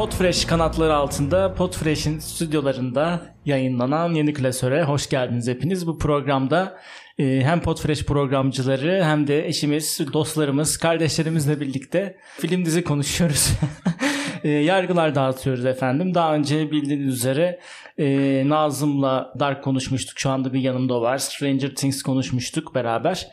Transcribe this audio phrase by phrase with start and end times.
[0.00, 5.86] Podfresh kanatları altında Podfresh'in stüdyolarında yayınlanan Yeni Klasöre hoş geldiniz hepiniz.
[5.86, 6.78] Bu programda
[7.18, 13.52] e, hem Podfresh programcıları hem de eşimiz, dostlarımız, kardeşlerimizle birlikte film dizi konuşuyoruz.
[14.44, 16.14] e, yargılar dağıtıyoruz efendim.
[16.14, 17.60] Daha önce bildiğiniz üzere
[17.98, 20.18] e, Nazım'la Dark konuşmuştuk.
[20.18, 21.18] Şu anda bir yanımda var.
[21.18, 23.28] Stranger Things konuşmuştuk beraber.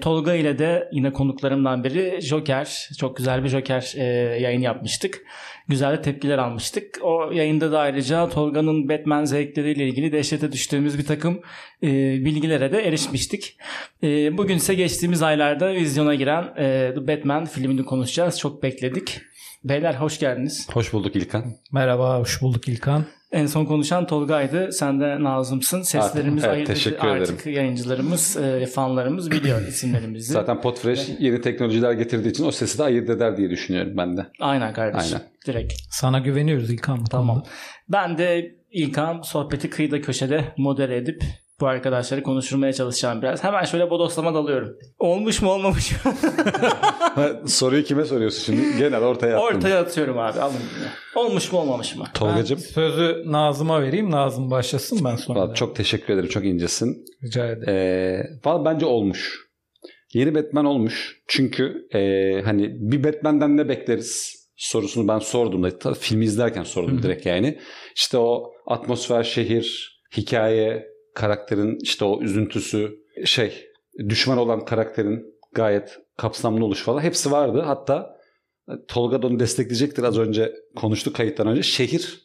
[0.00, 2.88] Tolga ile de yine konuklarımdan biri Joker.
[2.98, 3.92] Çok güzel bir Joker
[4.40, 5.22] yayın yapmıştık.
[5.68, 6.98] Güzel de tepkiler almıştık.
[7.02, 11.40] O yayında da ayrıca Tolga'nın Batman zevkleriyle ilgili dehşete düştüğümüz bir takım
[11.82, 11.88] e,
[12.24, 13.58] bilgilere de erişmiştik.
[14.02, 18.38] E, bugün ise geçtiğimiz aylarda vizyona giren e, The Batman filmini konuşacağız.
[18.38, 19.20] Çok bekledik.
[19.64, 20.68] Beyler hoş geldiniz.
[20.72, 21.44] Hoş bulduk İlkan.
[21.72, 23.04] Merhaba, hoş bulduk İlkan.
[23.32, 24.72] En son konuşan Tolga'ydı.
[24.72, 25.82] Sen de Nazım'sın.
[25.82, 27.56] Seslerimiz evet, ayırt teşekkür artık ederim.
[27.56, 30.32] yayıncılarımız, e, fanlarımız biliyor isimlerimizi.
[30.32, 34.26] Zaten Podfresh yeni teknolojiler getirdiği için o sesi de ayırt eder diye düşünüyorum ben de.
[34.40, 35.16] Aynen kardeşim.
[35.16, 35.30] Aynen.
[35.46, 35.72] Direkt.
[35.90, 37.04] Sana güveniyoruz İlkan.
[37.04, 37.36] Tamam.
[37.36, 37.48] konuda.
[37.88, 41.22] Ben de İlkan sohbeti kıyıda köşede modere edip
[41.60, 43.44] bu arkadaşları konuşturmaya çalışacağım biraz.
[43.44, 44.76] Hemen şöyle bodoslama dalıyorum.
[44.98, 46.12] Olmuş mu olmamış mı?
[47.48, 48.78] Soruyu kime soruyorsun şimdi?
[48.78, 49.56] Genel ortaya attım.
[49.56, 50.40] Ortaya atıyorum abi.
[50.40, 50.56] Alın.
[51.14, 52.04] Olmuş mu olmamış mı?
[52.06, 52.58] Ben Tolgacığım.
[52.58, 54.10] sözü Nazım'a vereyim.
[54.10, 55.40] Nazım başlasın ben sonra.
[55.40, 56.28] Vallahi Çok teşekkür ederim.
[56.28, 57.04] Çok incesin.
[57.24, 57.68] Rica ederim.
[57.68, 59.46] Ee, vallahi bence olmuş.
[60.14, 61.16] Yeni Batman olmuş.
[61.28, 67.26] Çünkü ee, hani bir Batman'den ne bekleriz sorusunu ben sordum da filmi izlerken sordum direkt
[67.26, 67.58] yani.
[67.96, 73.66] İşte o atmosfer, şehir, hikaye, karakterin işte o üzüntüsü, şey
[74.08, 77.62] düşman olan karakterin gayet kapsamlı oluş falan hepsi vardı.
[77.66, 78.16] Hatta
[78.88, 81.62] Tolga da onu destekleyecektir az önce konuştuk kayıttan önce.
[81.62, 82.20] Şehir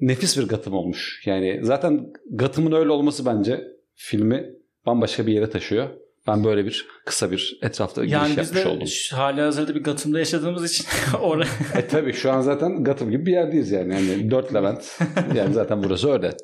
[0.00, 1.22] nefis bir Gotham olmuş.
[1.26, 4.50] Yani zaten Gotham'ın öyle olması bence filmi
[4.86, 5.88] bambaşka bir yere taşıyor.
[6.26, 8.86] Ben böyle bir kısa bir etrafta giriş Yani biz yapmış de oldum.
[8.86, 10.86] şu hali hazırda bir Gotham'da yaşadığımız için
[11.20, 13.94] oraya E tabii şu an zaten Gotham gibi bir yerdeyiz yani.
[13.94, 14.98] yani dört Levent.
[15.34, 16.36] Yani zaten burası öyle.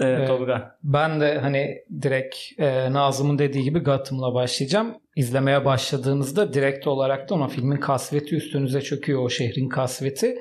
[0.00, 0.24] E.
[0.26, 0.78] Tolga.
[0.82, 4.94] Ben de hani direkt e, Nazım'ın dediği gibi Gotham'la başlayacağım.
[5.16, 10.36] İzlemeye başladığınızda direkt olarak da ona filmin kasveti üstünüze çöküyor o şehrin kasveti.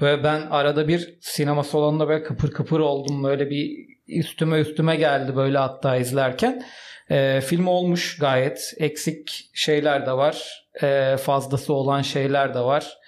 [0.00, 3.24] Böyle ben arada bir sinema salonunda böyle kıpır kıpır oldum.
[3.24, 6.62] Böyle bir üstüme üstüme geldi böyle hatta izlerken.
[7.10, 8.74] E, film olmuş gayet.
[8.78, 10.64] Eksik şeyler de var.
[10.82, 12.98] E, fazlası olan şeyler de var.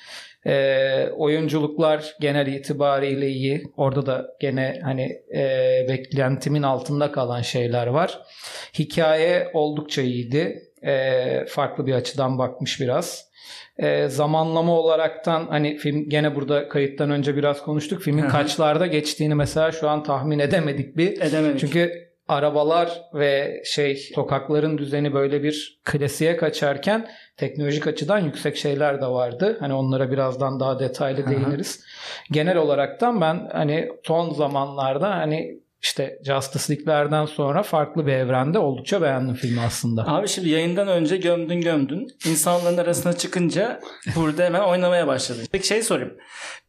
[0.47, 3.62] E, oyunculuklar genel itibariyle iyi.
[3.77, 8.19] Orada da gene hani e, beklentimin altında kalan şeyler var.
[8.78, 10.62] Hikaye oldukça iyiydi.
[10.83, 13.34] E, farklı bir açıdan bakmış biraz.
[13.78, 18.03] E, zamanlama olaraktan hani film gene burada kayıttan önce biraz konuştuk.
[18.03, 21.21] Filmin kaçlarda geçtiğini mesela şu an tahmin edemedik bir.
[21.21, 21.60] Edemedik.
[21.60, 29.07] Çünkü arabalar ve şey sokakların düzeni böyle bir klasiğe kaçarken teknolojik açıdan yüksek şeyler de
[29.07, 29.57] vardı.
[29.61, 31.84] Hani onlara birazdan daha detaylı değiniriz.
[32.31, 39.03] Genel olaraktan ben hani son zamanlarda hani işte Justice League'lerden sonra farklı bir evrende oldukça
[39.03, 40.07] beğendim filmi aslında.
[40.07, 42.09] Abi şimdi yayından önce gömdün gömdün.
[42.27, 43.81] İnsanların arasına çıkınca
[44.17, 45.45] burada hemen oynamaya başladın.
[45.53, 46.15] Peki şey sorayım.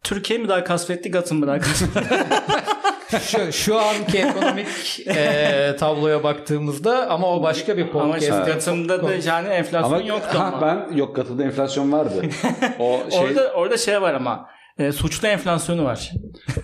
[0.03, 2.01] Türkiye mi daha kasvetli, Gotham mı daha kasvetli?
[3.19, 4.67] şu, şu anki ekonomik
[5.07, 8.25] e, tabloya baktığımızda ama o başka bir ama podcast.
[8.25, 10.61] şimdi Gotham'da da yani enflasyon Ama, yoktu ha, ama.
[10.91, 12.13] ben yok Gotham'da enflasyon vardı.
[12.79, 14.49] O şey Orada, orada şey var ama.
[14.79, 16.11] e, suçlu enflasyonu var.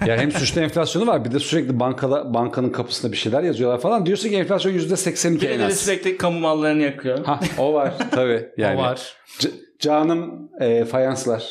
[0.05, 4.05] yani hem suçlu enflasyonu var bir de sürekli bankada bankanın kapısında bir şeyler yazıyorlar falan.
[4.05, 5.77] Diyorsun ki enflasyon %82 en az.
[5.77, 7.25] sürekli kamu mallarını yakıyor.
[7.25, 8.49] Ha o var tabii.
[8.57, 8.79] Yani.
[8.79, 9.13] O var.
[9.39, 11.43] C- Canım e, fayanslar.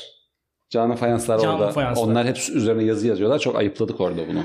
[0.71, 1.71] Canım fayanslar Canım orada.
[1.71, 2.05] fayanslar.
[2.05, 3.39] Onlar hep üzerine yazı yazıyorlar.
[3.39, 4.45] Çok ayıpladık orada bunu.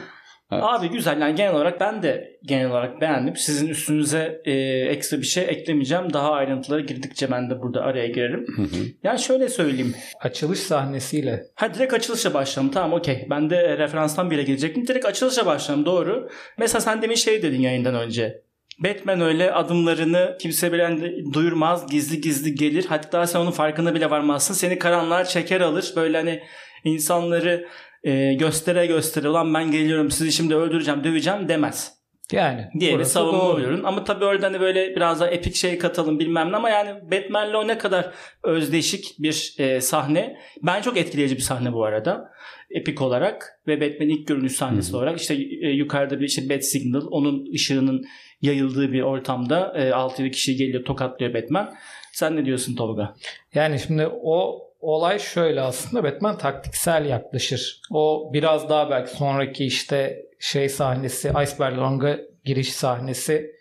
[0.51, 0.63] Evet.
[0.63, 3.35] Abi güzel yani genel olarak ben de genel olarak beğendim.
[3.35, 4.51] Sizin üstünüze e,
[4.89, 6.13] ekstra bir şey eklemeyeceğim.
[6.13, 8.45] Daha ayrıntılara girdikçe ben de burada araya girerim.
[8.55, 8.85] Hı hı.
[9.03, 9.95] Yani şöyle söyleyeyim.
[10.21, 12.73] Açılış sahnesiyle Ha direkt açılışa başlayalım.
[12.73, 13.27] Tamam okey.
[13.29, 14.87] Ben de e, referanstan bile gelecektim.
[14.87, 15.85] Direkt açılışa başlayalım.
[15.85, 16.29] Doğru.
[16.57, 18.41] Mesela sen demin şey dedin yayından önce.
[18.79, 21.87] Batman öyle adımlarını kimse bilen de duyurmaz.
[21.91, 22.85] Gizli gizli gelir.
[22.89, 24.53] Hatta sen onun farkına bile varmazsın.
[24.53, 25.93] Seni karanlığa çeker alır.
[25.95, 26.43] Böyle hani
[26.83, 27.67] insanları
[28.05, 31.95] e, göstere göstere ulan ben geliyorum sizi şimdi öldüreceğim döveceğim demez
[32.31, 33.85] yani diye bir savunma oluyorum.
[33.85, 37.53] Ama tabii orada hani böyle biraz daha epik şey katalım bilmem ne ama yani Batman'le
[37.53, 38.11] o ne kadar
[38.43, 40.37] özdeşik bir e, sahne.
[40.63, 42.31] Ben çok etkileyici bir sahne bu arada.
[42.69, 44.97] Epik olarak ve Batman'in ilk görünüş sahnesi Hı hı.
[44.97, 48.05] olarak işte e, yukarıda bir işte Bat Signal onun ışığının
[48.41, 51.73] yayıldığı bir ortamda e, 6-7 kişi geliyor tokatlıyor Batman.
[52.11, 53.15] Sen ne diyorsun Tolga?
[53.53, 57.81] Yani şimdi o olay şöyle aslında Batman taktiksel yaklaşır.
[57.91, 63.55] O biraz daha belki sonraki işte şey sahnesi Iceberg Long'a giriş sahnesi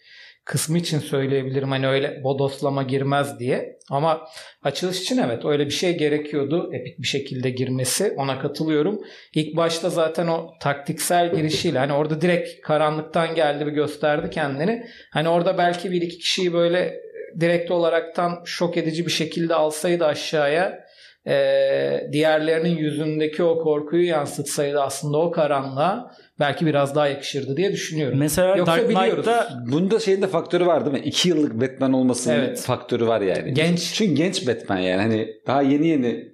[0.44, 1.70] kısmı için söyleyebilirim.
[1.70, 3.78] Hani öyle bodoslama girmez diye.
[3.90, 4.28] Ama
[4.62, 6.70] açılış için evet öyle bir şey gerekiyordu.
[6.72, 8.14] Epik bir şekilde girmesi.
[8.16, 9.00] Ona katılıyorum.
[9.34, 14.86] İlk başta zaten o taktiksel girişiyle hani orada direkt karanlıktan geldi bir gösterdi kendini.
[15.10, 17.00] Hani orada belki bir iki kişiyi böyle
[17.40, 20.83] direkt olaraktan şok edici bir şekilde alsaydı aşağıya
[21.26, 28.18] e, diğerlerinin yüzündeki o korkuyu yansıtsaydı aslında o karanlığa belki biraz daha yakışırdı diye düşünüyorum.
[28.18, 29.24] Mesela Yoksa Dark biliyoruz.
[29.24, 31.08] Knight'ta Bunda şeyin de faktörü var değil mi?
[31.08, 32.60] İki yıllık Batman olmasının Evet.
[32.60, 33.54] faktörü var yani.
[33.54, 33.92] Genç.
[33.94, 35.02] Çünkü genç Batman yani.
[35.02, 36.24] Hani daha yeni yeni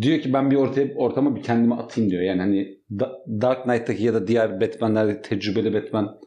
[0.00, 2.22] diyor ki ben bir ortaya ortama bir kendimi atayım diyor.
[2.22, 2.68] Yani hani
[3.00, 6.18] Da- Dark Knight'taki ya da diğer Batman'lerdeki tecrübeli Batman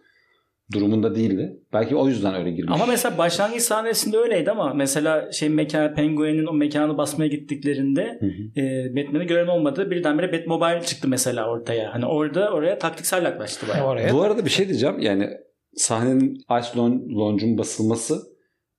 [0.74, 1.60] durumunda değildi.
[1.74, 2.74] Belki o yüzden öyle girmiş.
[2.74, 8.26] Ama mesela başlangıç sahnesinde öyleydi ama mesela şey mekan Penguin'in o mekanı basmaya gittiklerinde Hı
[8.26, 8.62] hı.
[8.62, 9.92] e, Batman'i gören olmadı.
[9.92, 11.94] Birdenbire Batmobile çıktı mesela ortaya.
[11.94, 13.88] Hani orada oraya taktiksel yaklaştı bayağı.
[13.88, 14.14] Oraya.
[14.14, 15.00] Bu arada bir şey diyeceğim.
[15.00, 15.30] Yani
[15.76, 16.80] sahnenin Ice
[17.18, 18.16] Launch'un basılması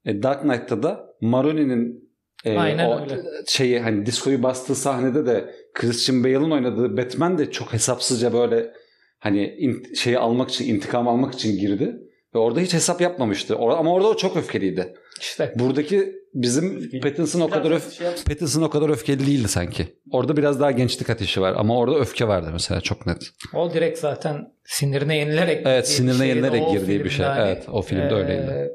[0.05, 2.07] e, Dark Knight'ta da Maroni'nin
[2.45, 3.23] e, Aynen o öyle.
[3.47, 8.73] şeyi hani diskoyu bastığı sahnede de Christian Bale'ın oynadığı Batman de çok hesapsızca böyle
[9.19, 9.57] hani
[9.97, 11.97] şeyi almak için intikam almak için girdi.
[12.35, 13.57] Ve orada hiç hesap yapmamıştı.
[13.57, 14.95] Ama orada o çok öfkeliydi.
[15.21, 19.87] İşte Buradaki bizim Pattinson o kadar öf Şey Pattinson o kadar öfkeli değildi sanki.
[20.13, 23.31] Orada biraz daha gençlik ateşi var ama orada öfke vardı mesela çok net.
[23.55, 26.29] o direkt zaten sinirine yenilerek Evet sinirine şeydi.
[26.29, 27.27] yenilerek girdiği bir şey.
[27.27, 28.71] hani, Evet o filmde Ee, öyleydi.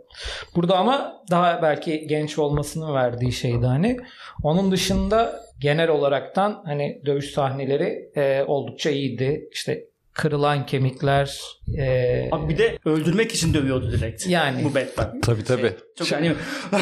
[0.56, 3.98] Burada ama daha belki genç olmasının verdiği şeydi hani.
[4.44, 9.50] Onun dışında genel olaraktan hani dövüş sahneleri e, oldukça iyiydi.
[9.52, 11.40] İşte kırılan kemikler
[11.78, 14.28] e, Abi bir de öldürmek için dövüyordu direkt.
[14.28, 14.64] Yani.
[14.64, 15.22] Bu Batman.
[15.22, 15.74] Tabii tabii.
[15.98, 16.34] Çok hani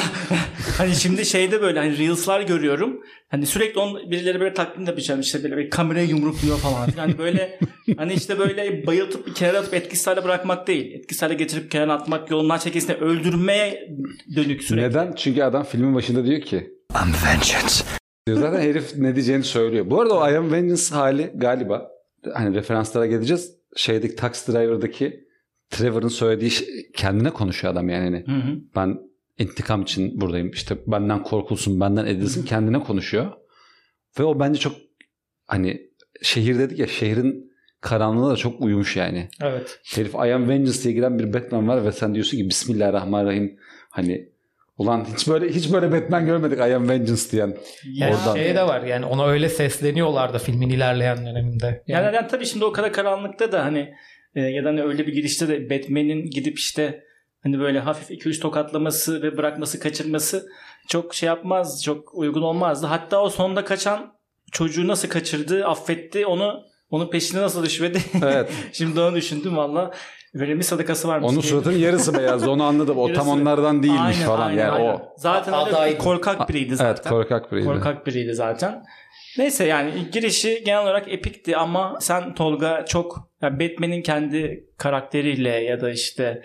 [0.77, 3.01] hani şimdi şeyde böyle hani Reels'lar görüyorum.
[3.29, 6.89] Hani sürekli on birileri böyle takdim yapacağım işte böyle bir kameraya yumrukluyor falan.
[6.97, 7.59] Yani böyle
[7.97, 10.95] hani işte böyle bayıltıp bir kenara atıp etkisiz hale bırakmak değil.
[10.95, 13.89] Etkisiz hale getirip kenara atmak yolundan çekilsine öldürmeye
[14.35, 14.89] dönük sürekli.
[14.89, 15.13] Neden?
[15.13, 16.55] Çünkü adam filmin başında diyor ki
[16.95, 17.73] I'm vengeance.
[18.27, 19.89] diyor zaten herif ne diyeceğini söylüyor.
[19.89, 21.99] Bu arada o I am Vengeance hali galiba
[22.33, 23.56] hani referanslara geleceğiz.
[23.75, 25.27] Şeydeki Taxi Driver'daki
[25.69, 28.04] Trevor'ın söylediği şey- kendine konuşuyor adam yani.
[28.04, 28.60] Hani Hı hı.
[28.75, 29.00] ben
[29.38, 30.50] intikam için buradayım.
[30.51, 33.31] İşte benden korkulsun, benden edilsin kendine konuşuyor.
[34.19, 34.74] Ve o bence çok
[35.48, 35.89] hani
[36.21, 37.51] şehir dedik ya şehrin
[37.81, 39.30] karanlığına da çok uyumuş yani.
[39.42, 39.80] evet.
[39.95, 43.57] Herif I am Vengeance diye giren bir Batman var ve sen diyorsun ki Bismillahirrahmanirrahim
[43.89, 44.30] hani
[44.79, 47.57] ulan hiç böyle hiç böyle Batman görmedik I am Vengeance diyen.
[47.85, 48.35] Yani Oradan.
[48.35, 51.83] şey de var yani ona öyle sesleniyorlar da filmin ilerleyen döneminde.
[51.87, 53.93] Yani, yani tabii şimdi o kara karanlıkta da hani
[54.35, 57.03] e, ya da hani öyle bir girişte de Batman'in gidip işte
[57.43, 60.45] hani böyle hafif 2-3 tokatlaması ve bırakması kaçırması
[60.87, 62.87] çok şey yapmaz çok uygun olmazdı.
[62.87, 64.13] Hatta o sonda kaçan
[64.51, 67.99] çocuğu nasıl kaçırdı affetti onu onun peşine nasıl düşmedi.
[68.23, 68.51] Evet.
[68.73, 69.91] Şimdi onu düşündüm valla.
[70.33, 71.31] Böyle bir sadakası varmış.
[71.31, 72.49] Onun suratının yarısı beyazdı.
[72.49, 72.97] Onu anladım.
[72.97, 73.31] O tam Yarısı.
[73.31, 74.47] onlardan değilmiş Aynen, falan.
[74.47, 74.93] aynen, yani aynen.
[74.93, 75.01] o.
[75.17, 75.97] Zaten Adaydı.
[75.97, 76.93] korkak biriydi zaten.
[76.93, 77.65] Evet korkak biriydi.
[77.65, 78.83] Korkak biriydi zaten.
[79.37, 85.81] Neyse yani girişi genel olarak epikti ama sen Tolga çok yani Batman'in kendi karakteriyle ya
[85.81, 86.43] da işte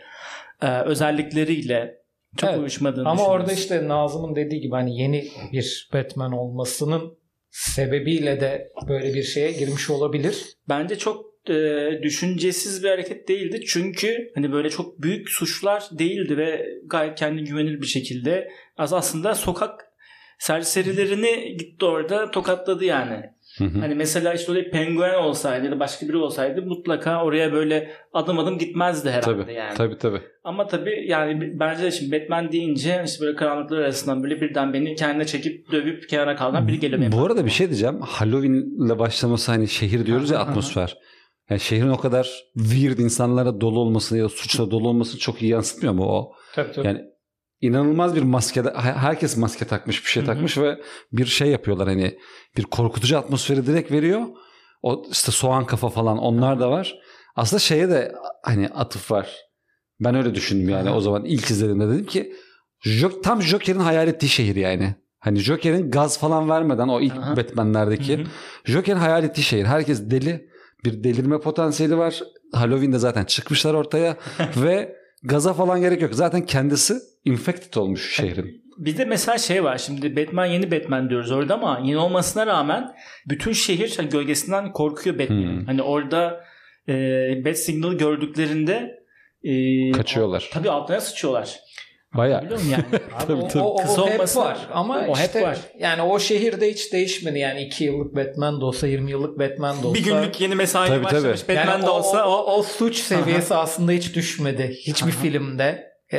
[0.62, 1.94] e, özellikleriyle
[2.36, 2.58] çok Evet.
[2.60, 7.18] uyuşmadığını Ama orada işte Nazım'ın dediği gibi hani yeni bir Batman olmasının
[7.50, 10.44] sebebiyle de böyle bir şeye girmiş olabilir.
[10.68, 13.60] bence çok e, düşüncesiz bir hareket değildi.
[13.66, 18.48] Çünkü hani böyle çok büyük suçlar değildi ve gayet kendi güvenilir bir şekilde
[18.78, 19.94] az aslında sokak
[20.38, 23.34] serserilerini gitti orada tokatladı yani.
[23.58, 23.78] Hı hı.
[23.80, 28.38] Hani mesela işte öyle penguen olsaydı ya da başka biri olsaydı mutlaka oraya böyle adım
[28.38, 29.74] adım gitmezdi herhalde Tabii, yani.
[29.76, 30.20] tabii tabii.
[30.44, 34.94] Ama tabii yani bence de şimdi Batman deyince işte böyle karanlıklar arasından böyle birden beni
[34.94, 37.12] kendine çekip dövüp kenara kaldıran biri geliyor.
[37.12, 38.00] Bu arada bir şey diyeceğim.
[38.00, 40.98] Halloween'le başlaması hani şehir diyoruz ya atmosfer.
[41.50, 45.94] Yani şehrin o kadar weird insanlara dolu olmasını ya suçla dolu olmasını çok iyi yansıtmıyor
[45.94, 46.32] mu o?
[46.54, 46.86] Tabii tabii.
[46.86, 47.00] Yani
[47.60, 50.32] inanılmaz bir maske herkes maske takmış bir şey Hı hı.
[50.32, 50.80] takmış ve
[51.12, 52.18] bir şey yapıyorlar hani
[52.56, 54.22] bir korkutucu atmosferi direkt veriyor.
[54.82, 56.98] O işte soğan kafa falan onlar da var.
[57.36, 59.36] Aslında şeye de hani atıf var.
[60.00, 60.96] Ben öyle düşündüm yani Aha.
[60.96, 62.32] o zaman ilk izlediğimde dedim ki
[63.22, 64.94] tam Joker'in hayal ettiği şehir yani.
[65.18, 67.36] Hani Joker'in gaz falan vermeden o ilk Aha.
[67.36, 68.26] Batman'lerdeki.
[68.64, 69.64] Joker'in hayal ettiği şehir.
[69.64, 70.53] Herkes deli.
[70.84, 72.22] Bir delirme potansiyeli var.
[72.52, 74.16] Halloween'de zaten çıkmışlar ortaya
[74.56, 76.14] ve gaza falan gerek yok.
[76.14, 78.64] Zaten kendisi infected olmuş şehrin.
[78.78, 82.94] Bir de mesela şey var şimdi Batman yeni Batman diyoruz orada ama yeni olmasına rağmen
[83.28, 85.58] bütün şehir hani gölgesinden korkuyor Batman'in.
[85.60, 85.66] Hmm.
[85.66, 86.44] Hani orada
[86.88, 86.94] e,
[87.44, 89.04] Bat Signal'ı gördüklerinde
[89.44, 90.50] e, Kaçıyorlar.
[90.52, 91.60] Tabii altına sıçıyorlar.
[92.16, 92.44] Baya.
[92.70, 92.84] Yani?
[93.14, 93.62] Abi Tabii, o, tabii.
[93.62, 95.58] o, o Kısa hep var ama o hep işte var.
[95.78, 99.86] yani o şehirde hiç değişmedi yani 2 yıllık Batman de olsa 20 yıllık Batman de
[99.86, 99.94] olsa.
[99.98, 101.56] bir günlük yeni mesai Tabii, başlamış tabii.
[101.56, 105.12] Batman yani de o, olsa o, o, o, o suç seviyesi aslında hiç düşmedi hiçbir
[105.12, 105.20] Aha.
[105.22, 105.94] filmde.
[106.12, 106.18] e,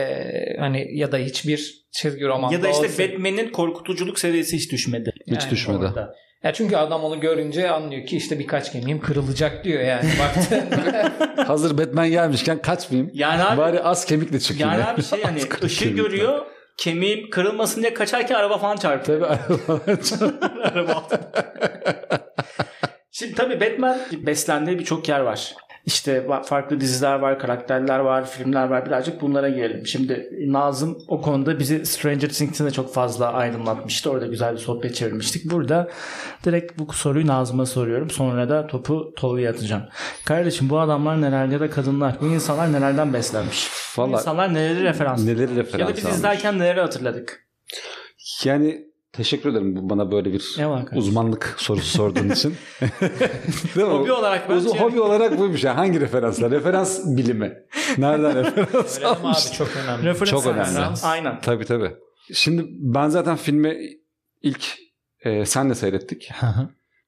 [0.59, 2.83] hani ya da hiçbir çizgi roman Ya da işte
[3.13, 5.13] Batman'in korkutuculuk seviyesi hiç düşmedi.
[5.27, 5.77] Hiç Yani düşmedi.
[5.85, 6.15] Orada.
[6.45, 11.49] Ya çünkü adam onu görünce anlıyor ki işte birkaç kemiğim kırılacak diyor yani baktığında.
[11.49, 13.11] Hazır Batman gelmişken kaçmayayım.
[13.13, 14.71] Yani abi, Bari az kemikle çıkayım.
[14.71, 14.93] yani ya.
[14.93, 16.45] abi şey hani kırık ışığı görüyor
[16.77, 19.37] kemiğim kırılmasın diye kaçarken araba falan çarpıyor.
[20.09, 20.33] Tabii
[20.63, 21.31] Araba altında.
[23.11, 25.55] Şimdi tabii Batman beslendiği birçok yer var.
[25.85, 28.85] İşte farklı diziler var, karakterler var, filmler var.
[28.85, 29.87] Birazcık bunlara girelim.
[29.87, 34.11] Şimdi Nazım o konuda bizi Stranger Things'in de çok fazla aydınlatmıştı.
[34.11, 35.51] Orada güzel bir sohbet çevirmiştik.
[35.51, 35.89] Burada
[36.45, 38.09] direkt bu soruyu Nazım'a soruyorum.
[38.09, 39.83] Sonra da topu Tolga'ya atacağım.
[40.25, 43.69] Kardeşim bu adamlar neler ya da kadınlar, bu insanlar nelerden beslenmiş?
[43.97, 45.25] Bu Valla insanlar neleri referans?
[45.25, 46.17] neleri referans Ya da biz almış.
[46.17, 47.47] izlerken neleri hatırladık?
[48.43, 48.85] Yani
[49.17, 50.57] teşekkür ederim bu bana böyle bir
[50.95, 52.55] uzmanlık sorusu sorduğun için.
[53.75, 53.93] Değil mi?
[53.93, 55.63] Hobi olarak ben Uzun, şey- hobi olarak buymuş.
[55.63, 56.51] Yani hangi referanslar?
[56.51, 57.53] Referans bilimi.
[57.97, 59.47] Nereden referans Öyle almış?
[59.47, 60.05] abi çok önemli.
[60.05, 60.69] Referans Çok önemli.
[60.69, 61.03] referans.
[61.05, 61.41] Aynen.
[61.41, 61.91] Tabii tabii.
[62.33, 63.77] Şimdi ben zaten filmi
[64.41, 64.65] ilk
[65.19, 66.29] e, senle seyrettik.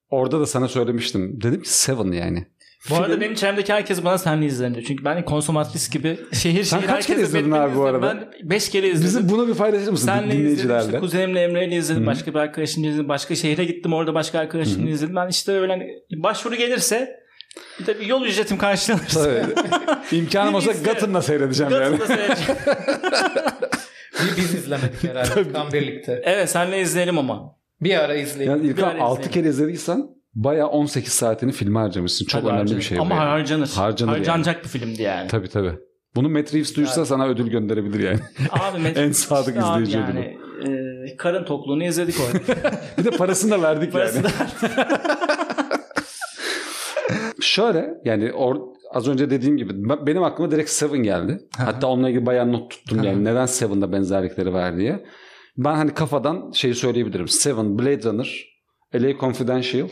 [0.10, 1.42] Orada da sana söylemiştim.
[1.42, 2.48] Dedim ki Seven yani.
[2.90, 4.84] Bu arada Film- benim çevremdeki herkes bana senle izleniyor.
[4.88, 8.04] Çünkü ben konsomatris gibi şehir Sen şehir kaç kere izledin abi bu izledim.
[8.04, 8.28] arada?
[8.42, 9.04] Ben 5 kere izledim.
[9.08, 10.86] Bizim bunu bir paylaşır mısın Senle izledim dinleyicilerle?
[10.86, 12.02] işte kuzenimle Emre'yle izledim.
[12.04, 12.08] Hı.
[12.08, 13.10] Başka bir arkadaşımla izledim.
[13.10, 15.16] Başka şehre gittim orada başka arkadaşımla izledim.
[15.16, 15.88] Ben işte öyle hani
[16.24, 17.20] başvuru gelirse
[17.80, 19.24] bir de bir yol ücretim karşılanırsa.
[19.24, 19.44] Tabii.
[20.18, 20.72] İmkanım olsa.
[20.72, 21.98] Gotham'da seyredeceğim yani.
[21.98, 22.60] Gotham'da seyredeceğim.
[24.32, 26.22] Bir biz izlemedik herhalde tam birlikte.
[26.26, 27.56] evet senle izleyelim ama.
[27.82, 28.76] Bir ara izleyelim.
[28.78, 29.32] Yani ara 6 izleyelim.
[29.42, 30.04] kere izlediysen
[30.44, 32.26] bayağı 18 saatini filme harcamışsın.
[32.26, 32.80] Çok Tabii önemli harcanır.
[32.80, 33.00] bir şey.
[33.00, 33.24] Ama yani.
[33.26, 33.70] harcanır.
[33.76, 34.18] Harcanır yani.
[34.20, 35.28] Harcanacak bir filmdi yani.
[35.28, 35.74] Tabii tabii.
[36.16, 38.20] Bunu Matt Reeves duyursa sana ödül gönderebilir yani.
[38.52, 40.38] Abi Met- En sadık işte abi izleyici yani.
[41.10, 42.72] e, karın tokluğunu izledik orada.
[42.98, 44.26] bir de parasını da verdik Parası yani.
[44.26, 44.88] da-
[47.42, 51.40] Şöyle yani or- az önce dediğim gibi ben- benim aklıma direkt Seven geldi.
[51.58, 55.06] Hatta onunla ilgili bayağı not tuttum yani neden Seven'da benzerlikleri var diye.
[55.58, 57.28] Ben hani kafadan şeyi söyleyebilirim.
[57.28, 58.46] Seven, Blade Runner,
[58.96, 59.88] LA Confidential,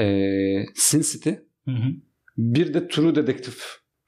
[0.00, 1.30] ee, Sin City,
[1.64, 1.90] Hı hı.
[2.36, 3.54] bir de True Detective.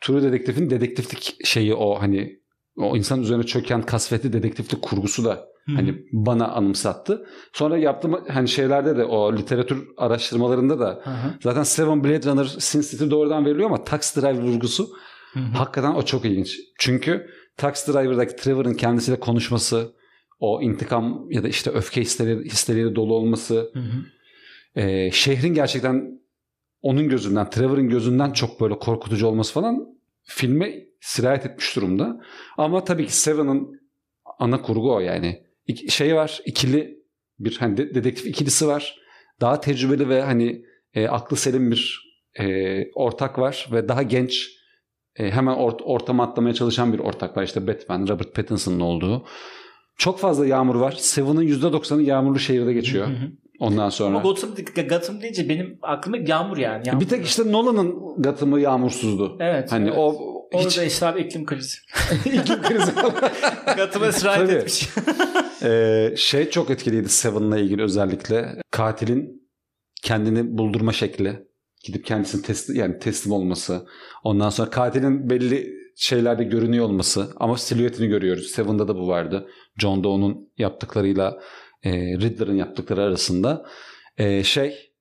[0.00, 2.40] True Detective'in dedektiflik şeyi o hani
[2.76, 7.26] o insan üzerine çöken kasvetli dedektiflik kurgusu da Hı hani bana anımsattı.
[7.52, 11.34] Sonra yaptığım hani şeylerde de o literatür araştırmalarında da Hı hı.
[11.42, 14.88] Zaten Seven Blade Runner Sin City doğrudan veriliyor ama Taxi Driver vurgusu
[15.32, 15.44] Hı hı.
[15.44, 16.56] hakikaten o çok ilginç.
[16.78, 19.92] Çünkü Taxi Driver'daki Trevor'ın kendisiyle konuşması,
[20.40, 24.04] o intikam ya da işte öfke hisleri, hisleriyle dolu olması, Hı hı.
[24.76, 26.22] E, şehrin gerçekten
[26.80, 29.86] onun gözünden, Trevor'ın gözünden çok böyle korkutucu olması falan
[30.24, 32.20] filme sirayet etmiş durumda.
[32.56, 33.80] Ama tabii ki Seven'ın
[34.38, 35.42] ana kurgu o yani.
[35.88, 36.98] Şey var, ikili
[37.38, 38.96] bir hani de- dedektif ikilisi var.
[39.40, 40.64] Daha tecrübeli ve hani
[40.94, 42.44] e, aklı selim bir e,
[42.94, 44.48] ortak var ve daha genç
[45.16, 47.42] e, hemen ort- ortama atlamaya çalışan bir ortak var.
[47.42, 49.24] İşte Batman, Robert Pattinson'ın olduğu.
[49.98, 50.92] Çok fazla yağmur var.
[50.98, 53.06] Seven'ın %90'ı yağmurlu şehirde geçiyor.
[53.06, 53.32] Hı hı.
[53.62, 54.16] Ondan sonra.
[54.16, 54.50] Ama Gotham,
[54.88, 56.88] Gotham deyince benim aklıma yağmur yani.
[56.88, 57.00] Yağmur.
[57.00, 59.36] Bir tek işte Nolan'ın Gotham'ı yağmursuzdu.
[59.40, 59.72] Evet.
[59.72, 59.98] Hani evet.
[59.98, 60.14] o
[60.54, 61.76] hiç Orada işte abi iklim krizi.
[62.24, 62.92] iklim krizi
[63.76, 64.88] Gotham'a sirayet etmiş.
[65.62, 68.48] Ee, şey çok etkiliydi Seven'la ilgili özellikle.
[68.70, 69.48] Katilin
[70.02, 71.46] kendini buldurma şekli.
[71.84, 73.86] Gidip kendisini teslim, yani teslim olması.
[74.24, 77.32] Ondan sonra katilin belli şeylerde görünüyor olması.
[77.36, 78.46] Ama silüetini görüyoruz.
[78.46, 79.48] Seven'da da bu vardı.
[79.78, 81.38] John Doe'nun yaptıklarıyla
[81.82, 83.66] e, Riddler'ın yaptıkları arasında.
[84.16, 84.92] E, şey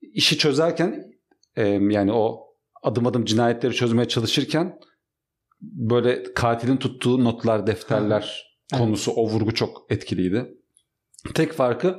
[0.00, 1.04] işi çözerken
[1.56, 2.40] e, yani o
[2.82, 4.78] adım adım cinayetleri çözmeye çalışırken
[5.60, 8.44] böyle katilin tuttuğu notlar, defterler
[8.78, 10.54] konusu o vurgu çok etkiliydi.
[11.34, 11.96] Tek farkı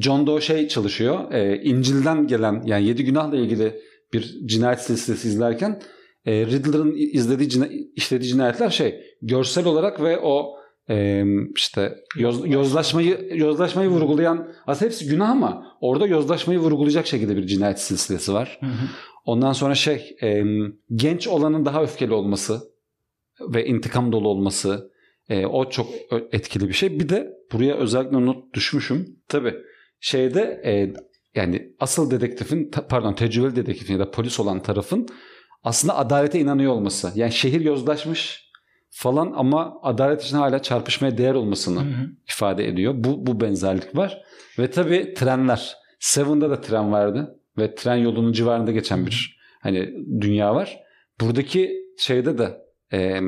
[0.00, 1.32] John Doe şey çalışıyor.
[1.32, 3.80] E, İncil'den gelen yani yedi günahla ilgili
[4.12, 5.82] bir cinayet silsilesi izlerken
[6.24, 10.59] e, Riddler'ın izlediği cina- işlediği cinayetler şey görsel olarak ve o
[10.90, 11.24] e,
[11.56, 17.80] işte yoz- yozlaşmayı yozlaşmayı vurgulayan aslında hepsi günah ama orada yozlaşmayı vurgulayacak şekilde bir cinayet
[17.80, 18.58] silsilesi var.
[18.60, 18.86] Hı hı.
[19.24, 20.44] Ondan sonra şey e,
[20.94, 22.60] genç olanın daha öfkeli olması
[23.40, 24.90] ve intikam dolu olması
[25.28, 25.88] e, o çok
[26.32, 27.00] etkili bir şey.
[27.00, 29.16] Bir de buraya özellikle not düşmüşüm.
[29.28, 29.54] Tabii
[30.00, 30.94] şeyde e,
[31.34, 35.08] yani asıl dedektifin pardon tecrübeli dedektifin ya da polis olan tarafın
[35.64, 37.12] aslında adalete inanıyor olması.
[37.14, 38.49] Yani şehir yozlaşmış
[38.90, 42.10] falan ama adalet için hala çarpışmaya değer olmasını Hı hı.
[42.28, 42.94] ifade ediyor.
[42.96, 44.22] Bu, bu benzerlik var.
[44.58, 45.76] Ve tabii trenler.
[46.00, 47.40] Seven'da da tren vardı.
[47.58, 50.80] Ve tren yolunun civarında geçen bir hani dünya var.
[51.20, 52.58] Buradaki şeyde de
[52.92, 53.20] e,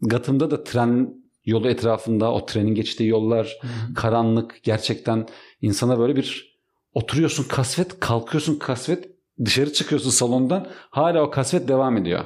[0.00, 3.94] Gotham'da da tren yolu etrafında o trenin geçtiği yollar Hı hı.
[3.94, 5.26] karanlık gerçekten
[5.60, 6.58] insana böyle bir
[6.94, 9.08] oturuyorsun kasvet kalkıyorsun kasvet
[9.44, 12.24] dışarı çıkıyorsun salondan hala o kasvet devam ediyor.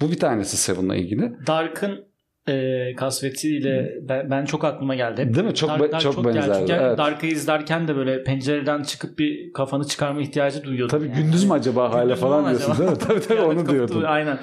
[0.00, 1.46] Bu bir tanesi Seven'la ilgili.
[1.46, 2.07] Dark'ın
[2.48, 5.22] e, kasvetiyle ben, ben çok aklıma geldi.
[5.22, 5.54] Hep Değil mi?
[5.54, 6.26] Çok Dark- Dark çok geldi.
[6.26, 6.98] benzerdi, Çünkü evet.
[6.98, 10.98] Dark'ı izlerken de böyle pencereden çıkıp bir kafanı çıkarma ihtiyacı duyuyordum.
[10.98, 11.22] Tabii yani.
[11.22, 12.58] gündüz mü acaba hala falan acaba?
[12.64, 12.98] diyorsun değil mi?
[13.08, 14.02] Tabii tabii onu diyordum.
[14.06, 14.38] Aynen.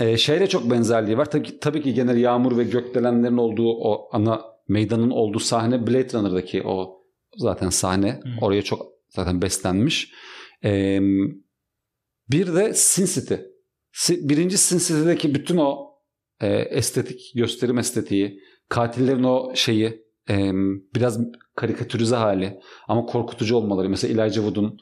[0.00, 1.30] Ee, şeyle çok benzerliği var.
[1.30, 6.62] Tabii, tabii ki gene yağmur ve gökdelenlerin olduğu o ana meydanın olduğu sahne Blade Runner'daki
[6.62, 7.02] o
[7.36, 8.10] zaten sahne.
[8.10, 8.44] Hı.
[8.44, 10.12] Oraya çok zaten beslenmiş.
[10.64, 11.00] Ee,
[12.30, 13.34] bir de Sin City.
[14.10, 15.85] Birinci Sin City'deki bütün o
[16.40, 20.50] e, estetik, gösterim estetiği, katillerin o şeyi e,
[20.94, 21.20] biraz
[21.54, 23.88] karikatürize hali ama korkutucu olmaları.
[23.88, 24.78] Mesela Elijah Wood'un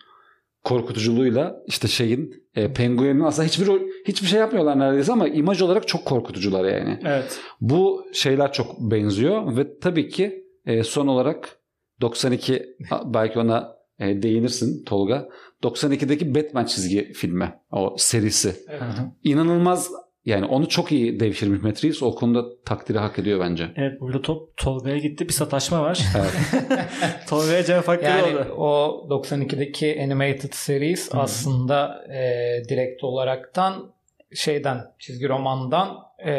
[0.65, 3.69] korkutuculuğuyla işte şeyin e, penguenin aslında hiçbir
[4.09, 7.01] hiçbir şey yapmıyorlar neredeyse ama imaj olarak çok korkutucular yani.
[7.05, 7.41] Evet.
[7.61, 11.59] Bu şeyler çok benziyor ve tabii ki e, son olarak
[12.01, 15.29] 92 a- belki ona e, değinirsin Tolga.
[15.63, 18.57] 92'deki Batman çizgi filmi o serisi.
[18.69, 18.83] Evet.
[19.25, 19.91] İnanılmaz
[20.25, 22.03] yani onu çok iyi devşirmiş Matt Reeves.
[22.03, 23.69] O konuda takdiri hak ediyor bence.
[23.77, 25.29] Evet burada top Tolga'ya gitti.
[25.29, 26.01] Bir sataşma var.
[26.19, 26.33] Evet.
[27.29, 28.55] Tolga'ya cevap hakkı Yani oldu.
[28.57, 31.19] o 92'deki animated series Hı.
[31.19, 33.95] aslında e, direkt olaraktan
[34.35, 36.33] şeyden çizgi romandan e,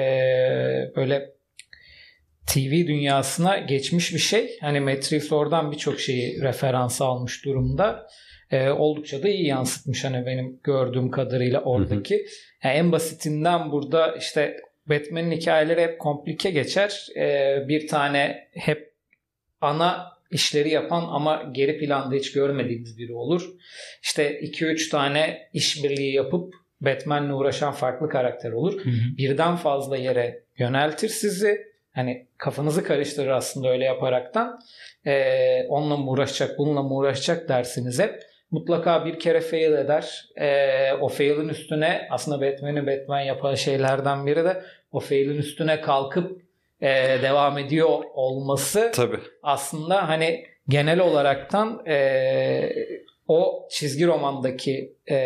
[0.96, 1.36] böyle
[2.48, 4.58] TV dünyasına geçmiş bir şey.
[4.62, 8.08] Hani Matt Reeves oradan birçok şeyi referans almış durumda.
[8.52, 12.26] E, oldukça da iyi yansıtmış hani benim gördüğüm kadarıyla oradaki.
[12.64, 17.08] Yani en basitinden burada işte Batman'in hikayeleri hep komplike geçer.
[17.16, 18.94] E, bir tane hep
[19.62, 23.50] ana işleri yapan ama geri planda hiç görmediğimiz biri olur.
[24.04, 28.86] İşte 2-3 tane işbirliği yapıp Batman'le uğraşan farklı karakter olur.
[28.86, 29.18] Hı hı.
[29.18, 31.76] Birden fazla yere yöneltir sizi.
[31.92, 34.60] Hani kafanızı karıştırır aslında öyle yaparaktan.
[35.06, 38.24] Ee, onunla mı uğraşacak, bununla mı uğraşacak dersiniz hep.
[38.52, 40.26] Mutlaka bir kere fail eder.
[40.42, 46.42] Ee, o fail'in üstüne aslında Batman'i Batman yapan şeylerden biri de o fail'in üstüne kalkıp
[46.82, 46.88] e,
[47.22, 49.20] devam ediyor olması Tabii.
[49.44, 52.70] aslında hani genel olaraktan e,
[53.28, 55.18] o çizgi romandaki e,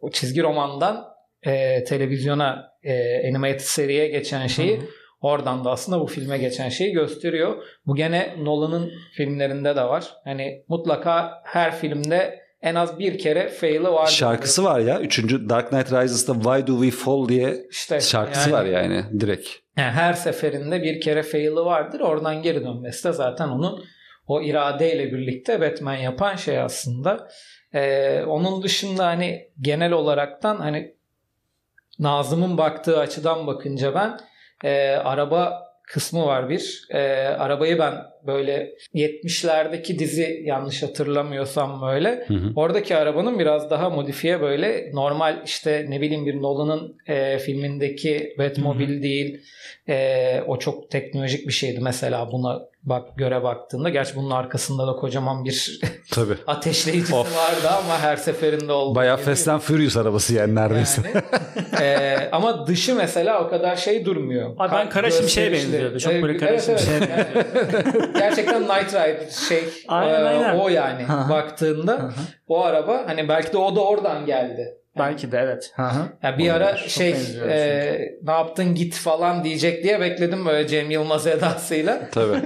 [0.00, 1.04] o çizgi romandan
[1.46, 4.86] e, televizyona e, animated seriye geçen şeyi Hı hı.
[5.20, 7.64] oradan da aslında bu filme geçen şeyi gösteriyor.
[7.86, 10.04] Bu gene Nolan'ın filmlerinde de var.
[10.24, 14.06] Hani mutlaka her filmde en az bir kere fail'i var.
[14.06, 15.00] Şarkısı var ya.
[15.00, 19.48] Üçüncü Dark Knight Rises'ta Why Do We Fall diye işte şarkısı yani- var yani direkt.
[19.76, 22.00] Yani her seferinde bir kere fail'i vardır.
[22.00, 23.84] Oradan geri dönmesi de zaten onun
[24.26, 27.28] o iradeyle birlikte Batman yapan şey aslında.
[27.74, 30.94] Ee, onun dışında hani genel olaraktan hani
[31.98, 34.18] Nazım'ın baktığı açıdan bakınca ben
[34.64, 36.88] e, araba kısmı var bir.
[36.90, 36.98] E,
[37.28, 37.94] arabayı ben
[38.26, 42.52] böyle 70'lerdeki dizi yanlış hatırlamıyorsam böyle Hı hı.
[42.56, 49.02] Oradaki arabanın biraz daha modifiye böyle normal işte ne bileyim bir Nolan'ın e, filmindeki Batmobile
[49.02, 49.40] değil.
[49.88, 53.88] E, o çok teknolojik bir şeydi mesela buna bak göre baktığında.
[53.88, 56.34] Gerçi bunun arkasında da kocaman bir Tabii.
[56.46, 57.36] ateşleyicisi Of.
[57.36, 59.16] vardı ama her seferinde olduğu Bayağı.
[59.16, 61.02] Fast and Furious arabası yani neredeyse.
[61.14, 61.24] Yani.
[61.80, 64.54] E, ama dışı mesela o kadar şey durmuyor.
[64.58, 65.52] Abi ben Kara Gösterişli.
[65.52, 65.98] benziyordu.
[65.98, 67.08] Çok Evet, böyle Kara evet, evet.
[67.10, 70.58] Yani gerçekten Night Ride şey Aynen, e, aynen.
[70.58, 72.10] o yani baktığında
[72.48, 74.78] o araba hani belki de o da oradan geldi.
[74.98, 75.72] Belki de evet.
[75.76, 76.08] Hı hı.
[76.22, 76.80] Ya bir ara Olabilir.
[76.80, 77.14] Çok şey
[77.48, 82.00] e, ne yaptın git falan diyecek diye bekledim böyle Cem Yılmaz edasıyla.
[82.12, 82.42] Tabii.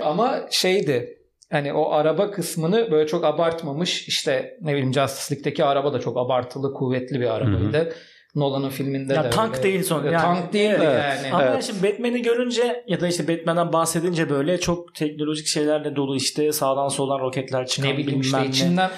[0.00, 1.18] Ama şeydi
[1.52, 4.08] hani o araba kısmını böyle çok abartmamış.
[4.08, 7.92] İşte ne bileyim Justice League'deki araba da çok abartılı kuvvetli bir arabaydı.
[8.34, 9.62] Nolan'ın filminde Ya de tank öyle.
[9.62, 10.04] değil son.
[10.04, 11.02] Ya Yani, tank değil evet.
[11.22, 11.32] yani.
[11.34, 11.64] Ama Evet.
[11.64, 16.88] şimdi Batman'i görünce ya da işte Batman'den bahsedince böyle çok teknolojik şeylerle dolu işte sağdan
[16.88, 18.90] soldan roketler çıkan ne bileyim işte içinden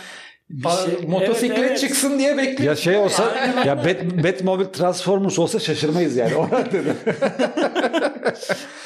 [0.58, 1.80] şey- motosiklet Evet, evet.
[1.80, 2.64] çıksın diye bekliyorum.
[2.66, 3.34] Ya şey olsa
[3.66, 6.34] ya Bat, Batmobile Transformers olsa şaşırmayız yani.
[6.36, 6.96] O dedim.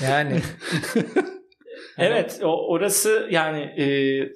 [0.02, 0.36] Yani
[1.98, 3.84] Evet o, orası yani e,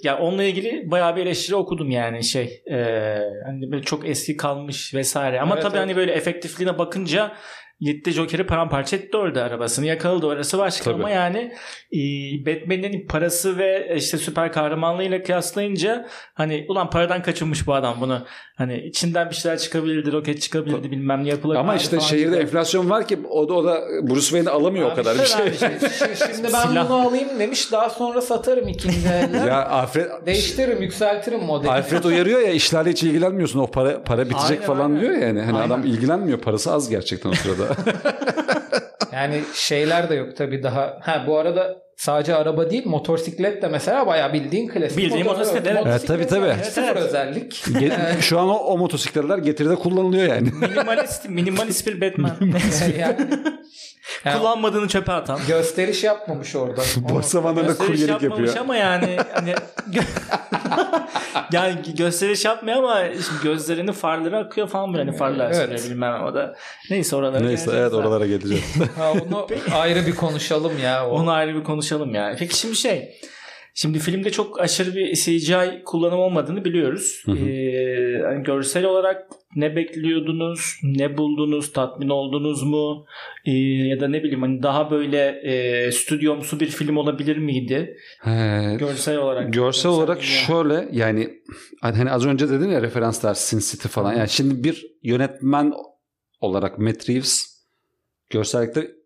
[0.03, 2.77] ya onunla ilgili bayağı bir eleştiri okudum yani şey e,
[3.47, 5.87] hani böyle çok eski kalmış vesaire ama Evet, tabii evet.
[5.87, 7.33] hani böyle efektifliğine bakınca
[7.81, 10.95] gitti Joker'i paramparça etti orada arabasını yakaladı orası başka Tabii.
[10.95, 11.53] ama yani
[11.93, 11.99] e,
[12.47, 18.77] Batman'in parası ve işte süper kahramanlığıyla kıyaslayınca hani ulan paradan kaçınmış bu adam bunu hani
[18.81, 22.43] içinden bir şeyler çıkabilirdi roket çıkabilirdi bilmem ne yapılabilirdi Ama işte şehirde gibi.
[22.43, 25.38] enflasyon var ki o da, o da Bruce Wayne'i alamıyor o Abi kadar bir işte
[25.59, 25.69] şey.
[25.99, 26.88] Şimdi, şimdi ben Silah.
[26.88, 29.47] bunu alayım demiş daha sonra satarım ikinci elden.
[29.47, 31.71] Ya Alfred Değiştiririm, yükseltirim modeli.
[31.71, 33.59] Alfred uyarıyor ya işlerle hiç ilgilenmiyorsun.
[33.61, 35.01] O para para bitecek Aynen, falan aynen.
[35.01, 35.41] diyor ya yani.
[35.41, 35.67] Hani Aynen.
[35.67, 36.38] adam ilgilenmiyor.
[36.38, 37.67] Parası az gerçekten o sırada.
[39.12, 40.98] Yani şeyler de yok tabii daha.
[41.00, 44.98] Ha bu arada sadece araba değil motosiklet de mesela bayağı bildiğin klasik.
[44.98, 45.83] Bildiğin motosiklet, evet.
[45.87, 46.48] Evet, tabii, tabii.
[46.48, 47.07] yani Sıfır Evet, evet.
[47.07, 47.52] özellik.
[47.52, 50.50] Ge- Şu an o, o motosikletler getiride kullanılıyor yani.
[50.61, 52.37] Minimalist, minimalist bir Batman.
[52.98, 53.16] yani,
[54.25, 55.40] yani Kullanmadığını çöpe atan.
[55.49, 56.83] gösteriş yapmamış orada.
[56.97, 58.64] Boş zamanlarında Gösteriş kuryelik yapmamış yapıyor.
[58.64, 59.55] ama yani hani
[61.53, 65.85] yani gösteriş yapmıyor ama şimdi gözlerinin farları akıyor falan böyle hani farlar Evet.
[65.90, 66.55] bilmem o da.
[66.90, 68.64] Neyse oralara Neyse geleceğiz evet oralara geleceğiz.
[68.99, 71.09] Ha, onu ayrı bir konuşalım ya.
[71.09, 71.11] O.
[71.11, 72.37] Onu ayrı bir konuşalım yani.
[72.38, 73.21] Peki şimdi şey
[73.81, 77.23] Şimdi filmde çok aşırı bir CGI kullanım olmadığını biliyoruz.
[77.25, 77.49] Hı hı.
[77.49, 80.61] Ee, hani görsel olarak ne bekliyordunuz?
[80.83, 81.73] Ne buldunuz?
[81.73, 83.07] Tatmin oldunuz mu?
[83.45, 87.97] Ee, ya da ne bileyim hani daha böyle e, stüdyomsu bir film olabilir miydi?
[88.21, 89.53] He, Görsel olarak.
[89.53, 90.29] Görsel olarak dünya.
[90.29, 91.29] şöyle yani
[91.81, 94.14] hani az önce dedin ya referanslar Sin City falan.
[94.14, 95.73] Yani şimdi bir yönetmen
[96.41, 97.64] olarak Matt Reeves
[98.31, 98.97] görsellikte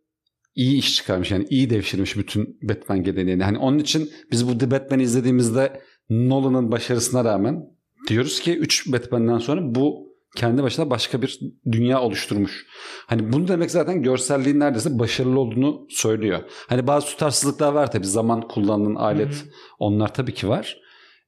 [0.54, 1.30] iyi iş çıkarmış.
[1.30, 3.44] Yani iyi devşirmiş bütün Batman geleneğini.
[3.44, 7.64] Hani onun için biz bu The Batman'i izlediğimizde Nolan'ın başarısına rağmen
[8.08, 11.40] diyoruz ki 3 Batman'den sonra bu kendi başına başka bir
[11.72, 12.66] dünya oluşturmuş.
[13.06, 16.42] Hani bunu demek zaten görselliğin neredeyse başarılı olduğunu söylüyor.
[16.68, 18.06] Hani bazı tutarsızlıklar var tabii.
[18.06, 19.48] Zaman kullanılan alet Hı hı.
[19.78, 20.78] onlar tabii ki var.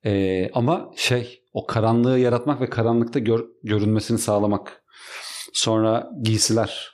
[0.05, 4.83] Ee, ama şey o karanlığı yaratmak ve karanlıkta gör- görünmesini sağlamak.
[5.53, 6.91] Sonra giysiler.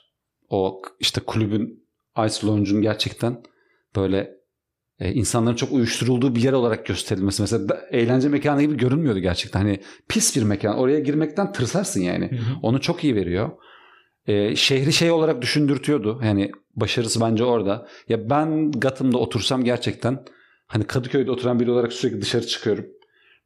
[0.49, 1.80] O işte kulübün
[2.27, 3.43] Ice Lounge'un gerçekten
[3.95, 4.31] böyle
[4.99, 7.41] e, insanların çok uyuşturulduğu bir yer olarak gösterilmesi.
[7.41, 9.59] Mesela da- eğlence mekanı gibi görünmüyordu gerçekten.
[9.59, 10.77] Hani pis bir mekan.
[10.77, 12.31] Oraya girmekten tırsarsın yani.
[12.31, 12.55] Hı hı.
[12.61, 13.49] Onu çok iyi veriyor.
[14.27, 16.21] Ee, şehri şey olarak düşündürtüyordu.
[16.23, 17.87] Yani başarısı bence orada.
[18.09, 20.25] Ya ben Gotham'da otursam gerçekten
[20.67, 22.85] hani Kadıköy'de oturan biri olarak sürekli dışarı çıkıyorum.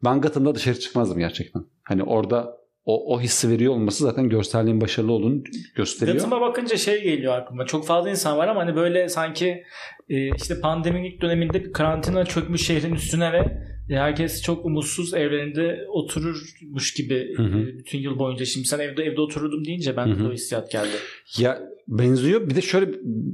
[0.03, 1.65] Ben Gotham'da dışarı çıkmazdım gerçekten.
[1.83, 5.43] Hani orada o, o hissi veriyor olması zaten görselliğin başarılı olduğunu
[5.75, 6.17] gösteriyor.
[6.17, 7.65] Gotham'a bakınca şey geliyor aklıma.
[7.65, 9.63] Çok fazla insan var ama hani böyle sanki
[10.09, 13.37] e, işte pandeminin ilk döneminde bir karantina çökmüş şehrin üstüne ve
[13.89, 17.59] e, herkes çok umutsuz evlerinde otururmuş gibi Hı hı.
[17.59, 18.45] e, bütün yıl boyunca.
[18.45, 20.19] Şimdi sen evde evde otururdum deyince ben Hı hı.
[20.19, 20.95] de o hissiyat geldi.
[21.39, 22.49] Ya benziyor.
[22.49, 22.91] Bir de şöyle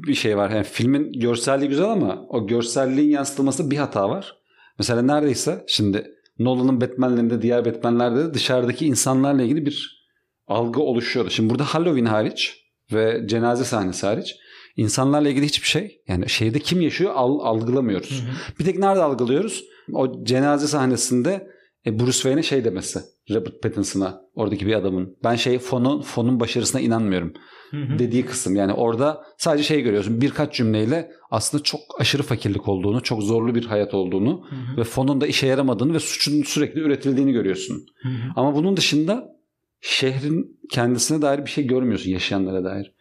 [0.07, 0.49] bir şey var.
[0.49, 4.37] Yani filmin görselliği güzel ama o görselliğin yansıtılması bir hata var.
[4.79, 6.11] Mesela neredeyse şimdi
[6.43, 10.07] Nolan'ın Batman'lerinde diğer Batman'lerde de dışarıdaki insanlarla ilgili bir
[10.47, 11.29] algı oluşuyordu.
[11.29, 12.57] Şimdi burada Halloween hariç
[12.93, 14.35] ve cenaze sahnesi hariç
[14.75, 18.23] insanlarla ilgili hiçbir şey yani şehirde kim yaşıyor al- algılamıyoruz.
[18.59, 19.63] Bir tek nerede algılıyoruz?
[19.93, 21.47] O cenaze sahnesinde
[21.85, 22.99] e, Bruce Wayne'e şey demesi.
[23.35, 25.17] Robert Pattinson'a oradaki bir adamın.
[25.23, 27.33] Ben şey fonun fonun başarısına inanmıyorum
[27.71, 27.99] Hı hı.
[27.99, 28.55] dediği kısım.
[28.55, 30.21] Yani orada sadece şey görüyorsun.
[30.21, 34.77] Birkaç cümleyle aslında çok aşırı fakirlik olduğunu, çok zorlu bir hayat olduğunu Hı hı.
[34.77, 37.85] ve fonun da işe yaramadığını ve suçun sürekli üretildiğini görüyorsun.
[38.01, 38.31] Hı hı.
[38.35, 39.35] Ama bunun dışında
[39.81, 42.93] şehrin kendisine dair bir şey görmüyorsun yaşayanlara dair.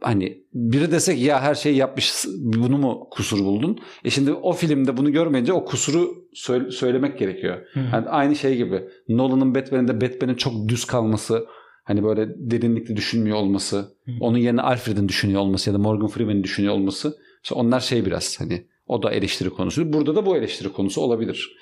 [0.00, 3.78] Hani biri desek ya her şeyi yapmış bunu mu kusur buldun?
[4.04, 7.66] E şimdi o filmde bunu görmeyince o kusuru söyle- söylemek gerekiyor.
[7.72, 7.80] Hı.
[7.92, 11.46] Yani aynı şey gibi Nolan'ın Batman'inde Batman'in çok düz kalması
[11.84, 14.12] hani böyle derinlikli düşünmüyor olması Hı.
[14.20, 18.40] onun yerine Alfred'in düşünüyor olması ya da Morgan Freeman'in düşünüyor olması işte onlar şey biraz
[18.40, 19.92] hani o da eleştiri konusu.
[19.92, 21.56] Burada da bu eleştiri konusu olabilir.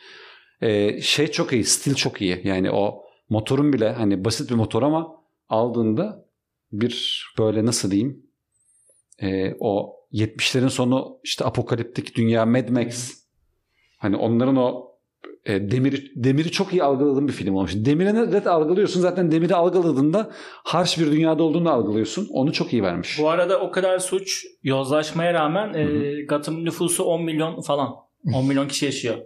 [0.62, 2.40] Ee, şey çok iyi, stil çok iyi.
[2.44, 5.16] Yani o motorun bile hani basit bir motor ama
[5.48, 6.27] aldığında
[6.72, 8.26] bir böyle nasıl diyeyim
[9.22, 13.14] ee, o 70'lerin sonu işte apokaliptik dünya Mad Max
[13.98, 14.88] hani onların o
[15.44, 17.72] e, demiri demiri çok iyi algıladığın bir film olmuş.
[17.74, 19.00] Demiri net algılıyorsun.
[19.00, 20.31] Zaten demiri algıladığında
[20.64, 22.28] harş bir dünyada olduğunu algılıyorsun.
[22.31, 23.18] Onu çok iyi vermiş.
[23.20, 27.94] Bu arada o kadar suç yozlaşmaya rağmen e, Gotham nüfusu 10 milyon falan.
[28.35, 29.18] 10 milyon kişi yaşıyor.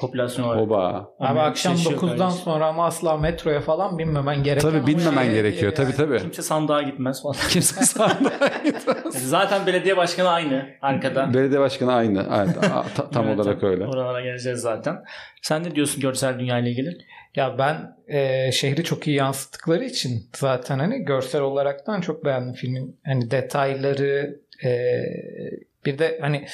[0.00, 0.62] Popülasyon olarak.
[0.62, 1.10] Oba.
[1.20, 2.42] Abi akşam Yaşıyor 9'dan kardeşim.
[2.44, 4.72] sonra ama asla metroya falan binmemen gerekiyor.
[4.72, 5.74] Tabii binmemen gerekiyor.
[5.74, 6.18] Tabii tabii.
[6.18, 7.36] Kimse sandığa gitmez falan.
[7.50, 8.32] Kimse sanmıyor.
[9.10, 11.34] Zaten belediye başkanı aynı arkada.
[11.34, 12.26] Belediye başkanı aynı.
[12.36, 12.56] Evet,
[12.96, 13.86] ta- tam Evet, olarak öyle.
[13.86, 14.96] Oralara geleceğiz zaten.
[15.42, 16.98] Sen ne diyorsun görsel dünya ile ilgili?
[17.34, 23.00] Ya ben e, şehri çok iyi yansıttıkları için zaten hani görsel olaraktan çok beğendim filmin.
[23.06, 24.70] Hani detayları e,
[25.86, 26.46] bir de hani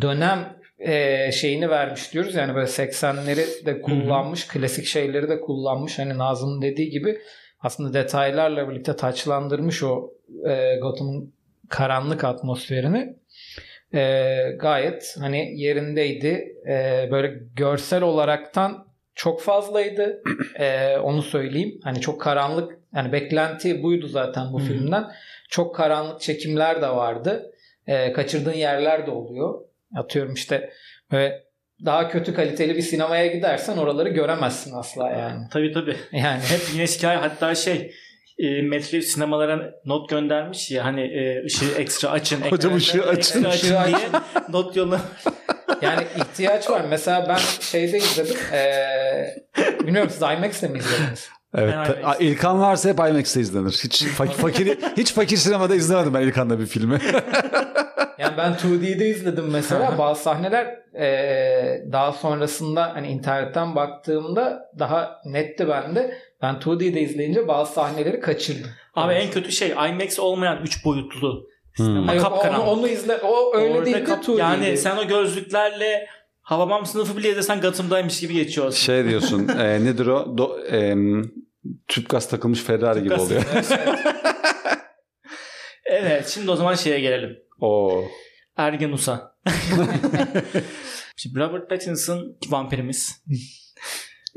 [0.00, 0.38] dönem
[0.78, 2.34] e, şeyini vermiş diyoruz.
[2.34, 5.98] Yani böyle 80'leri de kullanmış klasik şeyleri de kullanmış.
[5.98, 7.18] Hani Nazım'ın dediği gibi
[7.60, 10.10] aslında detaylarla birlikte taçlandırmış o
[10.48, 11.34] e, Gotham'ın
[11.68, 13.16] karanlık atmosferini.
[13.94, 14.00] E,
[14.58, 16.56] gayet hani yerindeydi.
[16.68, 20.22] E, böyle görsel olaraktan çok fazlaydı.
[20.58, 21.80] E, onu söyleyeyim.
[21.84, 24.66] Hani çok karanlık yani beklenti buydu zaten bu Hı hı.
[24.66, 25.04] filmden.
[25.48, 27.52] Çok karanlık çekimler de vardı.
[27.86, 29.65] E, kaçırdığın yerler de oluyor
[29.96, 30.70] atıyorum işte
[31.12, 31.46] böyle
[31.84, 35.48] daha kötü kaliteli bir sinemaya gidersen oraları göremezsin asla yani.
[35.52, 35.96] Tabii tabii.
[36.12, 37.92] Yani hep Yine şikayet hatta şey
[38.38, 42.40] e, Metro sinemalara not göndermiş ya hani e, ışığı ekstra açın.
[42.40, 43.44] Hocam ışığı açın.
[43.44, 44.08] ekstra Işığı diye
[44.48, 45.00] not yolla.
[45.82, 46.84] Yani ihtiyaç var.
[46.90, 48.36] Mesela ben şeyde izledim.
[48.52, 49.36] Ee,
[49.80, 51.28] bilmiyorum siz IMAX'te mi izlediniz?
[51.54, 51.74] Evet.
[51.74, 52.20] Ta- IMAX.
[52.20, 53.70] İlkan varsa hep IMAX'te izlenir.
[53.84, 56.98] Hiç fa- fakiri hiç fakir sinemada izlemedim ben İlkan'la bir filmi.
[58.18, 59.94] Yani ben 2D'de izledim mesela.
[59.98, 60.66] Bazı sahneler
[61.00, 66.18] ee, daha sonrasında hani internetten baktığımda daha netti bende.
[66.42, 68.70] Ben 2D'de izleyince bazı sahneleri kaçırdım.
[68.94, 71.46] Abi en kötü şey IMAX olmayan 3 boyutlu.
[71.76, 71.86] Hmm.
[71.86, 72.68] Sinema Hayır, kapkaranlık.
[72.68, 73.16] onu, onu izle.
[73.16, 74.38] O öyle Orada değil de kap- 2D'ydi.
[74.40, 76.06] Yani sen o gözlüklerle
[76.46, 78.78] Hababam sınıfı bile izlesen Gotham'daymış gibi geçiyorsun.
[78.78, 80.38] Şey diyorsun e, nedir o?
[80.38, 80.94] Do, e,
[81.88, 83.22] tüp gaz takılmış Ferrari gibi gaz.
[83.22, 83.42] oluyor.
[85.88, 87.38] Evet şimdi o zaman şeye gelelim.
[87.60, 88.04] Oo.
[88.56, 89.36] Ergenus'a.
[91.16, 93.22] Şimdi Robert Pattinson vampirimiz.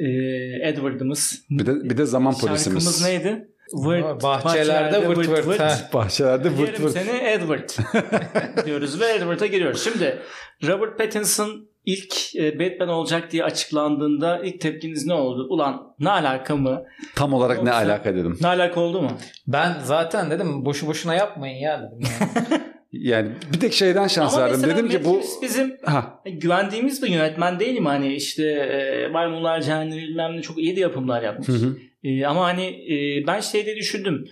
[0.02, 1.46] Ee, Edward'ımız.
[1.50, 3.06] Bir de bir de zaman Şarkımız polisimiz.
[3.06, 3.48] neydi?
[3.74, 5.60] Vırt, Bahçelerde vırt vırt.
[5.60, 5.78] ha.
[5.94, 6.94] Bahçelerde vırt Yerim vırt.
[6.94, 7.70] seni Edward
[8.66, 9.84] diyoruz ve Edward'a giriyoruz.
[9.84, 10.20] Şimdi
[10.68, 15.48] Robert Pattinson ilk e, Batman olacak diye açıklandığında ilk tepkiniz ne oldu?
[15.50, 16.84] Ulan ne alaka mı?
[17.16, 18.38] Tam olarak ne Yoksa- alaka dedim.
[18.42, 19.12] Ne alaka oldu mu?
[19.48, 22.00] Ben zaten dedim boşu boşuna yapmayın ya dedim.
[22.22, 22.62] Yani.
[22.91, 24.69] Yani bir tek şeyden şans Ama verdim.
[24.69, 27.88] Dedim ki bu bizim ha güvendiğimiz bir yönetmen değil mi?
[27.88, 31.47] Hani işte e, Maymunlar Cehennemi bilmem ne çok iyi de yapımlar yapmış.
[31.47, 31.78] Hı hı.
[32.04, 34.25] E, ama hani e, ben şeyde düşündüm.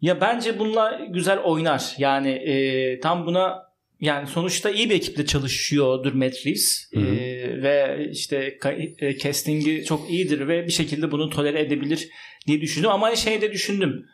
[0.00, 1.94] Ya bence bununla güzel oynar.
[1.98, 3.68] Yani e, tam buna
[4.00, 6.92] yani sonuçta iyi bir ekiple çalışıyordur Matt Reeves.
[6.94, 7.04] Hı hı.
[7.04, 8.58] E, ve işte
[8.98, 12.08] e, castingi çok iyidir ve bir şekilde bunu tolere edebilir
[12.46, 12.90] diye düşündüm.
[12.90, 14.06] Ama şeyde düşündüm.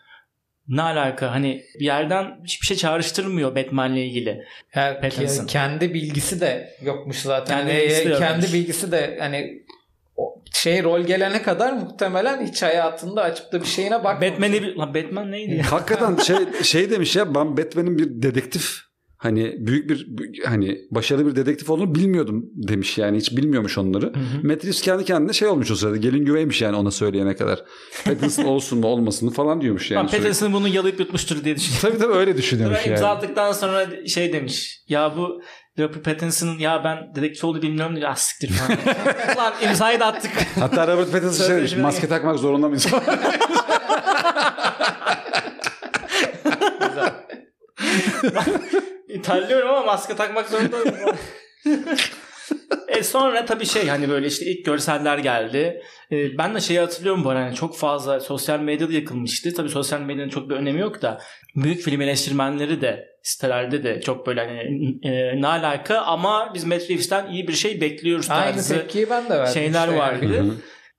[0.69, 1.31] Ne alaka?
[1.33, 4.45] Hani bir yerden hiçbir şey çağrıştırmıyor Batman'le ilgili.
[4.75, 5.47] Yani Pattinson.
[5.47, 7.59] kendi bilgisi de yokmuş zaten.
[7.59, 9.63] Kendi Kendi, bilgisi de kendi bilgisi de hani
[10.17, 14.23] o şey rol gelene kadar muhtemelen hiç hayatında açıp da bir şeyine bak.
[14.23, 15.73] Batman'i Batman neydi ya?
[15.73, 18.84] hakikaten şey şey demiş ya ben Batman'in bir dedektif
[19.25, 20.07] hani büyük bir
[20.45, 24.07] hani başarılı bir dedektif olduğunu bilmiyordum demiş yani hiç bilmiyormuş onları.
[24.07, 24.49] Hı hı.
[24.49, 27.65] Reeves kendi kendine şey olmuş o sırada gelin güveymiş yani ona söyleyene kadar.
[28.05, 30.09] Pattinson olsun mu olmasın mı falan diyormuş yani.
[30.09, 30.23] Sürekli.
[30.23, 31.89] Pattinson bunu yalayıp yutmuştur diye düşünüyorum.
[31.89, 33.17] Tabii tabii öyle düşünüyormuş Ben imza yani.
[33.17, 34.81] attıktan sonra şey demiş.
[34.89, 35.43] Ya bu
[35.79, 38.09] Robert Pattinson'ın ya ben dedektif olduğunu bilmiyorum diye.
[38.09, 38.79] Ah siktir falan.
[39.37, 40.31] Lan imzayı da attık.
[40.59, 42.87] Hatta Robert Pattinson şey demiş maske takmak zorunda mıyız?
[49.25, 51.17] İtalyorum ama maske takmak zorundayım.
[52.89, 55.83] e sonra tabii şey hani böyle işte ilk görseller geldi.
[56.13, 59.55] E, ben de şeyi hatırlıyorum bu arada hani çok fazla sosyal medyada yakılmıştı.
[59.55, 61.21] Tabii sosyal medyanın çok bir önemi yok da
[61.57, 66.91] büyük film eleştirmenleri de sitelerde de çok böyle hani e, ne alaka ama biz Matt
[66.91, 69.53] Reeves'ten iyi bir şey bekliyoruz Aynı tarzı tepkiyi ben de verdim.
[69.55, 70.27] şeyler işte vardı.
[70.37, 70.51] yani.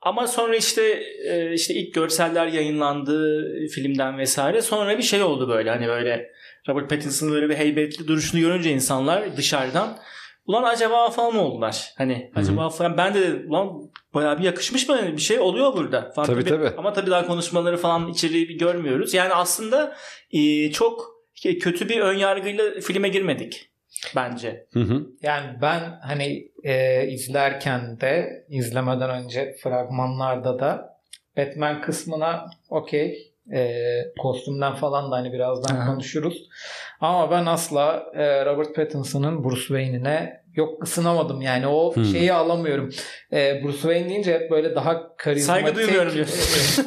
[0.01, 0.81] Ama sonra işte
[1.29, 4.61] e, işte ilk görseller yayınlandı filmden vesaire.
[4.61, 6.31] Sonra bir şey oldu böyle hani böyle
[6.69, 9.97] Robert Pattinson'ın böyle bir heybetli duruşunu görünce insanlar dışarıdan
[10.45, 11.93] ulan acaba falan mı oldular?
[11.97, 12.39] Hani hı.
[12.39, 16.11] acaba falan ben de dedim, ulan bayağı bir yakışmış mı bir şey oluyor burada.
[16.15, 16.27] Falan.
[16.27, 16.69] Tabii, tabii.
[16.77, 19.13] Ama tabii daha konuşmaları falan içeriği bir görmüyoruz.
[19.13, 19.95] Yani aslında
[20.31, 21.15] e, çok
[21.61, 23.69] kötü bir ön yargıyla filme girmedik
[24.15, 24.67] bence.
[24.73, 25.07] Hı hı.
[25.21, 30.99] Yani ben hani e, izlerken de izlemeden önce fragmanlarda da
[31.37, 33.81] Batman kısmına okey e,
[34.21, 35.87] kostümden falan da hani birazdan Aha.
[35.91, 36.49] konuşuruz.
[37.01, 42.05] Ama ben asla e, Robert Pattinson'ın Bruce Wayne'ine yok ısınamadım yani o Hmm.
[42.05, 42.89] şeyi alamıyorum.
[43.33, 45.63] E, Bruce Wayne deyince hep böyle daha karizmatik.
[45.65, 46.85] Saygı duymuyorum diyorsun.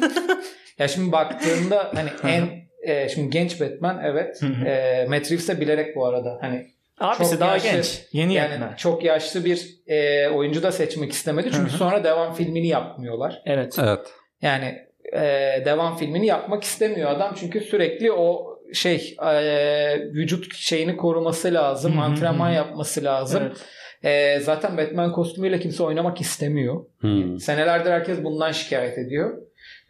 [0.79, 2.49] ya şimdi baktığında hani en
[2.91, 4.39] e, şimdi genç Batman evet.
[4.65, 6.67] E, Matt Reeves de bilerek bu arada hani
[6.99, 7.69] Abisi Çok daha yaşlı.
[7.71, 8.01] genç.
[8.11, 8.73] Yeni yani yetme.
[8.77, 11.49] çok yaşlı bir e, oyuncu da seçmek istemedi.
[11.51, 11.77] Çünkü Hı hı.
[11.77, 13.41] sonra devam filmini yapmıyorlar.
[13.45, 13.75] Evet.
[13.81, 13.99] Evet.
[14.41, 15.21] Yani e,
[15.65, 17.35] devam filmini yapmak istemiyor adam.
[17.39, 21.93] Çünkü sürekli o şey e, vücut şeyini koruması lazım.
[21.93, 22.55] Hı hı antrenman hı.
[22.55, 23.43] yapması lazım.
[23.45, 23.57] Evet.
[24.03, 26.85] E, zaten Batman kostümüyle kimse oynamak istemiyor.
[26.99, 27.39] Hmm.
[27.39, 29.41] Senelerdir herkes bundan şikayet ediyor.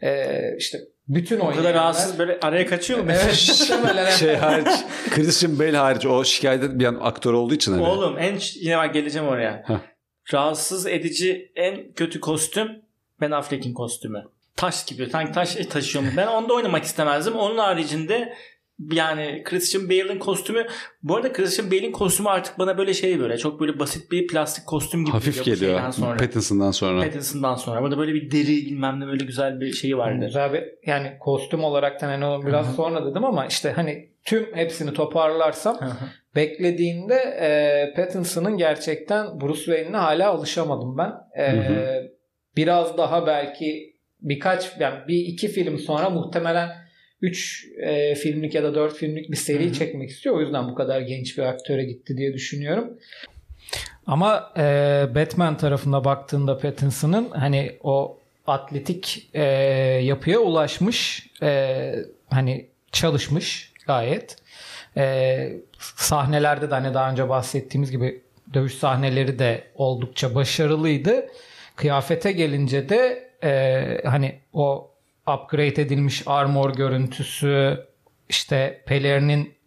[0.02, 0.78] E, işte
[1.08, 1.72] bütün O oynayanlar...
[1.72, 3.10] kadar rahatsız böyle araya kaçıyor mu?
[3.10, 4.10] Evet muhtemelen.
[4.10, 4.68] Şey hariç
[5.10, 7.82] Christian Bale hariç o şikayet etmeyen aktör olduğu için hani.
[7.82, 9.62] Oğlum en yine bak geleceğim oraya.
[9.66, 9.78] Heh.
[10.34, 12.68] Rahatsız edici en kötü kostüm
[13.20, 14.24] Ben Affleck'in kostümü.
[14.56, 15.06] Taş gibi.
[15.10, 16.10] Sanki taş taşıyor mu?
[16.16, 17.34] Ben onda oynamak istemezdim.
[17.36, 18.34] Onun haricinde
[18.92, 20.66] yani Christian Bale'in kostümü
[21.02, 24.66] bu arada Christian Bale'in kostümü artık bana böyle şey böyle çok böyle basit bir plastik
[24.66, 25.92] kostüm gibi Hafif geliyor.
[25.92, 26.16] sonra.
[26.16, 27.02] Pattinson'dan sonra.
[27.02, 27.82] Pattinson'dan sonra.
[27.82, 30.24] Burada böyle bir deri bilmem ne böyle güzel bir şeyi vardı.
[30.26, 32.74] Güzel bir yani kostüm olarak da hani o biraz Hı hı.
[32.74, 36.06] sonra dedim ama işte hani tüm hepsini toparlarsam Hı hı.
[36.36, 41.12] beklediğinde e, Pattinson'ın gerçekten Bruce Wayne'ine hala alışamadım ben.
[41.42, 42.10] E.
[42.56, 43.89] Biraz daha belki
[44.22, 46.70] birkaç yani bir iki film sonra muhtemelen
[47.22, 47.66] 3
[48.22, 49.72] filmlik ya da 4 filmlik bir seri Hı hı.
[49.72, 50.36] çekmek istiyor.
[50.36, 52.98] O yüzden bu kadar genç bir aktöre gitti diye düşünüyorum.
[54.06, 54.62] Ama e,
[55.14, 59.42] Batman tarafında baktığında Pattinson'ın hani o atletik e,
[60.04, 61.92] yapıya ulaşmış e,
[62.30, 64.36] hani çalışmış gayet.
[64.96, 68.22] E, sahnelerde de hani daha önce bahsettiğimiz gibi
[68.54, 71.26] dövüş sahneleri de oldukça başarılıydı.
[71.76, 74.90] Kıyafete gelince de e, hani o
[75.28, 77.86] upgrade edilmiş armor görüntüsü
[78.28, 79.60] işte pelerinin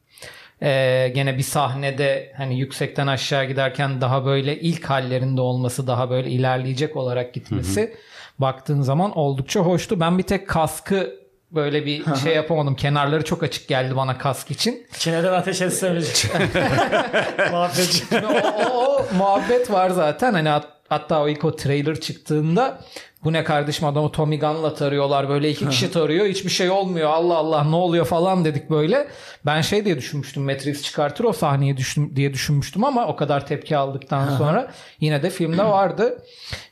[0.64, 6.30] ee, gene bir sahnede hani yüksekten aşağı giderken daha böyle ilk hallerinde olması daha böyle
[6.30, 7.92] ilerleyecek olarak gitmesi hı hı.
[8.40, 10.00] baktığın zaman oldukça hoştu.
[10.00, 11.16] Ben bir tek kaskı
[11.52, 12.76] böyle bir şey yapamadım.
[12.76, 14.88] Kenarları çok açık geldi bana kask için.
[15.00, 16.26] Çineden ateş etsemiz.
[17.52, 18.04] muhabbet.
[18.14, 20.34] o, o, o muhabbet var zaten.
[20.34, 22.82] Hani hat, hatta o ilk o trailer çıktığında
[23.24, 27.36] bu ne kardeşim adamı Tommy Gunn'la tarıyorlar böyle iki kişi tarıyor hiçbir şey olmuyor Allah
[27.36, 29.08] Allah ne oluyor falan dedik böyle.
[29.46, 33.78] Ben şey diye düşünmüştüm Matrix çıkartır o sahneyi düşün, diye düşünmüştüm ama o kadar tepki
[33.78, 36.18] aldıktan sonra yine de filmde vardı.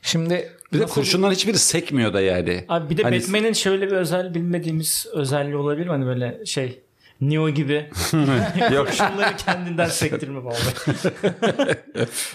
[0.02, 2.64] Şimdi bir de kurşunların hiçbiri sekmiyor da yani.
[2.68, 3.20] Abi bir de hani...
[3.20, 5.92] Batman'in şöyle bir özel bilmediğimiz özelliği olabilir mi?
[5.92, 6.81] Hani böyle şey
[7.22, 7.90] Neo gibi.
[8.74, 8.88] Yok.
[8.92, 11.76] Şunları kendinden sektirme vallahi.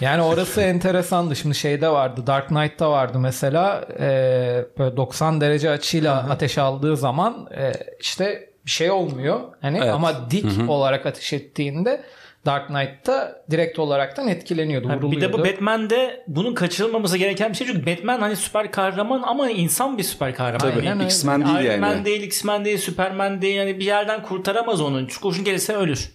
[0.00, 1.36] yani orası enteresandı.
[1.36, 2.26] Şimdi şeyde vardı.
[2.26, 3.88] Dark Knight'ta vardı mesela.
[4.00, 4.06] E,
[4.78, 9.40] böyle 90 derece açıyla ateş aldığı zaman e, işte bir şey olmuyor.
[9.60, 9.94] Hani evet.
[9.94, 10.70] ama dik Hı-hı.
[10.70, 12.04] olarak ateş ettiğinde
[12.46, 17.66] Dark Knight'ta direkt olaraktan etkileniyordu, ha, Bir de bu Batman'de bunun kaçırılmaması gereken bir şey
[17.66, 20.58] çünkü Batman hani süper kahraman ama insan bir süper kahraman.
[20.58, 21.80] Tabii yani, X-Men değil Iron yani.
[21.80, 23.56] Man değil, X-Men değil, Superman değil.
[23.56, 25.06] Yani bir yerden kurtaramaz onun.
[25.06, 26.12] Çünkü kurşun gelirse ölür.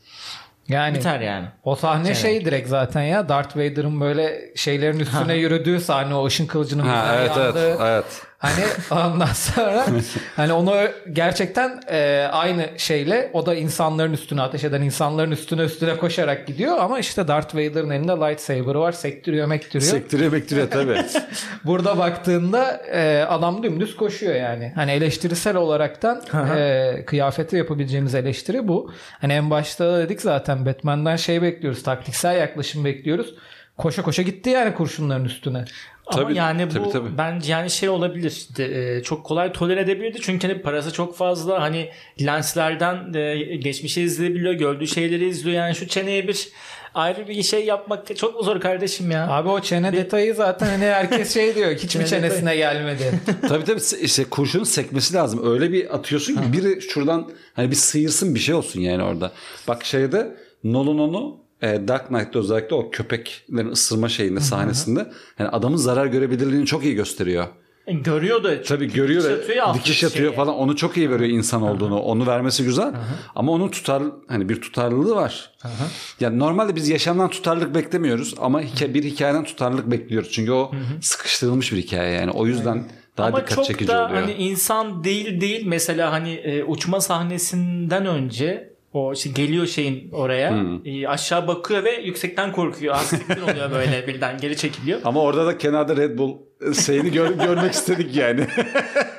[0.67, 1.47] Yani Biter yani.
[1.63, 2.17] O sahne yani.
[2.17, 7.15] şey direkt zaten ya Darth Vader'ın böyle şeylerin üstüne yürüdüğü sahne o ışın kılıcının ha,
[7.19, 7.67] evet, yandığı.
[7.67, 8.05] Evet, evet.
[8.43, 9.85] Hani ondan sonra
[10.35, 10.75] hani onu
[11.13, 16.77] gerçekten e, aynı şeyle o da insanların üstüne ateş eden insanların üstüne üstüne koşarak gidiyor
[16.79, 19.91] ama işte Darth Vader'ın elinde lightsaber'ı var sektiriyor mektiriyor.
[19.91, 21.05] Sektiriyor mektiriyor tabii.
[21.65, 24.71] Burada baktığında e, adam dümdüz koşuyor yani.
[24.75, 26.21] Hani eleştirisel olaraktan
[26.57, 28.91] e, kıyafete yapabileceğimiz eleştiri bu.
[29.21, 33.35] Hani en başta dedik zaten Batman'dan şey bekliyoruz taktiksel yaklaşım bekliyoruz.
[33.77, 35.65] Koşa koşa gitti yani kurşunların üstüne.
[36.07, 37.17] Ama tabii, yani bu tabii, tabii.
[37.17, 38.31] bence yani şey olabilir.
[38.31, 40.19] İşte, e, çok kolay tolere edebilirdi.
[40.21, 41.61] Çünkü hani parası çok fazla.
[41.61, 41.89] Hani
[42.25, 44.53] lenslerden e, geçmişe izleyebiliyor.
[44.53, 45.57] Gördüğü şeyleri izliyor.
[45.57, 46.49] Yani şu çeneye bir
[46.93, 49.27] ayrı bir şey yapmak çok zor kardeşim ya.
[49.27, 49.97] Abi o çene bir...
[49.97, 51.71] detayı zaten hani herkes şey diyor.
[51.77, 53.19] Hiç mi çenesine gelmedi?
[53.49, 55.53] tabii tabii işte kurşunun sekmesi lazım.
[55.53, 59.31] Öyle bir atıyorsun ki biri şuradan hani bir sıyırsın bir şey olsun yani orada.
[59.67, 65.77] Bak şeyde Nolan onu e, Dark Knight'ta özellikle o köpeklerin ısırma şeyinde sahnesinde yani adamın
[65.77, 67.47] zarar görebilirliğini çok iyi gösteriyor.
[67.87, 68.61] E, görüyor da.
[68.61, 70.35] Tabii görüyor dikiş atıyor, dikiş atıyor şeye.
[70.35, 71.95] falan onu çok iyi veriyor insan olduğunu.
[71.95, 71.99] Hı-hı.
[71.99, 72.85] Onu vermesi güzel.
[72.85, 73.01] Hı-hı.
[73.35, 75.51] Ama onun tutar hani bir tutarlılığı var.
[75.61, 75.71] Hı-hı.
[76.19, 80.31] Yani normalde biz yaşamdan tutarlılık beklemiyoruz ama hikaye, bir hikayeden tutarlılık bekliyoruz.
[80.31, 81.01] Çünkü o Hı-hı.
[81.01, 82.31] sıkıştırılmış bir hikaye yani.
[82.31, 82.89] O yüzden Aynen.
[83.17, 84.05] daha Ama dikkat çekici oluyor.
[84.05, 89.29] Ama çok da hani insan değil değil mesela hani e, uçma sahnesinden önce o işte
[89.29, 90.51] geliyor şeyin oraya.
[90.51, 90.85] Hmm.
[90.85, 92.95] E, aşağı bakıyor ve yüksekten korkuyor.
[92.95, 94.99] Asiktir oluyor böyle birden geri çekiliyor.
[95.03, 96.37] Ama orada da kenarda Red Bull
[96.85, 98.41] şeyini gör, görmek istedik yani.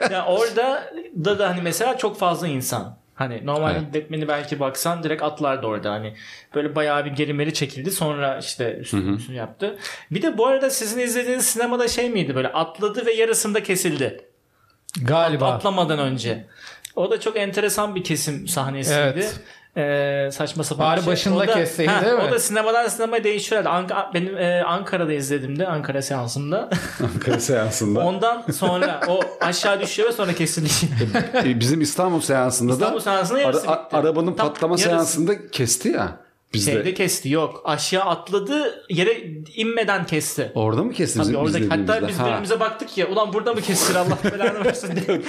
[0.01, 0.93] ya yani orada
[1.25, 2.99] da da hani mesela çok fazla insan.
[3.15, 3.95] Hani normal evet.
[3.95, 6.15] Batman'i belki baksan direkt atlardı orada hani.
[6.55, 9.79] Böyle bayağı bir gerimeri çekildi sonra işte üstünü, üstünü yaptı.
[10.11, 14.25] Bir de bu arada sizin izlediğiniz sinemada şey miydi böyle atladı ve yarısında kesildi.
[15.03, 15.47] Galiba.
[15.47, 16.47] At, atlamadan önce.
[16.97, 18.99] O da çok enteresan bir kesim sahnesiydi.
[18.99, 19.41] Evet
[19.77, 21.13] e, saçma sapan Bari şey.
[21.13, 22.23] başında o da, kesseydi ha, değil mi?
[22.29, 23.65] O da sinemadan sinemaya değişiyor.
[23.65, 26.69] Ank- benim e, Ankara'da izledim de Ankara seansında.
[27.15, 28.01] Ankara seansında.
[28.01, 31.45] Ondan sonra o aşağı düşüyor ve sonra kesiliyor.
[31.45, 34.89] E, bizim İstanbul seansında İstanbul da seansında yarısı ara, arabanın Tam patlama yarısı.
[34.89, 36.25] seansında kesti ya.
[36.55, 36.73] Bizde.
[36.73, 37.63] Şeyde kesti yok.
[37.65, 39.23] Aşağı atladı yere
[39.55, 40.53] inmeden kesti.
[40.55, 42.27] Orada mı kesti bizim orada, Hatta biz ha.
[42.27, 45.21] birbirimize baktık ya ulan burada mı kestir Allah belanı versin diye.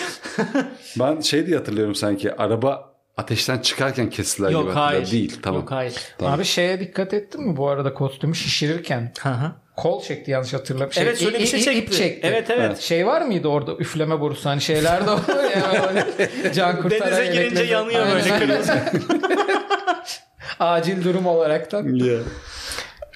[0.99, 5.11] ben şey diye hatırlıyorum sanki araba ateşten çıkarken kestiler Yok, gibi hayır.
[5.11, 5.39] değil.
[5.41, 5.61] Tamam.
[5.61, 5.93] Yok hayır.
[6.17, 6.33] Tamam.
[6.33, 9.13] Abi şeye dikkat ettin mi bu arada kostümü şişirirken?
[9.21, 10.93] Hı Kol çekti yanlış hatırlamıyorum.
[10.93, 11.79] Şey, evet şöyle bir şey çekti.
[11.79, 12.27] İp çekti.
[12.27, 12.79] Evet evet.
[12.79, 17.25] Şey var mıydı orada üfleme borusu hani şeyler de olur ya böyle can kurtaran Denize
[17.25, 18.73] girince yanıyor böyle kırmızı.
[20.59, 21.95] Acil durum olaraktan.
[21.95, 22.19] Yeah.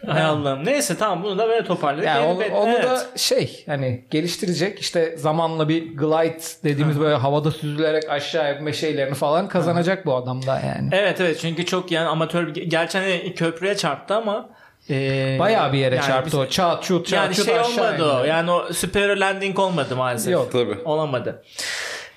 [0.06, 0.66] Hay Allah'ım.
[0.66, 2.06] Neyse tamam bunu da böyle toparladık.
[2.06, 2.84] Yani onu, onu evet.
[2.84, 9.16] da şey hani geliştirecek işte zamanla bir glide dediğimiz böyle havada süzülerek aşağı yapma şeylerini
[9.16, 10.90] falan kazanacak bu adam da yani.
[10.92, 14.50] Evet evet çünkü çok yani amatör gerçi hani köprüye çarptı ama
[14.90, 16.48] ee, Bayağı bir yere yani çarptı biz, o.
[16.48, 18.26] Çat çut çat yani çut şey olmadı o.
[18.26, 20.34] Yani o süper landing olmadı maalesef.
[20.34, 20.78] Yok tabii.
[20.86, 21.44] Olamadı.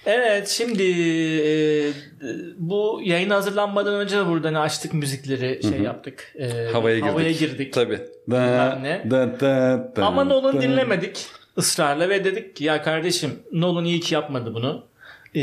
[0.07, 1.51] Evet şimdi e,
[2.59, 6.35] bu yayın hazırlanmadan önce de burada hani açtık müzikleri şey yaptık.
[6.39, 7.11] E, Havaya girdik.
[7.13, 7.73] Havaya girdik.
[7.73, 8.01] Tabii.
[8.29, 9.07] Ne.
[9.11, 10.63] Da, da, da, Ama Nolan da.
[10.63, 11.27] dinlemedik
[11.59, 14.85] ısrarla ve dedik ki ya kardeşim Nolan iyi ki yapmadı bunu.
[15.35, 15.41] Ee,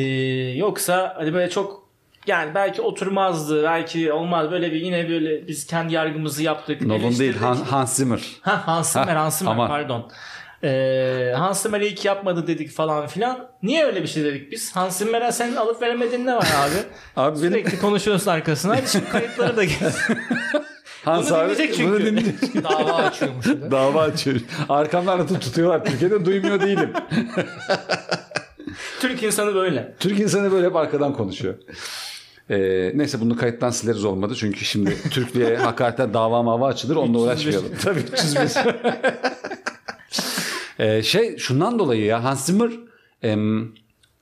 [0.55, 1.89] yoksa hani böyle çok
[2.27, 6.81] yani belki oturmazdı belki olmaz böyle bir yine böyle biz kendi yargımızı yaptık.
[6.81, 7.35] Nolan değil.
[7.37, 8.21] Han- Hans Zimmer.
[8.41, 9.67] Ha, Hans Zimmer, Ha, Hans Zimmer aman.
[9.67, 10.11] pardon.
[10.63, 13.47] Ee, Hans Zimmer ki yapmadı dedik falan filan.
[13.63, 14.75] Niye öyle bir şey dedik biz?
[14.75, 16.75] Hans Zimmer'e senin alıp veremediğin ne var abi?
[17.15, 18.77] Abi benim Sürekli konuşuyorsun arkasına.
[18.77, 19.75] Hadi şimdi kayıtları da gel.
[21.05, 21.91] Hans Bunu abi dinleyecek çünkü.
[21.91, 22.63] bunu dinleyecek.
[22.63, 23.45] Dava açıyormuş.
[23.45, 23.71] de.
[23.71, 24.39] Dava açıyor.
[24.69, 25.85] Arkamdan atıp tutuyorlar.
[25.85, 26.93] Türkiye'de duymuyor değilim.
[28.99, 29.95] Türk insanı böyle.
[29.99, 31.53] Türk insanı böyle hep arkadan konuşuyor.
[32.49, 34.33] Ee, neyse bunu kayıttan sileriz olmadı.
[34.37, 36.95] Çünkü şimdi Türklüğe hakaretten dava mava açılır.
[36.95, 37.69] Onunla uğraşmayalım.
[37.83, 38.51] Tabii 305.
[40.79, 42.71] ee, şey şundan dolayı ya Hans Zimmer
[43.21, 43.71] em,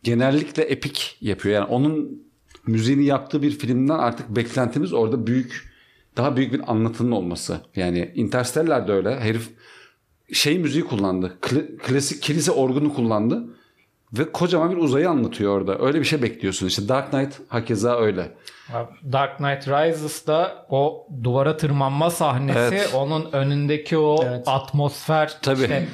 [0.04, 1.56] genellikle epik yapıyor.
[1.56, 2.24] Yani onun
[2.68, 5.78] müziğini yaptığı bir filmden artık beklentimiz orada büyük
[6.18, 7.58] daha büyük bir anlatının olması.
[7.76, 9.20] Yani Interstellar da öyle.
[9.20, 9.50] Herif
[10.34, 11.38] şey müziği kullandı.
[11.42, 13.44] Kla- klasik kilise orgunu kullandı.
[14.14, 15.80] Ve kocaman bir uzayı anlatıyor orada.
[15.86, 16.68] Öyle bir şey bekliyorsun.
[16.68, 18.32] İşte Dark Knight hakeza öyle.
[19.12, 22.92] Dark Knight Rises'da o duvara tırmanma sahnesi Evet.
[22.96, 24.44] onun önündeki o Evet.
[24.48, 25.62] atmosfer Tabii.
[25.62, 25.88] işte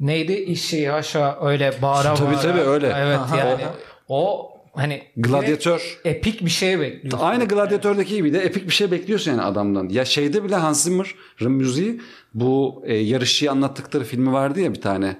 [0.00, 2.40] neydi işi haşa öyle bağıra Tabii, bağıra.
[2.40, 2.92] tabii, öyle.
[2.96, 3.36] Evet Aha.
[3.36, 3.62] yani
[4.08, 6.00] o hani Gladyatör.
[6.04, 7.26] epik bir şey bekliyorsun.
[7.26, 9.88] Aynı Gladiator'daki gibi de epik bir şey bekliyorsun yani adamdan.
[9.88, 12.00] Ya şeyde bile Hans Zimmer'ın müziği
[12.34, 15.16] bu e, yarışçıyı anlattıkları filmi vardı ya bir tane.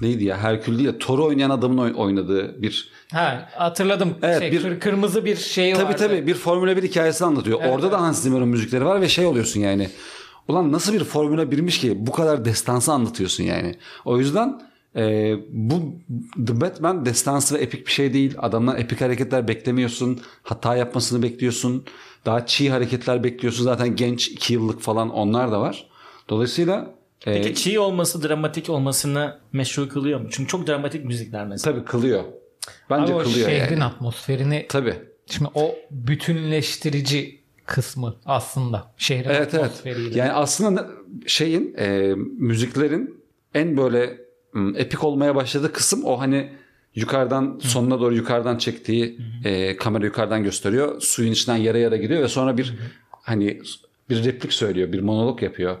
[0.00, 4.14] Neydi ya Herkül değil ya Thor'u oynayan adamın oy- oynadığı bir Ha hatırladım.
[4.22, 5.96] Evet, şey, bir- kır- kırmızı bir şey Tabii vardı.
[5.98, 7.58] tabii bir Formula 1 hikayesi anlatıyor.
[7.62, 9.88] Evet, Orada da Hans Zimmer'ın müzikleri var ve şey oluyorsun yani.
[10.48, 13.74] Ulan nasıl bir Formula 1'miş ki bu kadar destansı anlatıyorsun yani.
[14.04, 14.62] O yüzden
[14.96, 15.94] e, bu
[16.46, 18.34] The Batman destansı ve epik bir şey değil.
[18.38, 20.20] Adamdan epik hareketler beklemiyorsun.
[20.42, 21.84] Hata yapmasını bekliyorsun.
[22.26, 23.64] Daha çiğ hareketler bekliyorsun.
[23.64, 25.86] Zaten genç 2 yıllık falan onlar da var.
[26.28, 26.94] Dolayısıyla
[27.26, 30.28] e, Peki çiğ olması dramatik olmasını meşru kılıyor mu?
[30.30, 31.74] Çünkü çok dramatik müzikler mesela.
[31.74, 32.24] tabii kılıyor.
[32.90, 33.84] Bence Abi o kılıyor şehrin yani.
[33.84, 34.94] atmosferini Tabii.
[35.26, 39.82] şimdi o bütünleştirici kısmı aslında şehrin Evet evet.
[40.14, 40.90] Yani aslında
[41.26, 44.20] şeyin e, müziklerin en böyle
[44.74, 46.52] epik olmaya başladığı kısım o hani
[46.94, 51.00] yukarıdan sonuna doğru yukarıdan çektiği e, kamera yukarıdan gösteriyor.
[51.00, 52.74] Suyun içinden yara yara gidiyor ve sonra bir
[53.10, 53.60] hani
[54.10, 55.76] bir replik söylüyor, bir monolog yapıyor.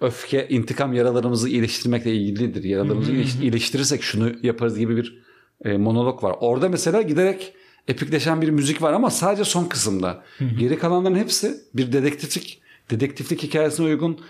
[0.00, 2.64] Öfke, intikam yaralarımızı iyileştirmekle ilgilidir.
[2.64, 5.22] Yaralarımızı iyileş- iyileştirirsek şunu yaparız gibi bir
[5.64, 6.36] e, monolog var.
[6.40, 7.52] Orada mesela giderek
[7.88, 10.22] epikleşen bir müzik var ama sadece son kısımda.
[10.58, 12.60] Geri kalanların hepsi bir dedektiflik
[12.90, 14.20] dedektiflik hikayesine uygun,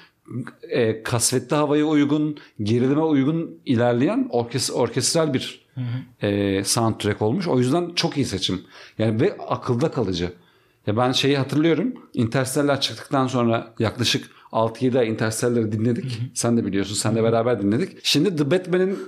[0.63, 5.67] e, kasvetli havaya uygun, gerilime uygun ilerleyen orkes orkestral bir
[6.23, 7.49] e, soundtrack olmuş.
[7.49, 8.63] O yüzden çok iyi seçim.
[8.99, 10.33] Yani ve akılda kalıcı.
[10.87, 11.95] Ya ben şeyi hatırlıyorum.
[12.15, 16.21] Interstellar çıktıktan sonra yaklaşık 6-7 ay Interstellar'ı dinledik.
[16.35, 16.95] Sen de biliyorsun.
[16.95, 17.99] Sen de beraber dinledik.
[18.03, 18.99] Şimdi The Batman'in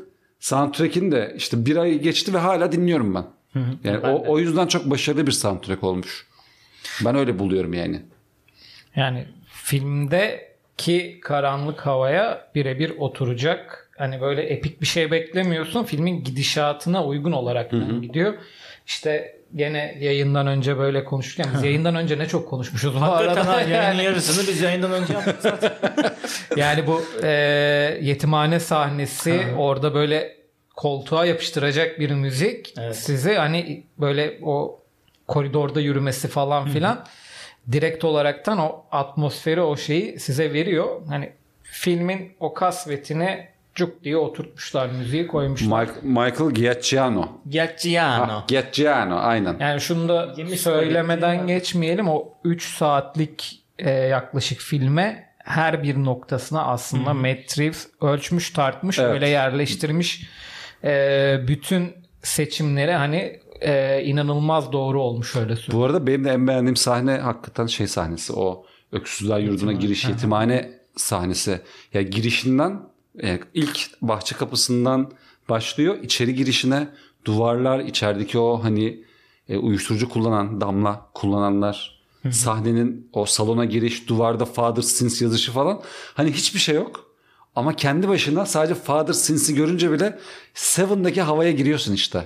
[0.40, 3.24] soundtrack'ini de işte bir ay geçti ve hala dinliyorum ben.
[3.84, 6.26] Yani o, o yüzden çok başarılı bir soundtrack olmuş.
[7.04, 8.02] Ben öyle buluyorum yani.
[8.96, 13.90] Yani filmdeki karanlık havaya birebir oturacak.
[13.98, 15.84] Hani böyle epik bir şey beklemiyorsun.
[15.84, 17.70] Filmin gidişatına uygun olarak
[18.02, 18.34] gidiyor.
[18.86, 23.60] İşte gene yayından önce böyle konuşurken biz yayından önce ne çok konuşmuşuz bu Hakikaten arada.
[23.60, 25.72] yayının Yani, yarısını biz yayından önce yaptık zaten.
[26.56, 27.30] yani bu e,
[28.02, 30.37] yetimhane sahnesi orada böyle
[30.78, 32.96] koltuğa yapıştıracak bir müzik Evet.
[32.96, 34.80] sizi hani böyle o
[35.28, 37.04] koridorda yürümesi falan filan
[37.72, 41.00] direkt olaraktan o atmosferi o şeyi size veriyor.
[41.08, 45.86] Hani filmin o kasvetine cuk diye oturtmuşlar müziği koymuşlar.
[45.86, 47.28] Mike- Michael Giacchino.
[47.48, 48.32] Giacchiano.
[48.32, 49.56] Ha, Giacchino aynen.
[49.60, 52.08] Yani şunu da Yemiş söylemeden geçmeyelim.
[52.08, 59.10] O 3 saatlik e, yaklaşık filme her bir noktasına aslında Matt Reeves ölçmüş tartmış Evet.
[59.10, 60.28] öyle yerleştirmiş.
[60.84, 65.80] E, bütün seçimleri hani e, inanılmaz doğru olmuş öyle söyleyeyim.
[65.80, 68.32] Bu arada benim de en beğendiğim sahne hakikaten şey sahnesi.
[68.32, 71.60] O Öksüzler Yurdu'na giriş yetimhane sahnesi.
[71.94, 72.80] Ya girişinden
[73.22, 75.10] e, ilk bahçe kapısından
[75.48, 75.98] başlıyor.
[76.02, 76.88] içeri girişine
[77.24, 79.04] duvarlar, içerideki o hani
[79.48, 85.82] e, uyuşturucu kullanan, damla kullananlar, sahnenin o salona giriş, duvarda Father Sins yazışı falan.
[86.14, 87.07] Hani hiçbir şey yok.
[87.58, 90.18] Ama kendi başına sadece Father Sins'i görünce bile
[90.54, 92.24] Seven'daki havaya giriyorsun işte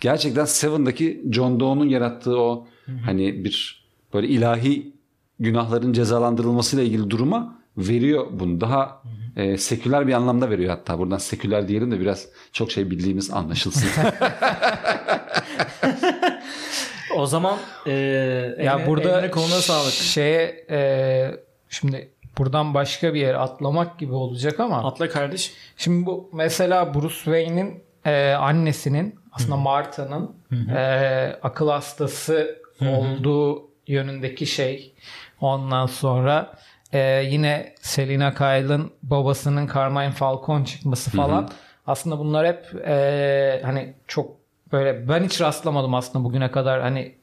[0.00, 2.66] gerçekten Seven'daki John Doe'nun yarattığı o
[3.04, 3.84] hani bir
[4.14, 4.92] böyle ilahi
[5.40, 8.60] günahların cezalandırılmasıyla ilgili duruma veriyor bunu.
[8.60, 9.02] Daha
[9.36, 10.98] e, seküler bir anlamda veriyor hatta.
[10.98, 13.88] Buradan seküler diyelim de biraz çok şey bildiğimiz anlaşılsın.
[17.16, 19.92] O zaman e, Ya eline- burada eline koluna sağlık.
[19.92, 20.78] Şeye e,
[21.68, 22.08] şimdi
[22.38, 25.52] buradan başka bir yere atlamak gibi olacak ama Atla kardeş.
[25.76, 30.36] şimdi bu mesela Bruce Wayne'in e, annesinin aslında Martha'nın
[30.76, 30.80] e,
[31.42, 34.94] akıl hastası olduğu yönündeki şey.
[35.40, 36.54] Ondan sonra
[36.92, 36.98] e,
[37.30, 41.48] yine Selina Kyle'ın babasının Carmine Falcone çıkması falan.
[41.86, 44.37] Aslında bunlar hep e, hani çok
[44.72, 47.14] böyle ben hiç rastlamadım aslında bugüne kadar hani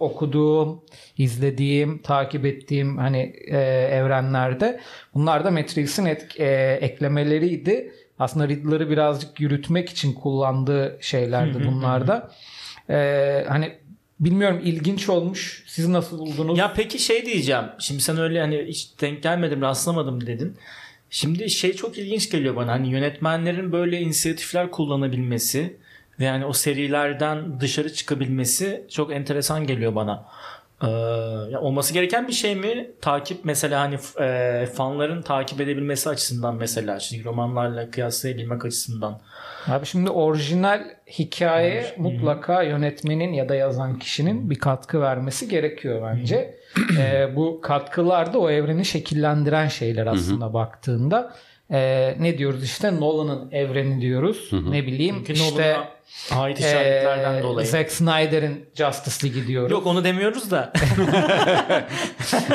[0.00, 0.80] okuduğum,
[1.18, 3.58] izlediğim, takip ettiğim hani e,
[3.92, 4.80] evrenlerde
[5.14, 7.92] bunlar da Matrix'in et- e, eklemeleriydi.
[8.18, 12.30] Aslında Riddler'ı birazcık yürütmek için kullandığı şeylerdi bunlar da.
[12.90, 13.72] E, hani
[14.20, 15.64] bilmiyorum ilginç olmuş.
[15.66, 16.58] Siz nasıl buldunuz?
[16.58, 17.64] Ya peki şey diyeceğim.
[17.78, 20.56] Şimdi sen öyle hani hiç denk gelmedim, rastlamadım dedin.
[21.10, 22.72] Şimdi şey çok ilginç geliyor bana.
[22.72, 25.76] Hani yönetmenlerin böyle inisiyatifler kullanabilmesi
[26.18, 30.24] yani o serilerden dışarı çıkabilmesi çok enteresan geliyor bana.
[30.82, 30.86] Ee,
[31.56, 32.90] olması gereken bir şey mi?
[33.00, 39.20] Takip mesela hani e, fanların takip edebilmesi açısından mesela çizgi romanlarla kıyaslayabilmek açısından.
[39.66, 40.84] Abi şimdi orijinal
[41.18, 46.54] hikaye mutlaka yönetmenin ya da yazan kişinin bir katkı vermesi gerekiyor bence.
[46.98, 51.34] Ee, bu katkılar da o evreni şekillendiren şeyler aslında baktığında.
[51.70, 54.50] Ee, ne diyoruz işte Nolan'ın evreni diyoruz.
[54.52, 55.93] Ne bileyim Çünkü işte Nolan'a
[56.30, 57.66] ait işaretlerden ee, dolayı.
[57.66, 59.70] Zack Snyder'in Justice League'i diyoruz.
[59.70, 60.72] Yok onu demiyoruz da.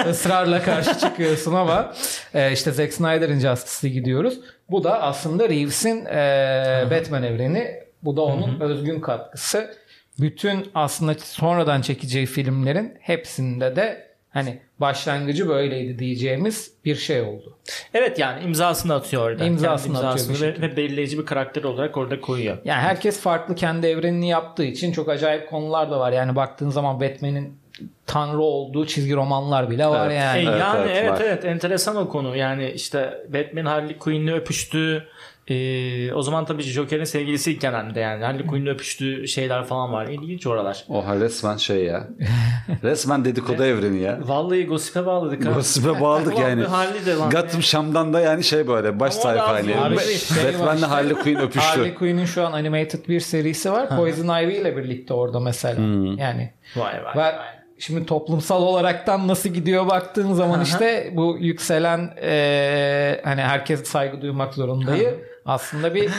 [0.09, 1.93] ısrarla karşı çıkıyorsun ama
[2.33, 4.39] e, işte Zack Snyder'in Justice League'i diyoruz.
[4.69, 7.79] Bu da aslında Reeves'in e, Batman evreni.
[8.03, 9.75] Bu da onun özgün katkısı.
[10.19, 17.57] Bütün aslında sonradan çekeceği filmlerin hepsinde de hani başlangıcı böyleydi diyeceğimiz bir şey oldu.
[17.93, 19.45] Evet yani imzasını atıyor orada.
[19.45, 20.67] İmzasını atıyor bir imzasını ve, şekilde.
[20.67, 22.57] ve belirleyici bir karakter olarak orada koyuyor.
[22.65, 26.11] Yani herkes farklı kendi evrenini yaptığı için çok acayip konular da var.
[26.11, 27.59] Yani baktığın zaman Batman'in
[28.05, 30.19] tanrı olduğu çizgi romanlar bile var Evet.
[30.19, 30.39] yani.
[30.39, 31.21] E, Evet, yani evet, evet var.
[31.21, 32.35] evet, enteresan o konu.
[32.35, 35.07] Yani işte Batman Harley Quinn'le öpüştü.
[35.49, 40.07] Ee, o zaman tabii Joker'in sevgilisiyken hem de yani Harley Quinn'le öpüştüğü şeyler falan var.
[40.07, 40.83] İlginç oralar.
[40.89, 42.07] Oha resmen şey ya.
[42.83, 44.19] Resmen dedikodu evreni ya.
[44.21, 45.51] Vallahi Gossip'e bağladık ha.
[45.51, 46.63] Gossip'e bağladık yani.
[46.63, 47.29] Harley de lan.
[47.29, 49.77] Gotham Şam'dan da yani şey böyle baş Ama sayfa hani.
[49.77, 50.87] Abi şey Batman'le işte.
[50.87, 51.77] Harley Quinn öpüştü.
[51.79, 53.89] Harley Quinn'in şu an animated bir serisi var.
[53.97, 55.81] Poison Ivy ile birlikte orada mesela.
[56.17, 57.35] Yani Vay vay ve vay.
[57.79, 64.53] şimdi toplumsal olaraktan nasıl gidiyor baktığın zaman işte bu yükselen eee, hani herkes saygı duymak
[64.53, 65.15] zorundayı
[65.49, 66.09] aslında bir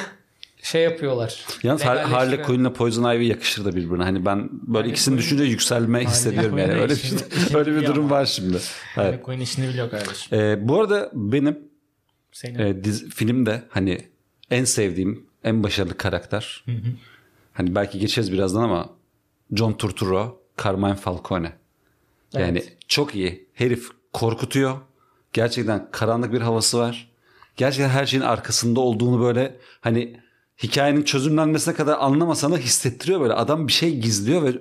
[0.63, 1.45] şey yapıyorlar.
[1.63, 2.03] Yalnız Har-.
[2.03, 4.03] Harley Quinn'le Poison Ivy yakışır da birbirine.
[4.03, 6.73] Hani ben böyle ikisini düşünce yükselme hissediyorum yani.
[6.75, 7.21] Öyle işini-
[7.51, 8.15] bir, öyle bir durum ama.
[8.17, 8.57] var şimdi.
[8.57, 8.71] Evet.
[8.95, 10.39] Harley Quinn işini biliyor kardeşim.
[10.39, 11.59] Ee, bu arada benim
[12.33, 12.59] Senin.
[12.59, 13.99] e, filmde hani
[14.51, 16.65] en sevdiğim, en başarılı karakter.
[17.53, 18.89] Hani belki geçeceğiz birazdan ama
[19.53, 21.53] John Turturro, Carmine Falcone.
[22.33, 22.77] Yani Evet.
[22.89, 23.47] çok iyi.
[23.55, 24.77] Herif korkutuyor.
[25.33, 27.10] Gerçekten karanlık bir havası var.
[27.57, 30.21] Gerçekten her şeyin arkasında olduğunu böyle hani
[30.63, 33.35] hikayenin çözümlenmesine kadar anlamasan da hissettiriyor böyle.
[33.35, 34.59] Adam bir şey gizliyor ve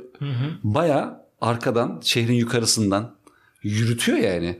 [0.63, 3.15] baya arkadan şehrin yukarısından
[3.63, 4.59] yürütüyor yani.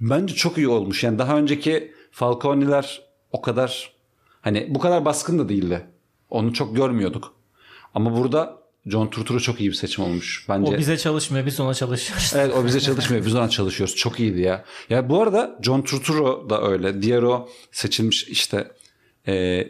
[0.00, 1.04] Bence çok iyi olmuş.
[1.04, 3.02] Yani daha önceki Falcone'ler
[3.32, 3.92] o kadar
[4.40, 5.86] hani bu kadar baskın da değildi.
[6.30, 7.34] Onu çok görmüyorduk.
[7.94, 8.57] Ama burada
[8.88, 10.46] John Turturro çok iyi bir seçim olmuş.
[10.48, 10.74] Bence.
[10.74, 12.32] O bize çalışmıyor biz ona çalışıyoruz.
[12.36, 13.26] Evet o bize çalışmıyor.
[13.26, 13.96] Biz ona çalışıyoruz.
[13.96, 14.64] Çok iyiydi ya.
[14.90, 17.02] Ya bu arada John Turturro da öyle.
[17.02, 18.72] Diğer o seçilmiş işte
[19.26, 19.64] e,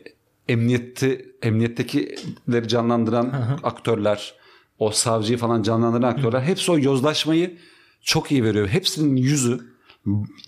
[0.48, 4.34] emniyeti emniyettekileri canlandıran aktörler,
[4.78, 7.58] o savcıyı falan canlandıran aktörler hepsi o yozlaşmayı
[8.02, 8.68] çok iyi veriyor.
[8.68, 9.60] Hepsinin yüzü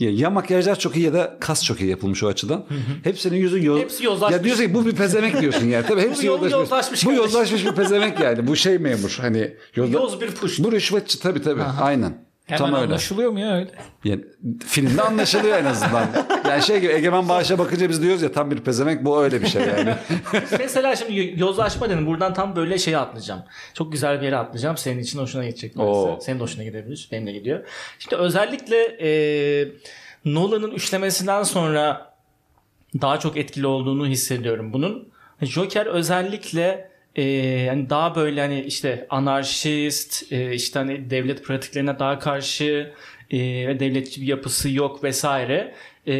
[0.00, 2.66] ya, ya makyajlar çok iyi ya da kas çok iyi yapılmış o açıdan.
[3.04, 3.80] Hepsinin yüzü yoz...
[3.80, 4.38] Hepsi yozlaşmış.
[4.38, 5.86] Ya diyorsun ki bu bir pezemek diyorsun yani.
[5.86, 7.06] Tabii hepsi Bu yol- yozlaşmış.
[7.06, 8.46] Bu yozlaşmış bir pezemek yani.
[8.46, 10.58] Bu şey memur hani yozla- Yoz bir puş.
[10.58, 11.62] bu rüşvetçi tabii tabii.
[11.62, 12.29] Aynen.
[12.50, 12.84] Hemen Tam öyle.
[12.86, 13.70] anlaşılıyor mu ya öyle?
[14.04, 14.24] Yani,
[14.66, 16.06] filmde anlaşılıyor en azından.
[16.48, 19.46] Yani şey gibi Egemen Bağış'a bakınca biz diyoruz ya tam bir pezemek bu öyle bir
[19.46, 19.94] şey yani.
[20.58, 22.06] Mesela şimdi yozlaşma dedim.
[22.06, 23.42] Buradan tam böyle şeye atlayacağım.
[23.74, 24.76] Çok güzel bir yere atlayacağım.
[24.76, 25.74] Senin için hoşuna gidecek.
[26.20, 27.08] Senin de hoşuna gidebilir.
[27.12, 27.66] Benim de gidiyor.
[27.98, 29.10] Şimdi özellikle e,
[30.24, 32.14] Nolan'ın üçlemesinden sonra
[33.00, 35.08] daha çok etkili olduğunu hissediyorum bunun.
[35.42, 37.22] Joker özellikle e,
[37.66, 42.92] yani daha böyle hani işte anarşist, e, işte hani devlet pratiklerine daha karşı
[43.30, 43.38] e,
[43.68, 45.74] ve devletçi bir yapısı yok vesaire.
[46.06, 46.14] E,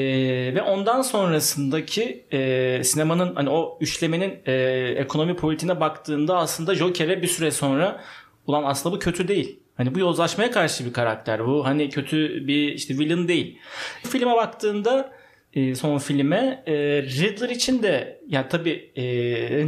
[0.54, 4.52] ve ondan sonrasındaki e, sinemanın hani o üçlemenin e,
[4.96, 8.04] ekonomi politiğine baktığında aslında Joker'e bir süre sonra
[8.46, 9.60] ulan aslında bu kötü değil.
[9.76, 11.66] Hani bu yozlaşmaya karşı bir karakter bu.
[11.66, 13.58] Hani kötü bir işte villain değil.
[14.02, 15.12] Filme baktığında
[15.54, 16.62] e, son filme.
[16.66, 18.92] E, Riddler için de ya tabii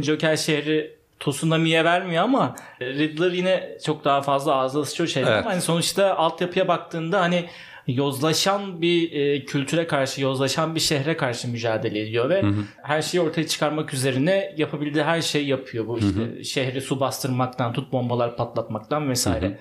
[0.03, 5.41] Joker şehri Tsunami'ye vermiyor ama Riddler yine çok daha fazla ağzı sıçıyor şeyler Evet.
[5.41, 7.45] ama hani sonuçta altyapıya baktığında hani
[7.87, 12.43] yozlaşan bir e, kültüre karşı, yozlaşan bir şehre karşı mücadele ediyor ve
[12.83, 15.87] her şeyi ortaya çıkarmak üzerine yapabildiği her şeyi yapıyor.
[15.87, 19.59] Bu işte şehri su bastırmaktan tut bombalar patlatmaktan vesaire.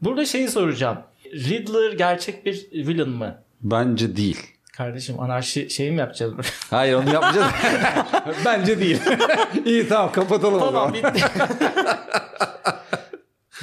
[0.00, 0.98] Burada şeyi soracağım.
[1.32, 3.42] Riddler gerçek bir villain mı?
[3.60, 4.40] Bence değil.
[4.72, 6.34] Kardeşim anarşi şeyi mi yapacağız?
[6.70, 7.52] Hayır onu yapmayacağız.
[8.44, 9.00] Bence değil.
[9.64, 11.14] İyi tamam kapatalım o tamam zaman.
[11.14, 11.24] bitti.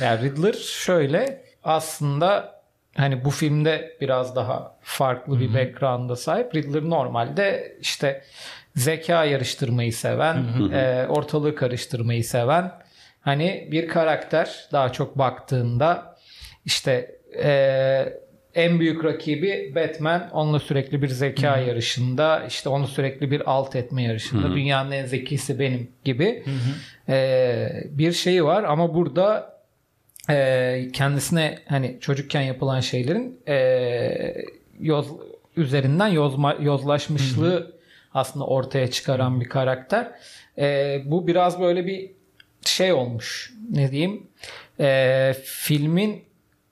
[0.01, 2.59] Yani Riddler şöyle aslında
[2.97, 6.55] hani bu filmde biraz daha farklı bir background'a sahip.
[6.55, 8.23] Riddler normalde işte
[8.75, 12.71] zeka yarıştırmayı seven, e, ortalığı karıştırmayı seven
[13.21, 16.15] hani bir karakter daha çok baktığında
[16.65, 18.13] işte e,
[18.59, 24.03] en büyük rakibi Batman onunla sürekli bir zeka yarışında işte onu sürekli bir alt etme
[24.03, 26.43] yarışında dünyanın en zekisi benim gibi
[27.09, 29.59] e, bir şeyi var ama burada
[30.29, 34.35] e, kendisine hani çocukken yapılan şeylerin e,
[34.79, 35.07] yoz
[35.57, 37.79] üzerinden yozma, yozlaşmışlığı
[38.13, 40.11] aslında ortaya çıkaran bir karakter.
[40.57, 42.11] E, bu biraz böyle bir
[42.65, 43.53] şey olmuş.
[43.71, 44.27] Ne diyeyim?
[44.79, 46.28] E, filmin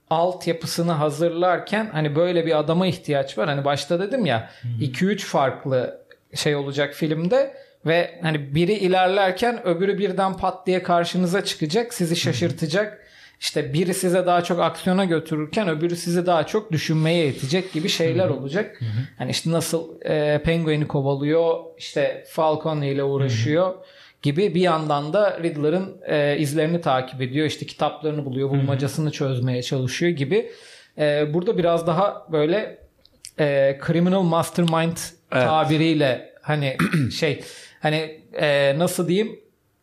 [0.09, 3.49] altyapısını hazırlarken hani böyle bir adama ihtiyaç var.
[3.49, 4.49] Hani başta dedim ya
[4.81, 6.01] 2-3 farklı
[6.35, 11.93] şey olacak filmde ve hani biri ilerlerken öbürü birden pat diye karşınıza çıkacak.
[11.93, 13.03] Sizi şaşırtacak.
[13.39, 18.29] İşte biri size daha çok aksiyona götürürken öbürü sizi daha çok düşünmeye itecek gibi şeyler
[18.29, 18.79] olacak.
[19.17, 23.73] Hani işte nasıl e, Penguin'i kovalıyor, işte Falcon ile uğraşıyor
[24.21, 27.47] gibi bir yandan da Riddler'ın e, izlerini takip ediyor.
[27.47, 30.51] İşte kitaplarını buluyor, bulmacasını çözmeye çalışıyor gibi.
[30.97, 32.77] E, burada biraz daha böyle
[33.39, 34.97] e, criminal mastermind
[35.31, 35.43] Evet.
[35.47, 36.77] tabiriyle hani
[37.17, 37.43] şey
[37.81, 39.39] hani e, nasıl diyeyim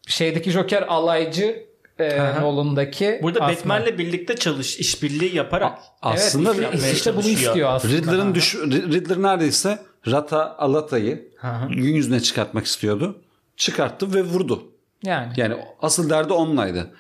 [0.07, 1.64] şeydeki Joker alaycı
[1.99, 2.18] e.
[2.41, 7.95] Nolan'daki Burada aslında- Batman'le birlikte çalış, işbirliği yaparak Aslında evet, işte, işte bunu istiyor aslında.
[7.95, 9.78] Riddler'ın düş Riddler neredeyse
[10.11, 11.28] Rata Alata'yı
[11.70, 13.20] gün yüzüne çıkartmak istiyordu.
[13.57, 14.62] Çıkarttı ve vurdu.
[15.02, 16.94] Yani Yani asıl derdi onunlaydı.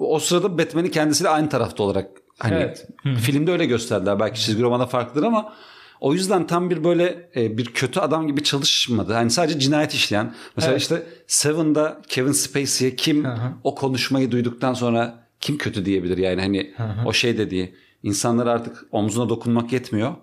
[0.00, 2.86] O sırada Batman'i kendisiyle aynı tarafta olarak hani Evet.
[3.18, 4.20] filmde öyle gösterdiler.
[4.20, 5.54] Belki çizgi romanda farklıdır ama
[6.00, 9.12] o yüzden tam bir böyle e, bir kötü adam gibi çalışmadı.
[9.12, 10.34] Hani sadece cinayet işleyen.
[10.56, 10.82] Mesela Evet.
[10.82, 13.26] işte Seven'da Kevin Spacey'e kim
[13.64, 16.74] o konuşmayı duyduktan sonra kim kötü diyebilir yani hani
[17.06, 20.14] o şey dediği insanlar artık omzuna dokunmak yetmiyor.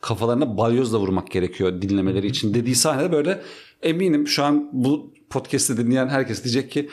[0.00, 3.42] Kafalarına balyozla vurmak gerekiyor dinlemeleri için dediği sahnede böyle
[3.82, 6.90] eminim şu an bu podcast'i dinleyen herkes diyecek ki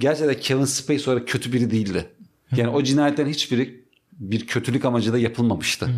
[0.00, 2.06] gerçekten Kevin Spacey olarak kötü biri değildi.
[2.56, 5.88] Yani o cinayetlerin hiçbiri bir kötülük amacıyla yapılmamıştı.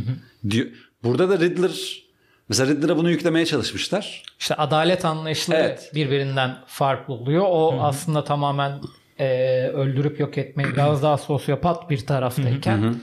[0.50, 0.66] Diyor.
[1.04, 2.02] Burada da Riddler
[2.48, 4.22] mesela Riddler'a bunu yüklemeye çalışmışlar.
[4.40, 5.90] işte adalet anlayışları Evet.
[5.94, 7.44] birbirinden farklı oluyor.
[7.48, 8.80] O aslında tamamen
[9.18, 9.28] e,
[9.68, 12.94] öldürüp yok etmeyi biraz daha sosyopat bir taraftayken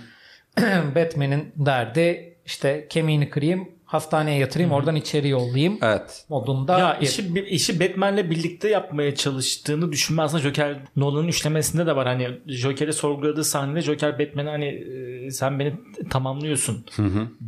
[0.95, 6.25] Batman'in derdi işte kemiğini kırayım, hastaneye yatırayım, oradan içeri yollayayım Evet.
[6.29, 11.95] modunda Ya bir- işi, işi Batman'le birlikte yapmaya çalıştığını düşünme aslında Joker Nolan'ın üçlemesinde de
[11.95, 12.07] var.
[12.07, 15.73] Hani Joker'i sorguladığı sahnede Joker Batman'e hani e, sen beni
[16.09, 16.85] tamamlıyorsun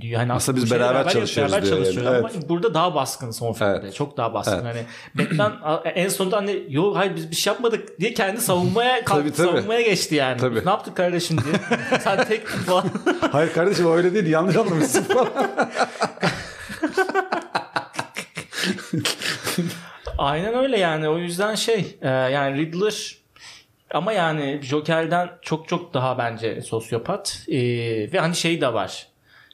[0.01, 0.19] diyor.
[0.19, 1.85] Hani Aslında biz şeyi beraber çalışıyoruz beraber diyor yani.
[1.85, 2.35] çalışıyorlar Evet.
[2.35, 3.79] Ama burada daha baskın son filmde.
[3.83, 3.93] Evet.
[3.95, 4.65] Çok daha baskın.
[4.65, 4.85] Evet.
[5.15, 9.23] Hani Batman en sonunda hani yok hayır biz bir şey yapmadık diye kendi savunmaya kalktı.
[9.23, 9.47] Tabii, tabii.
[9.57, 10.37] savunmaya geçti yani.
[10.37, 10.65] Tabii.
[10.65, 11.79] Ne yaptık kardeşim diye.
[11.99, 12.85] sen tek falan.
[13.31, 15.27] Hayır kardeşim öyle değil yanlış anlamışsın falan.
[20.17, 21.09] Aynen öyle yani.
[21.09, 23.17] O yüzden şey e, yani Riddler
[23.93, 27.41] ama yani Joker'den çok çok daha bence sosyopat.
[27.47, 27.57] E,
[28.13, 29.07] ve hani şey de var.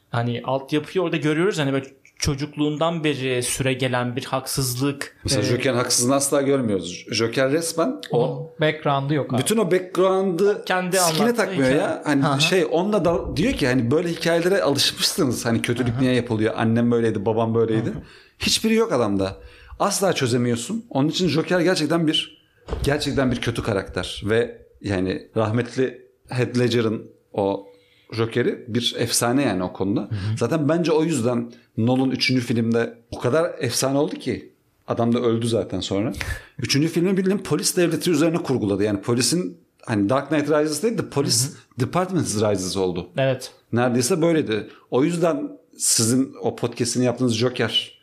[0.09, 1.59] Hani altyapıyı orada görüyoruz.
[1.59, 1.85] Hani böyle
[2.21, 5.17] çocukluğundan beri süre gelen bir haksızlık.
[5.23, 7.05] Mesela e, Joker'in haksızlığını asla görmüyoruz.
[7.11, 9.41] Joker resmen o background'ı yok abi.
[9.41, 11.81] bütün o background'ı Kendi sikine anlattığı takmıyor hikaye.
[11.81, 12.01] ya.
[12.05, 12.41] Hani hı.
[12.41, 15.45] şey onunla da diyor ki hani böyle hikayelere alışmışsınız.
[15.45, 16.53] Hani kötülük niye yapılıyor?
[16.57, 17.93] Annem böyleydi, babam böyleydi.
[18.41, 19.37] Hiçbiri yok adamda.
[19.79, 20.85] Asla çözemiyorsun.
[20.89, 22.41] Onun için Joker gerçekten bir
[22.83, 27.67] gerçekten bir kötü karakter ve yani rahmetli Heath Ledger'ın o
[28.11, 30.09] Joker'i bir efsane yani o konuda.
[30.37, 32.33] Zaten bence o yüzden Nolan 3.
[32.33, 34.51] filmde o kadar efsane oldu ki
[34.87, 36.13] adam da öldü zaten sonra.
[36.59, 36.87] 3.
[36.87, 38.83] filmi bildiğin polis devleti üzerine kurguladı.
[38.83, 43.09] Yani polisin hani Dark Knight Rises değil de polis Department Rises oldu.
[43.17, 43.51] Evet.
[43.73, 44.69] Neredeyse böyleydi.
[44.91, 48.00] O yüzden sizin o podcast'ini yaptığınız Joker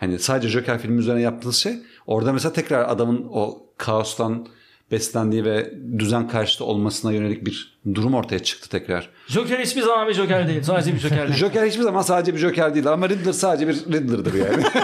[0.00, 1.72] hani sadece Joker filmi üzerine yaptığınız şey
[2.06, 4.46] orada mesela tekrar adamın o kaostan
[4.90, 9.10] beslendiği ve düzen karşıtı olmasına yönelik bir durum ortaya çıktı tekrar.
[9.28, 10.62] Joker hiçbir zaman bir Joker değil.
[10.62, 11.38] Sadece bir Joker değil.
[11.38, 14.64] Joker hiçbir zaman sadece bir Joker değil ama Riddler sadece bir Riddler'dır yani.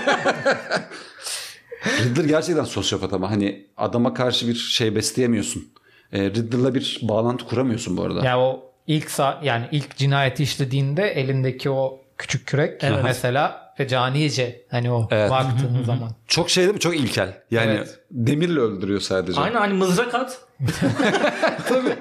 [2.05, 5.69] Riddler gerçekten sosyopat ama hani adama karşı bir şey besleyemiyorsun.
[6.13, 8.25] E, Riddler'la bir bağlantı kuramıyorsun bu arada.
[8.25, 13.01] Ya o ilk sa- yani ilk cinayeti işlediğinde elindeki o küçük kürek Evet.
[13.05, 15.31] mesela ve canice hani o Evet.
[15.31, 16.11] baktığın zaman.
[16.29, 16.81] Çok şey değil mi?
[16.81, 17.43] Çok ilkel.
[17.51, 17.99] Yani Evet.
[18.11, 19.41] demirle öldürüyor sadece.
[19.41, 20.39] Aynen hani mızrak at.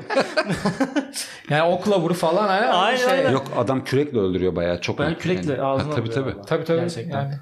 [1.49, 3.11] Yani okla vuru falan hani Aynen, şey.
[3.11, 3.32] aynen.
[3.32, 4.82] Yok adam kürekle öldürüyor bayağı.
[4.82, 5.61] Çok Ben kürekle yani.
[5.63, 6.36] ağzına Ha, Tabii tabii.
[6.36, 6.41] valla.
[6.45, 6.80] Tabii tabii.
[6.80, 7.22] Gerçekten.
[7.22, 7.34] Yani.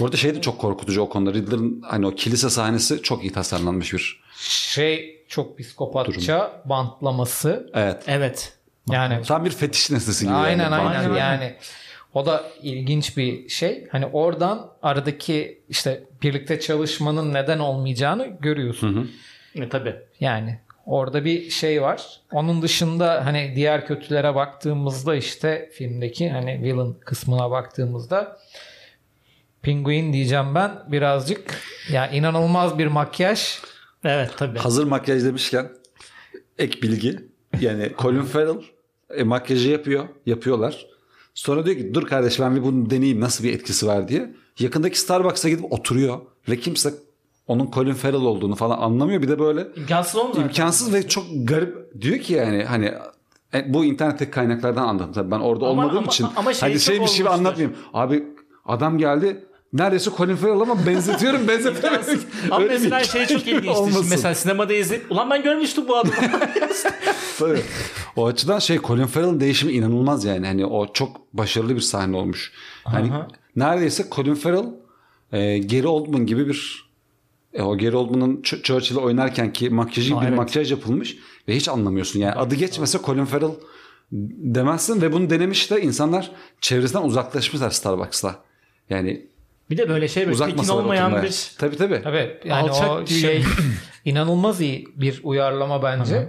[0.00, 1.32] Bu arada şey de çok korkutucu o konuda.
[1.32, 4.22] Riddler'ın hani o kilise sahnesi çok iyi tasarlanmış bir.
[4.48, 7.70] Şey çok psikopatça bantlaması.
[7.74, 8.02] Evet.
[8.06, 8.52] Evet.
[8.90, 10.34] Yani Tam bir fetiş nesnesi gibi.
[10.34, 10.74] aynen yani.
[10.74, 11.16] aynen Bakıyor.
[11.16, 11.54] yani.
[12.14, 13.88] O da ilginç bir şey.
[13.88, 19.10] Hani oradan aradaki işte birlikte çalışmanın neden olmayacağını görüyorsun.
[19.54, 19.96] E, tabii.
[20.20, 22.20] Yani orada bir şey var.
[22.32, 28.38] Onun dışında hani diğer kötülere baktığımızda işte filmdeki hani villain kısmına baktığımızda
[29.62, 31.60] Penguin diyeceğim ben birazcık
[31.92, 33.58] ya inanılmaz bir makyaj.
[34.04, 34.58] Evet tabii.
[34.58, 35.68] Hazır makyaj demişken
[36.58, 37.18] ek bilgi.
[37.60, 38.62] Yani Colin Farrell
[39.10, 40.08] e, makyajı yapıyor.
[40.26, 40.86] Yapıyorlar.
[41.40, 44.34] Sonra diyor ki dur kardeş ben bir bunu deneyeyim nasıl bir etkisi var diye.
[44.58, 46.18] Yakındaki Starbucks'a gidip oturuyor.
[46.48, 46.94] Ve kimse
[47.46, 49.22] onun Colin Farrell olduğunu falan anlamıyor.
[49.22, 50.42] Bir de böyle İmkansız olmuyor.
[50.42, 52.92] imkansız ve çok garip diyor ki yani hani
[53.54, 56.80] e, bu internetteki kaynaklardan anladım tabii ben orada Ama- olmadığım ama- için ama şey hadi
[56.80, 57.76] şey bir şey anlatmayayım.
[57.94, 58.24] Abi
[58.64, 62.00] adam geldi neredeyse Colin Farrell ama benzetiyorum benzetiyorum.
[62.50, 63.70] Ama Öyle mesela şey çok ilginçti.
[63.70, 63.98] olmasın.
[63.98, 66.14] Şimdi mesela sinemada izleyip ulan ben görmüştüm bu adamı.
[67.38, 67.60] Tabii.
[68.16, 70.46] O açıdan şey Colin Farrell'ın değişimi inanılmaz yani.
[70.46, 72.52] Hani o çok başarılı bir sahne olmuş.
[72.84, 73.28] Hani Aha.
[73.56, 74.66] neredeyse Colin Farrell
[75.32, 76.90] e, Gary Oldman gibi bir
[77.52, 80.36] e, o Gary Oldman'ın Ch- Churchill'i oynarken ki makyajı gibi Aa, bir evet.
[80.38, 81.16] makyaj yapılmış
[81.48, 82.20] ve hiç anlamıyorsun.
[82.20, 83.50] Yani adı geçmese Colin Farrell
[84.12, 88.36] demezsin ve bunu denemiş de insanlar çevresinden uzaklaşmışlar Starbucks'la.
[88.90, 89.26] Yani
[89.70, 91.28] bir de böyle şey böyle uzak tekin olmayan oturmaya.
[91.28, 92.02] bir Tabii tabii.
[92.02, 93.42] Tabii yani Alçak o bir- şey
[94.04, 96.28] inanılmaz iyi bir uyarlama bence.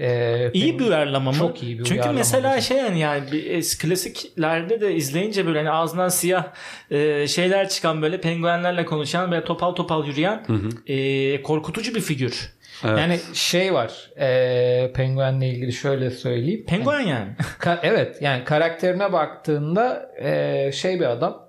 [0.00, 1.38] Ee, İyi bir uyarlama mı?
[1.38, 2.66] Çok iyi bir Çünkü uyarlama mesela bence.
[2.66, 6.44] şey yani, yani bir es- klasiklerde de izleyince böyle hani ağzından siyah
[6.90, 10.44] e, şeyler çıkan böyle penguenlerle konuşan ve topal topal yürüyen
[10.86, 12.52] e, korkutucu bir figür.
[12.84, 12.98] Evet.
[12.98, 14.10] Yani şey var.
[14.20, 16.64] E, Penguen'le ilgili şöyle söyleyeyim.
[16.66, 17.28] Penguen yani.
[17.60, 21.47] Ka- evet yani karakterine baktığında e, şey bir adam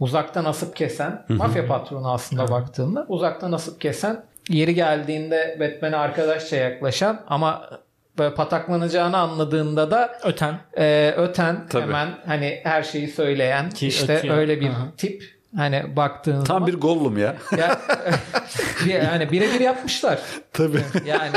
[0.00, 7.20] uzaktan asıp kesen mafya patronu aslında baktığında uzaktan asıp kesen yeri geldiğinde Batman'e arkadaşça yaklaşan
[7.28, 7.70] ama
[8.18, 10.54] böyle pataklanacağını anladığında da Öten.
[10.78, 11.82] e, öten Tabii.
[11.82, 14.36] hemen hani her şeyi söyleyen Ki işte ötüyor.
[14.38, 14.86] öyle bir Aha.
[14.96, 15.22] tip
[15.56, 17.36] hani baktığın Tam zaman bir Gollum ya.
[17.58, 17.78] ya,
[19.04, 20.18] yani birebir yapmışlar
[20.52, 20.80] tabii.
[21.06, 21.36] yani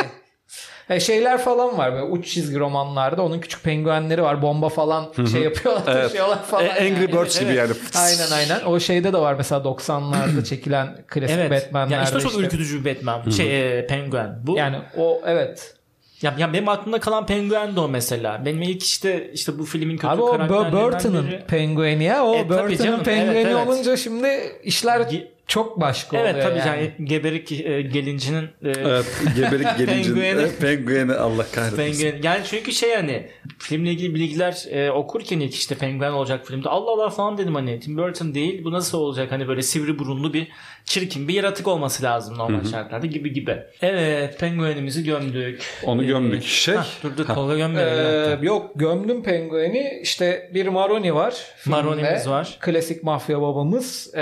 [0.91, 5.41] e, şeyler falan var böyle uç çizgi romanlarda onun küçük penguenleri var bomba falan şey
[5.41, 6.03] yapıyorlar Evet.
[6.03, 6.65] taşıyorlar falan.
[6.65, 7.11] E, Angry yani.
[7.13, 7.71] Birds gibi yani.
[7.95, 8.65] Aynen aynen.
[8.65, 11.51] O şeyde de var mesela 90'larda çekilen klasik Evet.
[11.51, 11.93] Batman'lerde.
[11.93, 12.43] Yani işte çok işte.
[12.43, 13.29] ürkütücü bir Batman.
[13.29, 14.39] Şey e, penguen.
[14.47, 15.75] Bu Yani o evet.
[16.21, 18.45] ya, ya benim aklımda kalan penguen de o mesela.
[18.45, 22.25] Benim ilk işte işte bu filmin kötü Abi o Burton'ın biri- pengueni ya.
[22.25, 23.67] O E, Burton'ın pengueni evet, evet.
[23.67, 24.27] olunca şimdi
[24.63, 26.67] işler Ge- çok başka Evet oluyor tabii yani.
[26.99, 30.15] yani, geberik e, gelincinin e, Evet, geberik gelincin
[30.61, 31.13] Pengueni.
[31.13, 31.77] Allah kahretsin.
[31.77, 32.21] Penguen.
[32.23, 33.27] Yani çünkü şey hani
[33.59, 36.69] filmle ilgili bilgiler e, okurken ilk işte penguen olacak filmde.
[36.69, 40.33] Allah Allah falan dedim hani Tim Burton değil bu nasıl olacak hani böyle sivri burunlu
[40.33, 40.47] bir
[40.85, 43.57] çirkin bir yaratık olması lazım normal şartlarda gibi gibi.
[43.81, 45.63] Evet penguenimizi gömdük.
[45.85, 46.43] Onu Ee, gömdük.
[46.43, 48.43] Şey, hah, dur dur Tolga Ee, gömmeyelim.
[48.43, 49.99] yok gömdüm pengueni.
[50.03, 51.33] İşte bir Maroni var.
[51.57, 51.77] filmde.
[51.81, 52.57] Maroni'miz var.
[52.61, 54.21] Klasik mafya babamız e,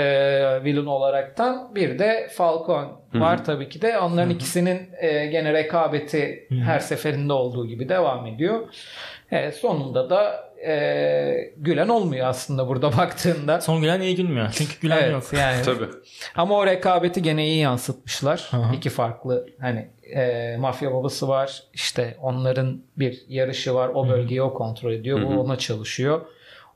[0.64, 0.86] villain
[1.20, 1.74] olaraktan.
[1.74, 3.98] Bir de Falcon var tabii ki de.
[3.98, 8.68] Onların ikisinin e, gene rekabeti her seferinde olduğu gibi devam ediyor.
[9.30, 13.60] E, sonunda da e, gülen olmuyor aslında burada baktığında.
[13.60, 14.50] Son gülen iyi gülmüyor.
[14.52, 15.24] Çünkü gülen Evet yok.
[15.32, 15.62] yani.
[15.64, 15.88] tabii.
[16.36, 18.48] Ama o rekabeti gene iyi yansıtmışlar.
[18.50, 18.74] hı.
[18.76, 21.62] İki farklı hani e, mafya babası var.
[21.74, 23.88] İşte onların bir yarışı var.
[23.94, 25.22] O bölgeyi o kontrol ediyor.
[25.22, 26.20] Bu ona çalışıyor.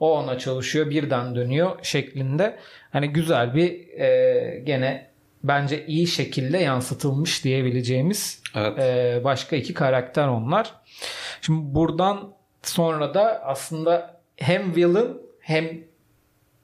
[0.05, 0.91] O ona çalışıyor.
[0.91, 2.57] Birden dönüyor şeklinde.
[2.93, 5.07] Hani güzel bir e, gene
[5.45, 8.79] bence iyi şekilde yansıtılmış diyebileceğimiz Evet.
[8.79, 10.75] e, başka iki karakter onlar.
[11.41, 12.33] Şimdi buradan
[12.63, 15.09] sonra da aslında hem villain
[15.41, 15.65] hem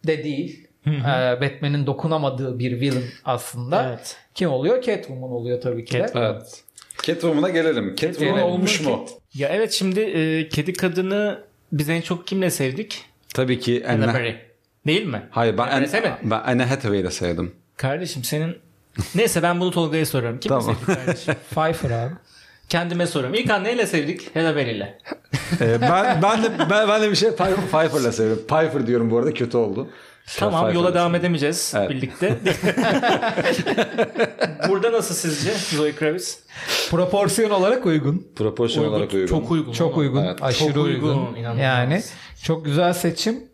[0.07, 0.67] de değil.
[0.87, 3.89] Ee, Batman'in dokunamadığı bir villain aslında.
[3.89, 4.17] Evet.
[4.35, 4.83] Kim oluyor?
[4.83, 5.99] Catwoman oluyor tabii ki de.
[5.99, 6.33] Catwoman.
[6.33, 6.65] Evet.
[7.03, 7.95] Catwoman'a gelelim.
[7.97, 8.53] Catwoman Gelelim.
[8.53, 9.05] olmuş mu?
[9.35, 13.05] Ya evet şimdi e, kedi kadını biz en çok kimle sevdik?
[13.35, 14.15] Tabii ki Anne...
[14.15, 14.37] Berry.
[14.87, 15.23] Değil mi?
[15.31, 16.31] Hayır ben, Anne, sevmedin.
[16.31, 17.53] ben Anne Hathaway'i de sevdim.
[17.77, 18.57] Kardeşim senin
[19.15, 20.41] Neyse ben bunu Tolga'ya soruyorum.
[20.41, 20.77] Kim Tamam.
[20.87, 21.35] sevdik kardeşim?
[21.51, 22.15] Pfeiffer abi.
[22.69, 23.35] Kendime soruyorum.
[23.39, 24.37] İlkan neyle sevdik?
[24.37, 24.99] Halle Berry'le.
[25.61, 28.43] Ee, ben, ben, de, ben, ben de bir şey Pfeiffer- Pfeiffer'la seviyorum.
[28.49, 29.89] Pfeiffer diyorum bu arada kötü oldu.
[30.37, 31.91] Tamam yola devam edemeyeceğiz Evet.
[31.91, 32.39] birlikte.
[34.69, 36.39] Burada nasıl sizce Zoe Kravitz?
[36.91, 38.27] Proporsiyon olarak uygun.
[38.37, 39.27] Proporsiyon olarak uygun.
[39.27, 39.73] Çok uygun.
[39.73, 40.25] Çok uygun.
[40.25, 40.43] Evet.
[40.43, 41.09] Aşırı Çok uygun.
[41.09, 41.63] uygun, inanılmaz.
[41.65, 42.03] Yani
[42.43, 43.45] çok güzel seçim.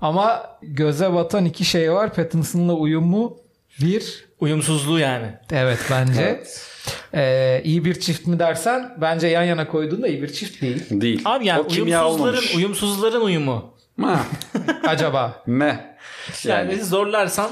[0.00, 2.14] Ama göze batan iki şey var.
[2.14, 3.36] Pattinson'la uyumu
[3.80, 4.24] bir.
[4.40, 5.26] Uyumsuzluğu yani.
[5.52, 6.22] Evet bence.
[6.22, 6.66] Evet.
[7.14, 10.82] Ee, iyi bir çift mi dersen bence yan yana koyduğunda iyi bir çift değil.
[10.90, 11.22] Değil.
[11.24, 13.73] Abi yani o uyumsuzların, uyumsuzların uyumu.
[14.00, 14.26] Ha,
[14.86, 15.42] Acaba.
[15.46, 15.96] me.
[16.44, 16.84] Yani, Yani.
[16.84, 17.50] zorlarsan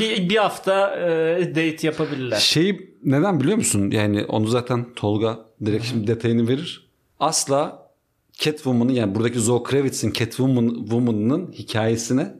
[0.00, 2.36] bir, bir hafta e, date yapabilirler.
[2.36, 3.90] Şeyi neden biliyor musun?
[3.90, 6.88] Yani onu zaten Tolga direkt şimdi detayını verir.
[7.20, 7.88] Asla
[8.32, 12.34] Catwoman'ın yani buradaki Zoe Kravitz'in Catwoman Woman'ın hikayesine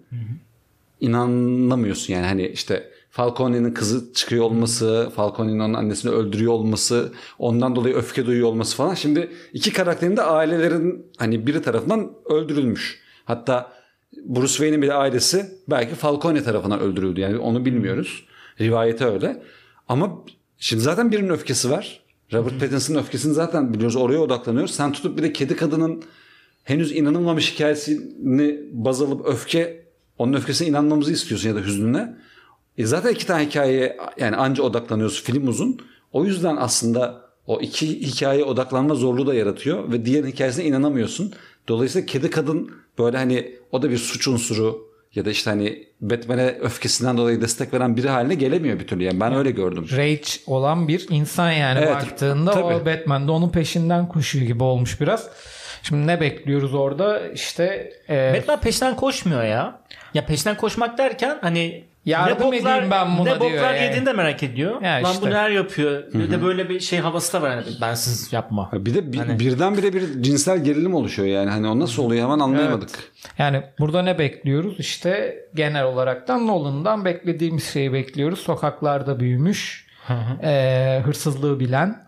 [1.01, 2.13] inanamıyorsun.
[2.15, 8.27] Yani hani işte Falcone'nin kızı çıkıyor olması, Falcone'nin onun annesini öldürüyor olması, ondan dolayı öfke
[8.27, 8.95] duyuyor olması falan.
[8.95, 13.08] Şimdi iki karakterin de ailelerin hani biri tarafından öldürülmüş.
[13.29, 13.73] Hatta
[14.25, 17.21] Bruce Wayne'in bile ailesi belki Falcone tarafından öldürüldü.
[17.21, 18.25] Yani onu bilmiyoruz.
[18.61, 19.43] Rivayete öyle.
[19.89, 20.25] Ama
[20.59, 22.01] şimdi zaten birinin öfkesi var.
[22.33, 23.97] Robert Pattinson'ın öfkesini zaten biliyoruz.
[23.97, 24.75] Oraya odaklanıyoruz.
[24.75, 26.03] Sen tutup bir de kedi kadının
[26.65, 29.85] henüz inanılmamış hikayesini baz alıp öfke
[30.19, 32.17] onun öfkesine inanmamızı istiyorsun ya da hüznüne.
[32.79, 35.23] E zaten iki tane hikayeye yani anca odaklanıyoruz.
[35.23, 35.81] Film uzun.
[36.13, 41.33] O yüzden aslında o iki hikayeye odaklanma zorluğu da yaratıyor ve diğer hikayesine inanamıyorsun.
[41.69, 46.59] Dolayısıyla kedi kadın böyle hani o da bir suç unsuru ya da işte hani Batman'e
[46.61, 49.05] öfkesinden dolayı destek veren biri haline gelemiyor bir türlü.
[49.05, 49.87] Yani ben öyle gördüm.
[49.97, 52.75] Rage olan bir insan yani Evet, baktığında tabii.
[52.75, 55.29] o Batman de onun peşinden koşuyor gibi olmuş biraz.
[55.83, 57.29] Şimdi ne bekliyoruz orada?
[57.29, 59.81] İşte e, Batman peşinden koşmuyor ya.
[60.15, 63.85] Ya peşinden koşmak derken hani Yardım edeyim ben buna ne diyor boklar yani.
[63.85, 64.83] yediğini de merak ediyor.
[64.83, 65.23] Ya Lan işte.
[65.23, 66.13] bu neler yapıyor?
[66.15, 67.51] Bir de böyle bir şey havası da var.
[67.51, 68.71] Hani bensiz yapma.
[68.73, 71.51] Bir de bir, Hani- birdenbire bir cinsel gerilim oluşuyor yani.
[71.51, 72.91] Hani o nasıl oluyor hemen anlayamadık.
[73.39, 74.81] Yani burada ne bekliyoruz?
[74.81, 78.39] İşte genel olaraktan Nolan'dan beklediğimiz şeyi bekliyoruz.
[78.39, 79.87] Sokaklarda büyümüş,
[80.43, 82.03] e, hırsızlığı bilen,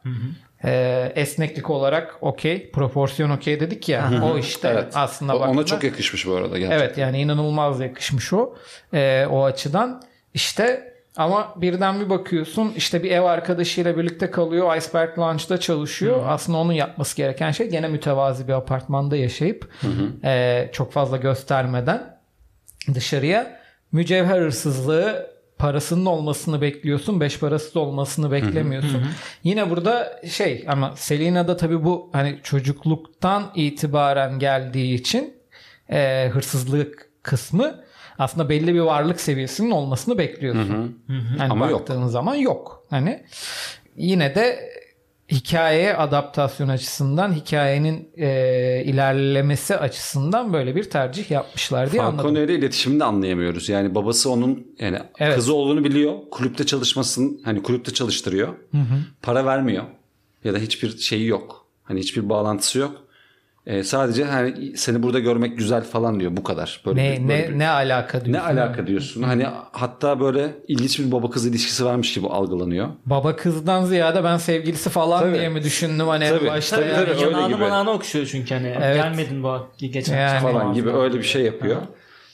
[0.65, 4.11] e, esneklik olarak okey, proporsiyon okey dedik ya.
[4.25, 4.93] o işte Evet.
[4.97, 6.79] aslında O- Ona baktığında- çok yakışmış bu arada gerçekten.
[6.87, 8.55] Evet yani inanılmaz yakışmış o
[8.95, 10.03] e, o açıdan.
[10.35, 14.77] İşte ama birden bir bakıyorsun işte bir ev arkadaşıyla birlikte kalıyor.
[14.77, 16.23] Iceberg Lounge'da çalışıyor.
[16.27, 19.69] Aslında onun yapması gereken şey gene mütevazi bir apartmanda yaşayıp
[20.25, 22.19] e, çok fazla göstermeden
[22.95, 23.61] dışarıya
[23.93, 25.30] mücevher hırsızlığı
[25.61, 27.21] parasının olmasını bekliyorsun.
[27.21, 29.03] Beş parasız olmasını beklemiyorsun.
[29.45, 35.35] Yine burada şey ama Selina'da tabii bu hani çocukluktan itibaren geldiği için
[35.91, 37.85] e, hırsızlık kısmı
[38.19, 40.99] aslında belli bir varlık seviyesinin olmasını bekliyorsun.
[41.39, 41.81] Hani Ama yok.
[41.81, 42.85] baktığın zaman yok.
[42.91, 43.23] Hani
[43.97, 44.71] yine de
[45.31, 52.19] hikayeye adaptasyon açısından, hikayenin e, ilerlemesi açısından böyle bir tercih yapmışlar diye anladım.
[52.19, 53.69] Falcone ile iletişimini de anlayamıyoruz.
[53.69, 55.35] Yani babası onun yani Evet.
[55.35, 56.15] kızı olduğunu biliyor.
[56.31, 58.49] Kulüpte çalışmasın hani kulüpte çalıştırıyor.
[59.23, 59.85] Para vermiyor.
[60.45, 61.67] Ya da hiçbir şeyi yok.
[61.83, 63.05] Hani hiçbir bağlantısı yok.
[63.67, 66.83] Ee, sadece hani seni burada görmek güzel falan diyor bu kadar.
[66.87, 68.33] Böyle Ne bir- böyle ne bir- ne alaka diyorsun?
[68.33, 69.23] ne alaka diyorsun?
[69.23, 72.89] Hani hatta böyle ilginç bir baba kız ilişkisi varmış gibi algılanıyor.
[73.07, 75.39] Baba kızdan ziyade ben sevgilisi falan Tabii.
[75.39, 76.97] diye mi düşündüm hani Tabii, başta tabii, yani.
[77.07, 77.11] tabii.
[77.11, 77.97] öyle yanağını gibi.
[77.97, 78.97] okşuyor çünkü hani Evet.
[78.97, 80.41] gelmedin bu geçen Yani.
[80.41, 81.77] falan gibi öyle bir şey yapıyor.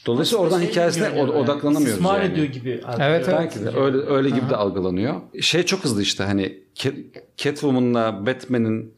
[0.07, 2.33] Dolayısıyla oradan Şey hikayesine od- odaklanamıyoruz İstismar yani.
[2.33, 2.70] ediyor gibi.
[2.70, 3.29] Evet, evet.
[3.33, 5.14] Belki de öyle öyle gibi de algılanıyor.
[5.41, 6.95] Şey çok hızlı işte hani Cat-
[7.37, 8.95] Catwoman'la Batman'in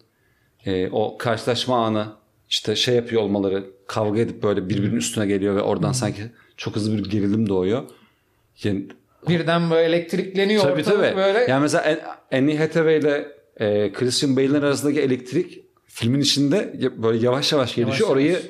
[0.68, 2.06] e, o karşılaşma anı
[2.50, 6.22] işte şey yapıyor olmaları kavga edip böyle birbirinin üstüne geliyor ve oradan sanki
[6.56, 7.82] çok hızlı bir gerilim doğuyor.
[8.62, 8.86] Yani,
[9.28, 11.16] Birden böyle elektrikleniyor tabii ortalık tabii.
[11.16, 11.38] böyle.
[11.38, 17.52] Yani mesela An- Annie Hathaway ile e, Christian Bale'in arasındaki elektrik filmin içinde böyle yavaş
[17.52, 18.08] yavaş gelişiyor.
[18.08, 18.42] Yavaş Orayı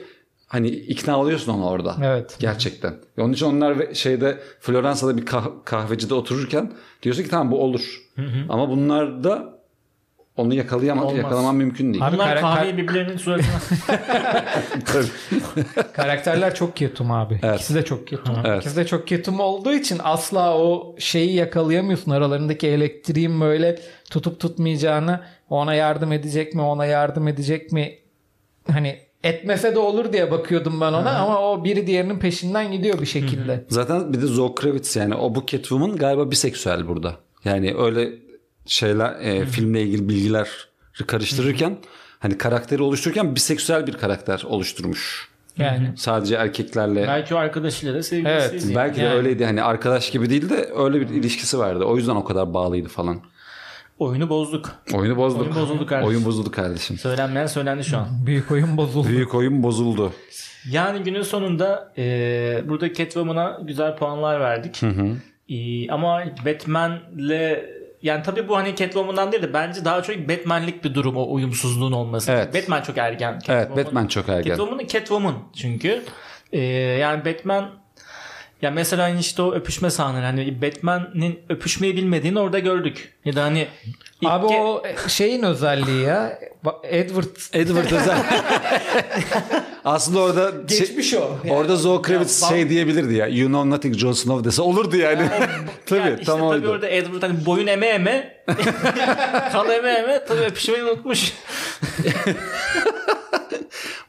[0.47, 1.97] hani ikna oluyorsun ona orada.
[2.05, 2.37] Evet.
[2.41, 2.95] Gerçekten.
[3.19, 8.03] Onun için onlar şeyde Floransa'da bir kah- kahvecide otururken diyorsun ki tamam bu olur.
[8.49, 9.58] Ama bunlarda
[10.39, 11.19] onu yakalayamam, Olmaz.
[11.19, 12.07] yakalamam mümkün değil.
[12.07, 13.47] Abi Bunlar kara- kahveyi birbirlerinin suratına
[15.93, 17.41] Karakterler çok ketum abi.
[17.43, 17.55] Evet.
[17.55, 18.35] İkisi de çok ketum.
[18.45, 18.61] Evet.
[18.63, 22.11] İkisi de çok ketum olduğu için asla o şeyi yakalayamıyorsun.
[22.11, 23.79] Aralarındaki elektriğin böyle
[24.11, 25.21] tutup tutmayacağını
[25.51, 27.99] ona yardım edecek mi ona yardım edecek mi
[28.73, 33.07] hani etmese de olur diye bakıyordum ben ona ama o biri diğerinin peşinden gidiyor bir
[33.07, 33.65] şekilde.
[33.69, 37.15] Zaten bir de Zoe Kravitz yani o bu Catwoman galiba biseksüel burada.
[37.45, 38.09] Yani öyle
[38.69, 40.49] şeyler e, filmle ilgili bilgiler
[41.07, 41.77] karıştırırken
[42.19, 45.29] hani karakteri oluştururken biseksüel bir karakter oluşturmuş.
[45.59, 47.07] Yani Sadece erkeklerle.
[47.07, 48.53] Belki o arkadaşıyla da sevgilisiydi.
[48.53, 48.75] Evet, yani.
[48.75, 49.15] Belki de Yani.
[49.15, 51.85] öyleydi hani arkadaş gibi değil de öyle bir ilişkisi vardı.
[51.85, 53.21] O yüzden o kadar bağlıydı falan.
[53.99, 54.71] Oyunu bozduk.
[54.95, 55.43] Oyunu bozduk.
[55.43, 56.09] Oyun bozuldu kardeşim.
[56.09, 56.99] Oyun bozuldu kardeşim.
[56.99, 58.07] Söylenmeyen söylendi şu an.
[58.27, 59.09] büyük oyun bozuldu.
[59.09, 60.13] Büyük oyun bozuldu.
[60.71, 62.05] Yani günün sonunda e,
[62.69, 64.83] burada Catwoman'a güzel puanlar verdik.
[65.49, 67.59] E, ama Batman'le
[68.03, 71.93] yani tabii bu hani Catwoman'dan değil de bence daha çok Batman'lik bir durum o uyumsuzluğun
[71.93, 72.33] olması.
[72.33, 72.55] Evet.
[72.55, 73.39] Batman çok ergen.
[73.49, 74.51] Evet Catwoman- Batman çok ergen.
[74.51, 76.03] Catwoman Catwoman çünkü.
[76.53, 77.71] E, yani Batman
[78.63, 83.15] ya mesela hani işte o öpüşme sahneleri hani Batman'in öpüşmeyi bilmediğini orada gördük.
[83.25, 83.69] Ya da hani
[84.25, 86.39] Abi o şeyin özelliği ya.
[86.85, 88.19] Edward Edward özel.
[89.85, 91.39] Aslında orada şey- geçmiş o.
[91.45, 91.57] Yani.
[91.57, 93.27] orada Zoe Kravitz Ya, şey diyebilirdi ya.
[93.27, 95.29] You know nothing Jon Snow dese olurdu yani.
[95.87, 96.69] tabii Yani işte tam tabii oydu.
[96.69, 98.43] orada Edward hani boyun eme eme
[99.53, 101.33] kan eme eme tabii öpüşmeyi unutmuş.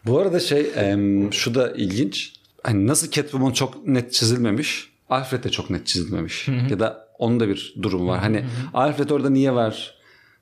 [0.06, 2.34] Bu arada şey em, şu da ilginç.
[2.64, 4.90] Hani nasıl Catwoman çok net çizilmemiş.
[5.10, 6.48] Alfred de çok net çizilmemiş.
[6.70, 8.20] Ya da onun da bir durum var.
[8.20, 9.94] Hani Alfred orada niye var?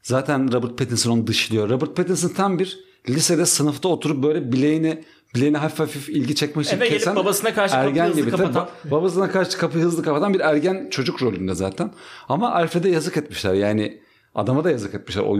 [0.03, 1.69] Zaten Robert Pattinson onu dışlıyor.
[1.69, 5.03] Robert Pattinson tam bir lisede sınıfta oturup böyle bileğini
[5.37, 8.67] bileğine hafif hafif ilgi çekmek için Eve gelip kesen babasına karşı kapıyı hızlı Tabii kapatan.
[8.85, 11.91] ba- babasına karşı kapıyı hızlı kapatan bir ergen çocuk rolünde zaten.
[12.29, 13.53] Ama Alfred'e yazık etmişler.
[13.53, 14.01] Yani
[14.35, 15.23] adama da yazık etmişler.
[15.23, 15.37] O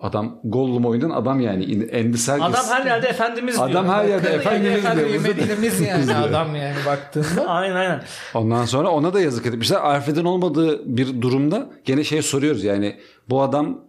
[0.00, 1.64] adam Gollum oyundan adam yani.
[1.94, 2.46] Andy Serkis.
[2.46, 3.70] Adam her yerde efendimiz diyor.
[3.70, 5.08] Adam her yerde efendimiz yani diyor.
[5.24, 7.46] Bilmediğimiz yani adam yani baktığında.
[7.46, 8.02] Aynen aynen.
[8.34, 9.76] Ondan sonra ona da yazık etmişler.
[9.76, 12.96] Alfred'in olmadığı bir durumda gene şey soruyoruz yani
[13.28, 13.80] bu adam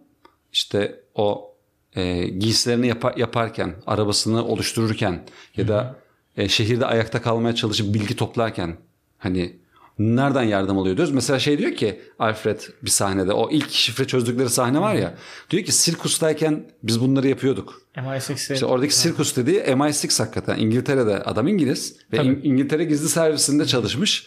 [0.52, 1.49] işte o
[1.96, 5.22] e, giysilerini yapa- yaparken, arabasını oluştururken
[5.56, 5.96] ya da
[6.36, 8.76] e, şehirde ayakta kalmaya çalışıp bilgi toplarken
[9.18, 9.56] hani
[9.98, 11.14] nereden yardım alıyor diyoruz.
[11.14, 15.14] Mesela şey diyor ki Alfred bir sahnede o ilk şifre çözdükleri sahne var ya
[15.50, 17.82] diyor ki sirkustayken biz bunları yapıyorduk.
[17.96, 20.58] MI6'e İşte oradaki sirkus dediği MI6 hakikaten.
[20.58, 24.26] İngiltere'de adam İngiliz ve İng- İngiltere gizli servisinde çalışmış.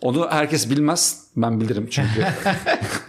[0.00, 1.24] Onu herkes bilmez.
[1.36, 2.24] Ben bilirim çünkü.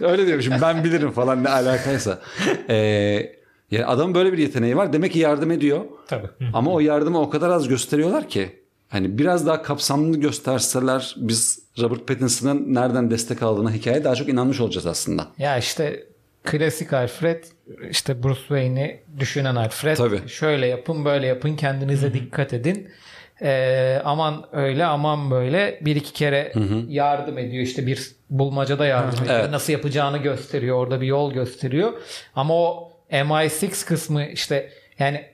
[0.00, 2.22] Öyle diyormuşum ben bilirim falan ne alakaysa.
[2.70, 3.39] Ee,
[3.70, 4.92] yani adamın böyle bir yeteneği var.
[4.92, 5.80] Demek ki yardım ediyor.
[6.08, 6.26] Tabii.
[6.52, 8.60] Ama o yardımı o kadar az gösteriyorlar ki.
[8.88, 14.60] Hani biraz daha kapsamlı gösterseler biz Robert Pattinson'ın nereden destek aldığına hikaye daha çok inanmış
[14.60, 15.26] olacağız aslında.
[15.38, 16.04] Ya işte
[16.44, 17.44] klasik Alfred
[17.90, 19.96] işte Bruce Wayne'i düşünen Alfred.
[19.96, 20.28] Tabii.
[20.28, 22.88] Şöyle yapın böyle yapın kendinize dikkat edin.
[23.42, 26.52] Ee, aman öyle aman böyle bir iki kere
[26.88, 29.40] yardım ediyor işte bir bulmacada yardım ediyor.
[29.40, 29.50] Evet.
[29.50, 31.92] Nasıl yapacağını gösteriyor orada bir yol gösteriyor.
[32.34, 35.24] Ama o MI6 kısmı işte yani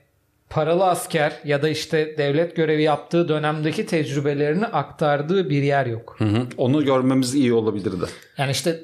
[0.49, 6.15] paralı asker ya da işte devlet görevi yaptığı dönemdeki tecrübelerini aktardığı bir yer yok.
[6.17, 6.47] Hı hı.
[6.57, 8.05] Onu görmemiz iyi olabilirdi.
[8.37, 8.79] Yani işte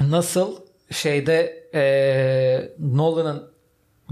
[0.00, 0.56] nasıl
[0.90, 3.50] şeyde eee Nolan'ın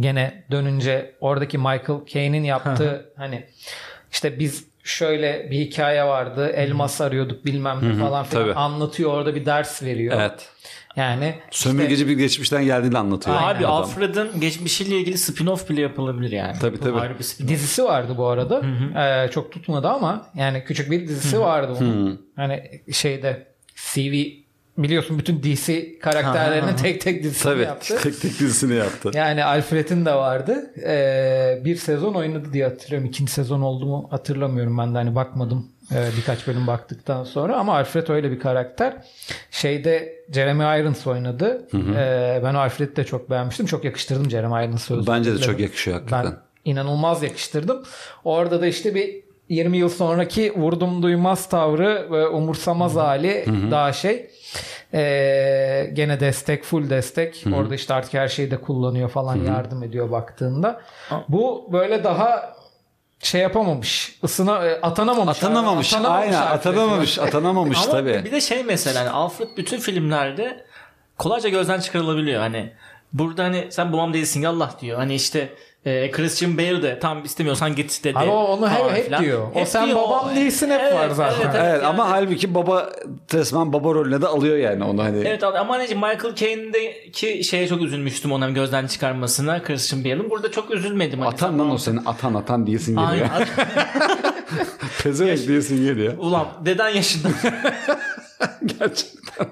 [0.00, 3.44] gene dönünce oradaki Michael Caine'in yaptığı hani
[4.12, 8.54] işte biz şöyle bir hikaye vardı elmas arıyorduk bilmem ne falan filan tabii.
[8.54, 10.14] anlatıyor orada bir ders veriyor.
[10.20, 10.48] Evet.
[10.98, 13.36] Yani Sömürgeci bir geçmişten geldiğini anlatıyor.
[13.40, 13.72] Abi adam.
[13.72, 16.58] Alfred'in geçmişiyle ilgili spin-off bile yapılabilir yani.
[16.60, 17.00] Tabii, tabii.
[17.00, 18.62] Ayrı bir dizisi vardı bu arada.
[18.94, 22.28] Eee, çok tutmadı ama yani küçük bir dizisi vardı onun.
[22.36, 23.46] Hani şeyde
[23.76, 24.24] CV
[24.78, 27.62] biliyorsun bütün DC karakterlerinin tek tek dizisini Tabii.
[27.62, 27.98] yaptı.
[28.02, 29.10] Tek tek dizisini yaptı.
[29.14, 30.72] Yani Alfred'in de vardı.
[30.86, 33.08] Ee, bir sezon oynadı diye hatırlıyorum.
[33.08, 34.78] İkinci sezon oldu mu hatırlamıyorum.
[34.78, 37.56] Ben de hani bakmadım ee, birkaç bölüm baktıktan sonra.
[37.56, 38.96] Ama Alfred öyle bir karakter.
[39.50, 41.68] Şeyde Jeremy Irons oynadı.
[41.96, 43.66] Ee, ben o Alfred'i de çok beğenmiştim.
[43.66, 45.06] Çok yakıştırdım Jeremy Irons'ı.
[45.06, 46.32] Bence de çok yakışıyor hakikaten.
[46.32, 47.82] Ben inanılmaz yakıştırdım.
[48.24, 54.30] Orada da işte bir 20 yıl sonraki vurdum duymaz tavrı ve umursamaz hali daha şey.
[54.94, 57.44] Ee, gene destek full destek.
[57.54, 60.80] Orada işte artık her şeyi de kullanıyor falan yardım ediyor baktığında.
[61.28, 62.57] Bu böyle daha
[63.20, 64.18] şey yapamamış.
[64.24, 65.36] ısına e, atanamamış.
[65.38, 65.94] Atanamamış.
[65.94, 66.54] Aynen Alfred.
[66.54, 67.18] atanamamış.
[67.18, 68.22] Atanamamış Ama tabii.
[68.24, 70.64] bir de şey mesela hani Alfred bütün filmlerde
[71.18, 72.40] kolayca gözden çıkarılabiliyor.
[72.40, 72.72] Hani
[73.12, 74.98] burada hani sen babam değilsin yallah diyor.
[74.98, 75.54] Hani işte
[75.84, 78.18] e, Christian Bale de tam istemiyorsan git dedi.
[78.18, 79.22] Ama onu hep, falan hep filan.
[79.24, 79.46] diyor.
[79.54, 79.96] O Hep sen diyor.
[79.98, 81.36] babam değilsin hep Evet, var zaten.
[81.44, 82.90] evet, Evet yani- ama halbuki baba
[83.34, 85.18] resmen baba rolüne de alıyor yani onu hani.
[85.28, 90.30] Evet abi ama hani Michael Caine'deki şeye çok üzülmüştüm onun gözden çıkarmasına Christian Bale'ın.
[90.30, 91.18] Burada çok üzülmedim.
[91.20, 93.26] Hani Atan lan o senin atan atan diyesin geliyor.
[93.32, 93.48] Aynen.
[95.02, 96.14] Pezevenk diyesin geliyor.
[96.18, 97.28] Ulan deden yaşında.
[98.78, 99.46] Gerçekten.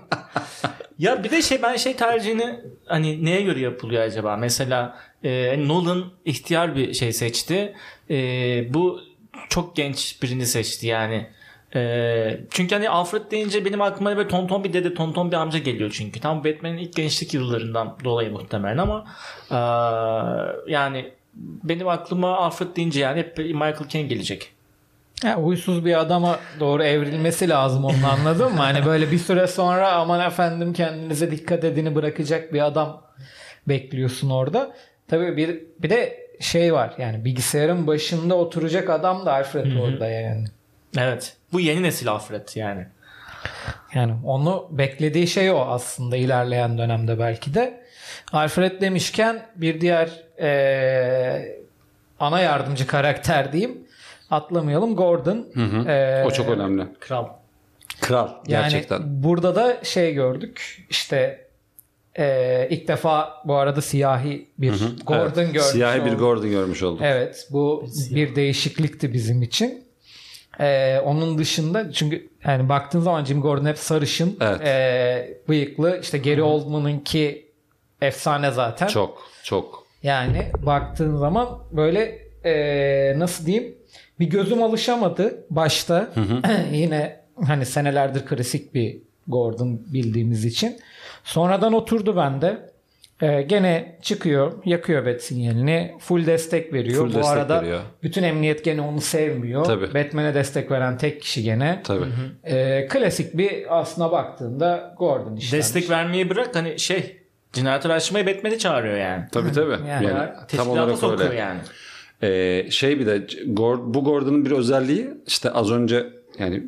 [0.99, 4.37] Ya bir de şey ben şey tercihini hani neye göre yapılıyor acaba?
[4.37, 7.75] Mesela e, Nolan ihtiyar bir şey seçti.
[8.11, 8.17] E,
[8.75, 9.01] bu
[9.49, 11.27] çok genç birini seçti yani.
[11.75, 15.91] E, çünkü hani Alfred deyince benim aklıma böyle tonton bir dede tonton bir amca geliyor
[15.95, 16.21] çünkü.
[16.21, 19.05] Tam Batman'in ilk gençlik yıllarından dolayı muhtemelen ama
[19.51, 19.59] e,
[20.73, 21.13] yani
[21.65, 24.56] benim aklıma Alfred deyince yani hep Michael Caine gelecek.
[25.25, 28.59] Ya, huysuz bir adama doğru evrilmesi lazım onun anladın mı?
[28.59, 33.03] Hani böyle bir süre sonra aman efendim kendinize dikkat edini bırakacak bir adam
[33.69, 34.75] bekliyorsun orada.
[35.09, 40.45] Tabii bir bir de şey var yani bilgisayarın başında oturacak adam da Alfred orada yani.
[40.99, 41.37] Evet.
[41.53, 42.87] Bu yeni nesil Alfred yani.
[43.95, 47.83] Yani onu beklediği şey o aslında ilerleyen dönemde belki de.
[48.33, 51.59] Alfred demişken bir diğer eee,
[52.21, 53.86] ana yardımcı karakter diyeyim.
[54.31, 55.47] Atlamayalım Gordon.
[55.87, 56.87] Eee, O çok önemli.
[57.01, 57.27] Kral.
[58.01, 59.03] Kral Yani gerçekten.
[59.23, 60.87] burada da şey gördük.
[60.91, 61.47] İşte
[62.19, 64.73] eee, ilk defa bu arada siyahi bir
[65.07, 66.13] Gordon Evet, görmüş Siyahi bir.
[66.13, 67.01] Gordon görmüş olduk.
[67.05, 69.87] Evet bu bir değişiklikti bizim için.
[70.61, 74.61] Ee, onun dışında çünkü yani baktığın zaman Jim Gordon hep sarışın, Evet.
[74.65, 75.99] ee, bıyıklı.
[76.03, 77.47] İşte Gary Oldman'ınki
[78.03, 78.87] efsane zaten.
[78.87, 79.87] Çok çok.
[80.03, 83.75] Yani baktığın zaman böyle ee, nasıl diyeyim
[84.21, 86.09] bir gözüm alışamadı başta.
[86.73, 88.97] Yine hani senelerdir klasik bir
[89.29, 90.77] Gordon bildiğimiz için.
[91.25, 92.77] Sonradan oturdu bende.
[93.23, 96.97] Ee, gene çıkıyor, yakıyor bat sinyalini, full destek veriyor.
[97.05, 97.81] Full Bu destek arada veriyor.
[98.03, 99.65] bütün emniyet gene onu sevmiyor.
[99.65, 99.95] Tabii.
[99.95, 101.81] Batman'e destek veren tek kişi gene.
[101.85, 102.05] Tabii.
[102.45, 105.57] Ee, klasik bir aslına baktığında Gordon işte.
[105.57, 107.17] Destek vermeyi bırak hani şey
[107.53, 109.25] cinayet araştırmayı Batman'i çağırıyor yani.
[109.33, 109.89] Tabii tabii.
[109.89, 111.41] Yani Yani, tam Teşkilata olarak sokuyor öyle.
[111.41, 111.61] yani.
[112.23, 113.29] Ee, şey bir de
[113.95, 116.67] bu Gordon'un bir özelliği işte az önce yani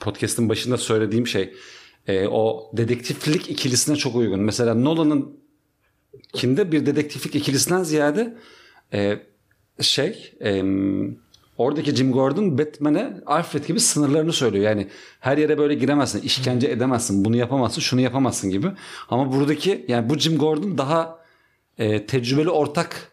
[0.00, 1.52] podcast'ın başında söylediğim şey
[2.06, 4.40] e, o dedektiflik ikilisine çok uygun.
[4.40, 5.36] Mesela Nolan'ın
[6.32, 8.36] kinde bir dedektiflik ikilisinden ziyade
[8.92, 9.18] e,
[9.80, 10.62] şey e,
[11.58, 14.64] oradaki Jim Gordon Batman'e Alfred gibi sınırlarını söylüyor.
[14.64, 14.88] Yani
[15.20, 18.68] her yere böyle giremezsin, işkence edemezsin, bunu yapamazsın, şunu yapamazsın gibi.
[19.08, 21.18] Ama buradaki yani bu Jim Gordon daha
[21.78, 23.11] e, tecrübeli ortak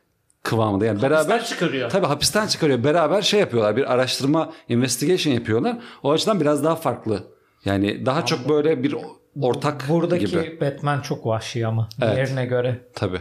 [0.49, 0.85] kıvamında.
[0.85, 1.89] Yani beraber çıkarıyor.
[1.89, 2.83] Tabii hapisten çıkarıyor.
[2.83, 3.75] Beraber şey yapıyorlar.
[3.77, 5.77] Bir araştırma, investigation yapıyorlar.
[6.03, 7.23] O açıdan biraz daha farklı.
[7.65, 8.95] Yani daha çok böyle bir
[9.41, 10.61] ortak Buradaki gibi.
[10.61, 12.15] Batman çok vahşi ama Evet.
[12.15, 12.79] diğerine göre.
[12.95, 13.19] Tabii.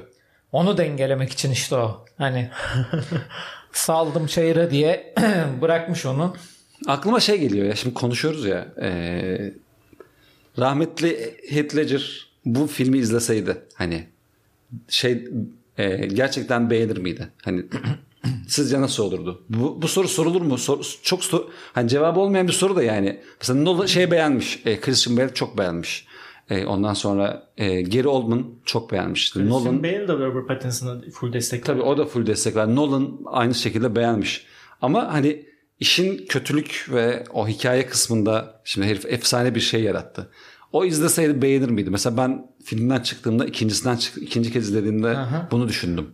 [0.53, 2.05] Onu dengelemek için işte o.
[2.19, 2.51] Hani
[3.73, 5.15] saldım çayıra diye
[5.63, 6.35] bırakmış onu.
[6.87, 9.55] Aklıma şey geliyor ya şimdi konuşuyoruz ya eee,
[10.59, 14.07] rahmetli Heath Ledger bu filmi izleseydi hani
[14.89, 15.29] şey
[15.79, 17.29] eee, gerçekten beğenir miydi?
[17.45, 17.65] Hani
[18.49, 19.43] sizce nasıl olurdu?
[19.49, 20.59] Bu, bu soru sorulur mu?
[20.59, 23.21] Sor- çok soru, hani cevabı olmayan bir soru da yani.
[23.41, 24.63] Mesela Nolan şey beğenmiş.
[24.67, 26.07] E, Christian Bale çok beğenmiş.
[26.51, 29.49] E, ondan sonra e, Gary Oldman çok beğenmişti.
[29.49, 32.77] Nolan Nolan Bale de Robert Pattinson'a full destek Tabii o da full destek var.
[32.77, 34.47] Nolan aynı şekilde beğenmiş.
[34.83, 35.47] Ama hani
[35.81, 40.31] işin kötülük ve o hikaye kısmında şimdi herif efsane bir şey yarattı.
[40.73, 41.91] O izleseydi beğenir miydi?
[41.91, 45.17] Mesela ben filmden çıktığımda ikincisinden çık ikinci kez izlediğimde
[45.51, 46.07] bunu düşündüm.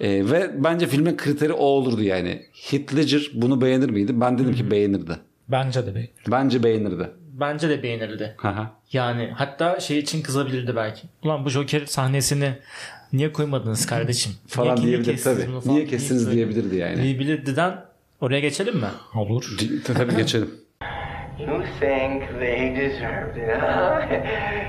[0.00, 2.46] Ee, ve bence filmin kriteri o olurdu yani.
[2.52, 4.20] Heath Ledger bunu beğenir miydi?
[4.20, 5.18] Ben dedim ki beğenirdi.
[5.48, 6.08] Bence de be.
[6.28, 7.10] Bence beğenirdi.
[7.32, 8.34] bence de beğenirdi.
[8.36, 8.72] Haha.
[8.92, 11.02] Yani hatta şey için kızabilirdi belki.
[11.22, 12.52] Ulan bu Joker sahnesini
[13.12, 14.32] niye koymadınız kardeşim?
[14.46, 15.40] Falan niye, diyebilir tabii.
[15.42, 17.02] falan Niye kestiniz diyebilirdi yani.
[17.02, 17.84] Diyebilirdiden
[18.20, 18.88] oraya geçelim mi?
[19.14, 19.56] Olur.
[19.84, 20.50] tabii geçelim.
[21.38, 24.00] You think they deserved it, huh?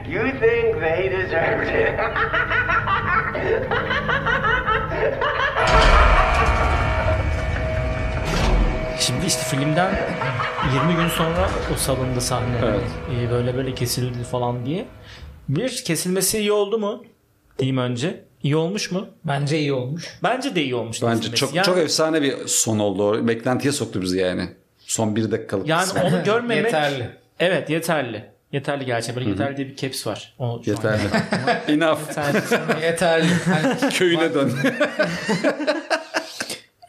[0.08, 2.00] You think they deserved it.
[9.00, 9.96] Şimdi işte filmden
[10.88, 12.58] 20 gün sonra o salındı sahne.
[12.64, 12.82] Evet.
[13.12, 14.86] Ee, böyle böyle kesildi falan diye.
[15.50, 17.04] Bir kesilmesi iyi oldu mu?
[17.60, 18.26] Diyeyim önce.
[18.44, 19.08] İyi olmuş mu?
[19.26, 20.20] Bence iyi olmuş.
[20.24, 21.02] Bence de iyi olmuş.
[21.02, 21.40] Bence kesilmesi.
[21.40, 23.28] çok yani, çok efsane bir son oldu.
[23.28, 24.63] Beklentiye soktu bizi yani.
[24.94, 25.68] Son bir dakikalık.
[25.68, 26.04] Yani kısmı.
[26.04, 27.10] onu görmemek Yeterli.
[27.40, 28.26] Evet yeterli.
[28.52, 29.16] Yeterli gerçekten.
[29.16, 30.34] Böyle yeterli diye bir caps var.
[30.40, 31.02] O şu an- Yeterli.
[31.68, 32.00] Enough.
[32.10, 32.42] Yeterli.
[32.86, 33.28] Yeterli.
[33.46, 34.52] Hani Köyüne dön.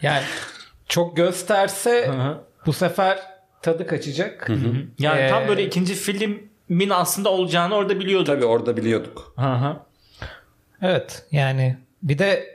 [0.03, 0.23] yani
[0.89, 2.11] çok gösterse
[2.67, 3.19] bu sefer
[3.63, 4.49] tadı kaçacak.
[4.99, 8.27] Yani Ee, tam böyle ikinci filmin aslında olacağını orada biliyorduk.
[8.27, 9.33] Tabii orada biliyorduk.
[9.37, 9.77] Hı hı.
[10.83, 12.54] Evet yani bir de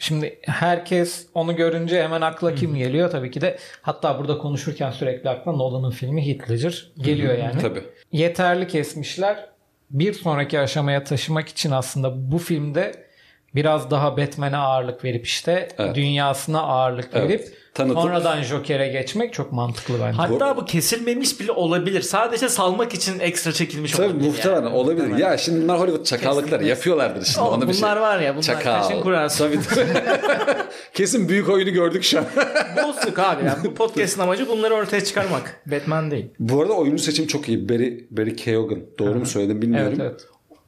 [0.00, 3.10] şimdi herkes onu görünce hemen akla kim geliyor?
[3.10, 7.60] Tabii ki de hatta burada konuşurken sürekli akla Nolan'ın filmi Heath Ledger geliyor yani.
[7.60, 7.82] Tabii.
[8.12, 9.50] Yeterli kesmişler.
[9.90, 13.09] Bir sonraki aşamaya taşımak için aslında bu filmde
[13.54, 15.94] biraz daha Batman'e ağırlık verip işte Evet.
[15.94, 17.28] dünyasına ağırlık Evet.
[17.30, 20.16] verip Tanıtıp- sonradan Joker'e geçmek çok mantıklı bence.
[20.16, 22.00] Hatta bu kesilmemiş bile olabilir.
[22.02, 24.26] Sadece salmak için ekstra çekilmiş Tabii olabilir.
[24.28, 24.74] muhtemelen yani.
[24.74, 25.16] olabilir.
[25.18, 26.68] Ya şimdi bunlar Hollywood çakallıkları Kesinlikle.
[26.68, 27.40] yapıyorlardır şimdi.
[27.40, 28.02] Oğlum Ona bir bunlar şey.
[28.02, 28.82] var ya bunlar Çakal.
[28.82, 29.38] kaşın kurası.
[29.38, 29.88] Tabii tabii.
[30.94, 32.24] Kesin büyük oyunu gördük şu an.
[32.86, 33.44] Bozduk abi.
[33.46, 35.60] Yani bu podcast'ın amacı bunları ortaya çıkarmak.
[35.66, 36.26] Batman değil.
[36.38, 37.68] Bu arada oyuncu seçimi çok iyi.
[37.68, 38.80] Barry, Barry Keoghan.
[38.98, 39.92] Doğru mu söyledim bilmiyorum.
[40.00, 40.20] Evet evet.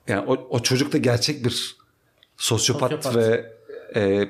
[0.08, 1.76] Yani o, o çocuk da gerçek bir
[2.46, 3.16] sosyopat, Sosyopat.
[3.16, 3.52] ve
[3.96, 4.28] e,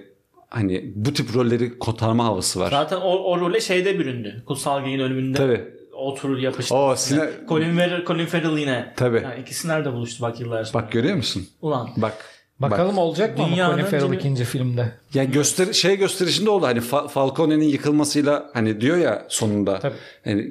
[0.48, 2.70] hani bu tip rolleri kotarma havası var.
[2.70, 4.42] Zaten o, o role şeyde büründü.
[4.46, 5.64] Kutsal Gey'in ölümünde Tabii.
[5.92, 6.74] oturur yapıştı.
[6.74, 8.92] O sine- Colin, Farrell, Colin Farrell yine.
[8.96, 9.20] Tabii.
[9.24, 10.82] Yani ikisi nerede buluştu bak yıllar sonra.
[10.84, 11.46] Bak görüyor musun?
[11.62, 11.90] Ulan.
[11.96, 12.14] Bak.
[12.58, 12.98] Bakalım Bak.
[13.02, 14.92] olacak mı Dünyanın Colin Farrell ikinci filmde?
[15.14, 19.78] Yani göster şey gösterişinde oldu hani Fa- Falcone'nin yıkılmasıyla hani diyor ya sonunda.
[19.78, 19.94] Tabii.
[20.24, 20.50] Yani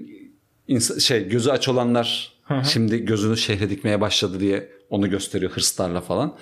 [0.70, 2.34] insa- şey gözü aç olanlar
[2.64, 6.36] şimdi gözünü şehre dikmeye başladı diye onu gösteriyor hırslarla falan.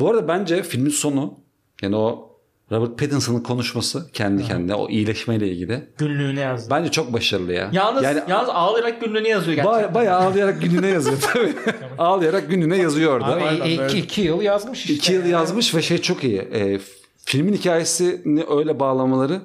[0.00, 1.34] Bu arada bence filmin sonu
[1.82, 2.30] yani o
[2.72, 6.70] Robert Pattinson'ın konuşması kendi kendine o iyileşmeyle ilgili Günlüğüne yazdı.
[6.70, 7.70] bence çok başarılı ya.
[7.72, 9.80] Yalnız, yani yalnız ağlayarak günlüğüne yazıyor gerçekten.
[9.80, 11.54] Baya, bayağı ağlayarak gününe yazıyor tabii.
[11.98, 13.26] ağlayarak gününe yazıyor orada.
[13.26, 14.94] Abi Aynen iki, iki yıl yazmış işte.
[14.94, 16.38] İki yıl yazmış ve şey çok iyi.
[16.38, 16.80] E,
[17.24, 19.40] filmin hikayesini öyle bağlamaları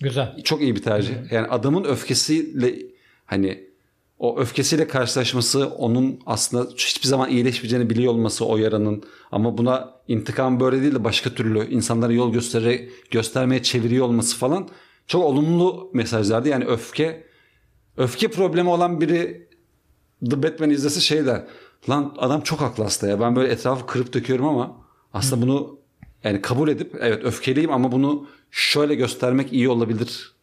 [0.00, 0.36] Güzel.
[0.44, 1.14] çok iyi bir tercih.
[1.30, 2.74] Yani adamın öfkesiyle
[3.26, 3.69] hani
[4.20, 9.02] o öfkesiyle karşılaşması onun aslında hiçbir zaman iyileşmeyeceğini biliyor olması o yaranın
[9.32, 14.68] ama buna intikam böyle değil de başka türlü insanlara yol göstererek göstermeye çeviriyor olması falan
[15.06, 16.48] çok olumlu mesajlardı.
[16.48, 17.24] Yani öfke
[17.96, 19.48] öfke problemi olan biri
[20.30, 21.44] The Batman izlese şey der.
[21.88, 23.20] Lan adam çok haklı aslında ya.
[23.20, 24.76] Ben böyle etrafı kırıp döküyorum ama
[25.12, 25.78] aslında bunu
[26.24, 30.39] yani kabul edip evet öfkeliyim ama bunu şöyle göstermek iyi olabilir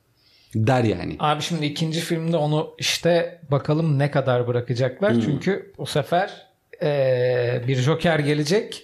[0.67, 1.15] der yani.
[1.19, 5.13] Abi şimdi ikinci filmde onu işte bakalım ne kadar bırakacaklar.
[5.25, 6.47] Çünkü bu sefer
[6.81, 8.84] eee, bir Joker gelecek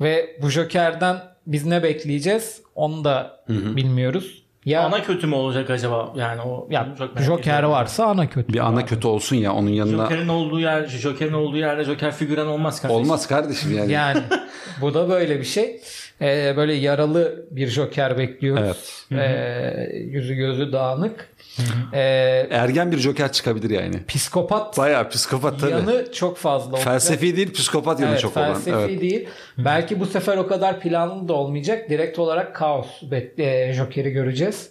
[0.00, 4.44] ve bu Joker'den biz ne bekleyeceğiz onu da bilmiyoruz.
[4.64, 6.12] Ya Ana kötü mü olacak acaba?
[6.16, 7.70] Yani o ya çok Joker ediyorum.
[7.70, 8.52] varsa ana kötü.
[8.52, 8.86] Bir ana abi.
[8.86, 10.02] kötü olsun ya onun yanına.
[10.02, 13.02] Joker'in olduğu yer, Joker'in olduğu yerde Joker figüren olmaz kardeşim.
[13.04, 13.92] Olmaz kardeşim yani.
[13.92, 14.20] Yani
[14.80, 15.80] bu da böyle bir şey.
[16.20, 19.06] Eee, böyle yaralı bir Joker bekliyoruz.
[19.12, 21.28] Eee, yüzü gözü dağınık.
[21.92, 24.06] Eee, Ergen bir Joker çıkabilir yani.
[24.08, 25.70] psikopat Bayağı psikopat tabii.
[25.70, 26.84] yanı çok fazla olacak.
[26.84, 28.54] Felsefi değil psikopat yanı Evet, çok olan.
[28.54, 29.00] felsefi Evet.
[29.00, 29.28] değil.
[29.58, 31.90] Belki bu sefer o kadar planlı da olmayacak.
[31.90, 32.86] Direkt olarak kaos
[33.38, 34.70] e, Joker'i göreceğiz.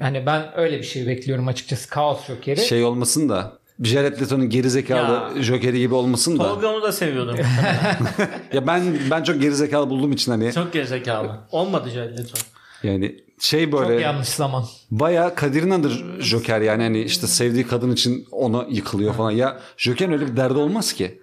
[0.00, 1.90] Hani ben öyle bir şey bekliyorum açıkçası.
[1.90, 2.60] Kaos Joker'i.
[2.60, 3.52] Şey olmasın da
[3.82, 5.42] Jared Leto'nun gerizekalı Ya.
[5.42, 6.42] Joker'i gibi olmasın da.
[6.42, 7.38] Tolga onu da seviyordur.
[8.52, 11.40] Ya ben ben çok gerizekalı bulduğum için hani Çok gerizekalı.
[11.50, 12.38] Olmadı Jared Leto.
[12.82, 14.64] yani şey Çok böyle yanlış zaman.
[14.90, 19.30] bayağı Kadir İnanır Joker yani hani işte sevdiği kadın için ona yıkılıyor falan.
[19.30, 21.20] Ya Joker'in öyle bir derdi olmaz ki.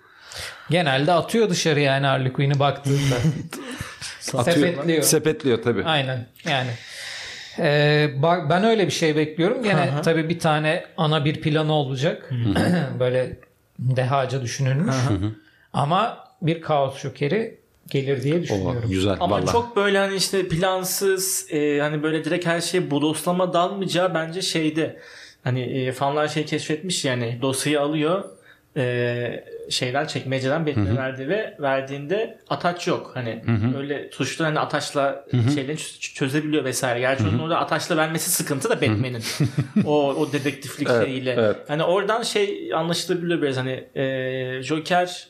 [0.70, 3.16] Genelde atıyor dışarı yani Harley Quinn'i baktığında.
[4.20, 5.04] Sepetliyor.
[5.04, 5.84] Sepetliyor tabii.
[5.86, 6.70] Aynen yani.
[7.60, 9.64] Ee, bak ben öyle bir şey bekliyorum.
[9.64, 12.30] Gene tabii bir tane ana bir planı olacak.
[13.00, 13.38] Böyle
[13.80, 14.96] dehaca düşünülmüş.
[15.74, 17.58] Ama bir kaos Joker'i
[17.92, 18.90] gelir diye O, düşünüyorum.
[18.90, 19.52] güzel Ama vallahi.
[19.52, 25.00] çok böyle hani işte plansız e, hani böyle direkt her şeye bodoslama dalmayacağı bence şeyde.
[25.44, 28.24] Hani e, fanlar şey keşfetmiş yani dosyayı alıyor
[28.78, 28.84] e,
[29.70, 33.12] şeyden çekmeceden Batman'e verdi ve verdiğinde ataç yok.
[33.14, 33.44] Hani
[33.78, 37.00] öyle tuşlu hani ataçla şeyleri çö- çözebiliyor vesaire.
[37.00, 39.24] Gerçi onun orada ataçla vermesi sıkıntı da Batman'in.
[39.86, 41.32] o o dedektiflik Evet, şeyiyle.
[41.40, 41.56] evet.
[41.68, 45.28] Hani oradan şey anlaşılabiliyor biraz hani e, Joker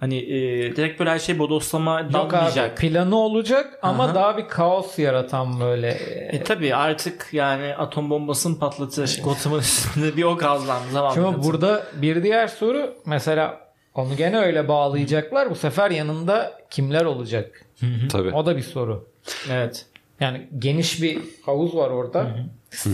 [0.00, 2.76] hani e, direkt böyle her şey bodoslama Yok abi dalmayacak.
[2.76, 4.14] planı olacak ama Aha.
[4.14, 5.88] daha bir kaos yaratan böyle.
[6.32, 9.20] E tabi artık yani atom bombasını patlatır.
[9.24, 10.84] Gotham'ın üstünde bir ok azlandı.
[10.94, 11.14] Tamam.
[11.14, 13.60] Şimdi burada bir diğer soru mesela
[13.94, 15.50] onu gene öyle bağlayacaklar.
[15.50, 17.64] Bu sefer yanında kimler olacak?
[18.12, 18.30] Tabii.
[18.30, 19.08] O da bir soru.
[19.50, 19.86] Evet.
[20.20, 22.26] Yani geniş bir havuz var orada.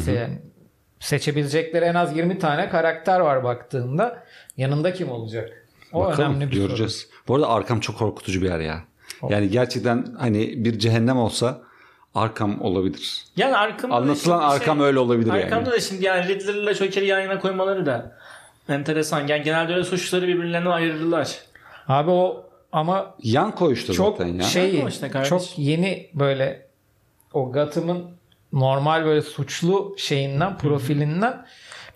[0.06, 0.38] Yani
[1.00, 4.22] seçebilecekleri en az 20 tane karakter var baktığında.
[4.56, 5.65] Yanında kim olacak?
[5.92, 7.08] O Bakalım önemli bir göreceğiz.
[7.28, 8.80] Bu arada Arkam çok korkutucu bir yer ya.
[9.28, 11.62] Yani gerçekten hani bir cehennem olsa
[12.14, 13.24] Arkam olabilir.
[13.36, 15.44] Yani Arkham'da da Anlatılan Arkam öyle olabilir yani.
[15.44, 18.16] Arkham'da da şimdi yani Riddler ile Joker'i yan yana koymaları da
[18.68, 19.26] enteresan.
[19.26, 21.24] Yani genelde öyle suçları birbirlerinden ayırırlar.
[21.24, 21.44] soru.
[21.88, 24.42] Abi o ama Yan koyuştu çok zaten ya.
[24.42, 26.66] şey işte çok yeni böyle
[27.32, 28.04] o Gotham'ın
[28.52, 31.46] normal böyle suçlu şeyinden profilinden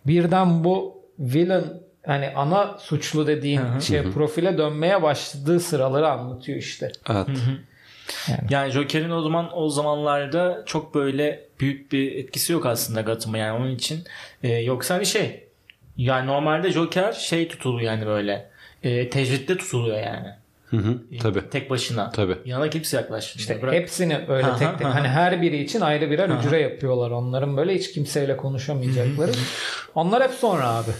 [0.06, 1.64] birden bu villain
[2.06, 6.92] hani ana suçlu dediğin şey profile dönmeye başladığı sıraları anlatıyor işte.
[7.10, 7.28] Evet.
[8.50, 13.58] Yani Joker'in o zaman o zamanlarda çok böyle büyük bir etkisi yok aslında Gotham'a yani
[13.58, 14.04] onun için.
[14.42, 15.44] E, yoksa hani şey
[15.96, 18.50] yani normalde Joker şey tutuluyor yani böyle
[18.82, 20.28] e, tecritte tutuluyor yani.
[20.66, 21.00] Hı hı.
[21.22, 21.50] Tabii.
[21.50, 22.10] Tek başına.
[22.10, 22.36] Tabii.
[22.44, 23.40] Yanına kimse yaklaşmıyor.
[23.40, 24.94] İşte Bırak- hepsini öyle Aha, tek tek aha.
[24.94, 27.10] hani her biri için ayrı birer hücre yapıyorlar.
[27.10, 29.32] Onların böyle hiç kimseyle konuşamayacakları.
[29.94, 30.90] Onlar hep sonra abi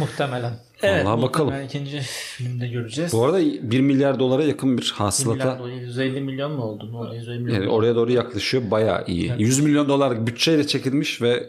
[0.00, 0.52] muhtemelen.
[0.82, 1.54] Evet, Vallahi bakalım.
[1.64, 3.12] ikinci filmde göreceğiz.
[3.12, 6.92] Bu arada 1 milyar dolara yakın bir hasılata 150 milyon mu oldu?
[6.92, 7.14] Ne oldu?
[7.14, 7.60] 150 milyon.
[7.60, 8.70] yani oraya doğru yaklaşıyor.
[8.70, 9.32] Bayağı iyi.
[9.38, 11.46] 100 milyon dolarlık bütçeyle çekilmiş ve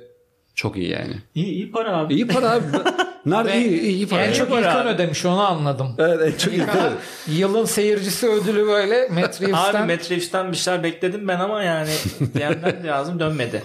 [0.56, 1.14] çok iyi yani.
[1.36, 2.14] İyi, iyi para abi.
[2.14, 2.64] İyi para abi.
[3.26, 4.26] Nerede Ve iyi, iyi para.
[4.26, 4.90] en çok Var İlkan abi.
[4.90, 5.96] ödemiş onu anladım.
[5.98, 6.94] Evet en çok iyi para.
[7.28, 9.92] Yılın seyircisi ödülü böyle Matt Abi.
[9.92, 13.64] Matt Reeves'ten bir şeyler bekledim ben ama yani DM'den lazım dönmedi.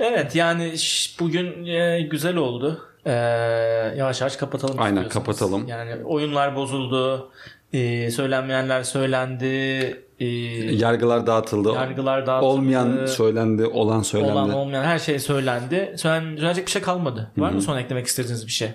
[0.00, 0.74] Evet yani
[1.20, 2.87] bugün e, güzel oldu.
[3.08, 3.12] E,
[3.96, 5.68] yavaş yavaş kapatalım Aynen, kapatalım.
[5.68, 7.30] Yani oyunlar bozuldu.
[7.72, 9.46] E, söylenmeyenler söylendi.
[10.20, 10.26] E,
[10.74, 11.72] Yargılar dağıtıldı.
[11.72, 12.50] yargılar dağıtıldı.
[12.50, 14.32] Olmayan söylendi, olan söylendi.
[14.32, 15.94] olan olmayan her şey söylendi.
[15.96, 17.30] Söylen, söyleyecek bir şey kalmadı.
[17.38, 18.68] Var mı son eklemek istediğiniz bir şey?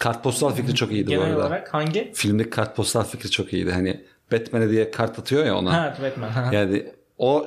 [0.00, 1.40] Kartpostal fikri çok iyiydi bu Genel arada.
[1.40, 2.10] olarak hangi?
[2.14, 3.72] Filmdeki kartpostal fikri çok iyiydi.
[3.72, 5.72] Hani Batman'e diye kart atıyor ya ona.
[5.72, 6.52] Ha Batman.
[6.52, 6.86] Yani
[7.18, 7.46] o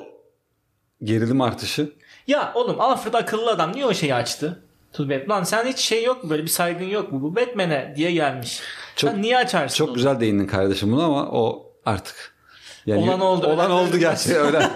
[1.03, 1.91] gerilim artışı
[2.27, 4.62] Ya oğlum Alfred akıllı adam niye o şeyi açtı?
[4.99, 5.37] Batman.
[5.37, 7.21] Lan sen hiç şey yok mu böyle bir saygın yok mu?
[7.21, 8.61] Bu Batman'e diye gelmiş.
[8.95, 9.75] Çok- sen niye açarsın?
[9.77, 9.95] çok onu?
[9.95, 12.33] güzel değindin kardeşim bunu ama o artık
[12.85, 14.69] yani Olan oldu, Olan oldu gerçekten öyle.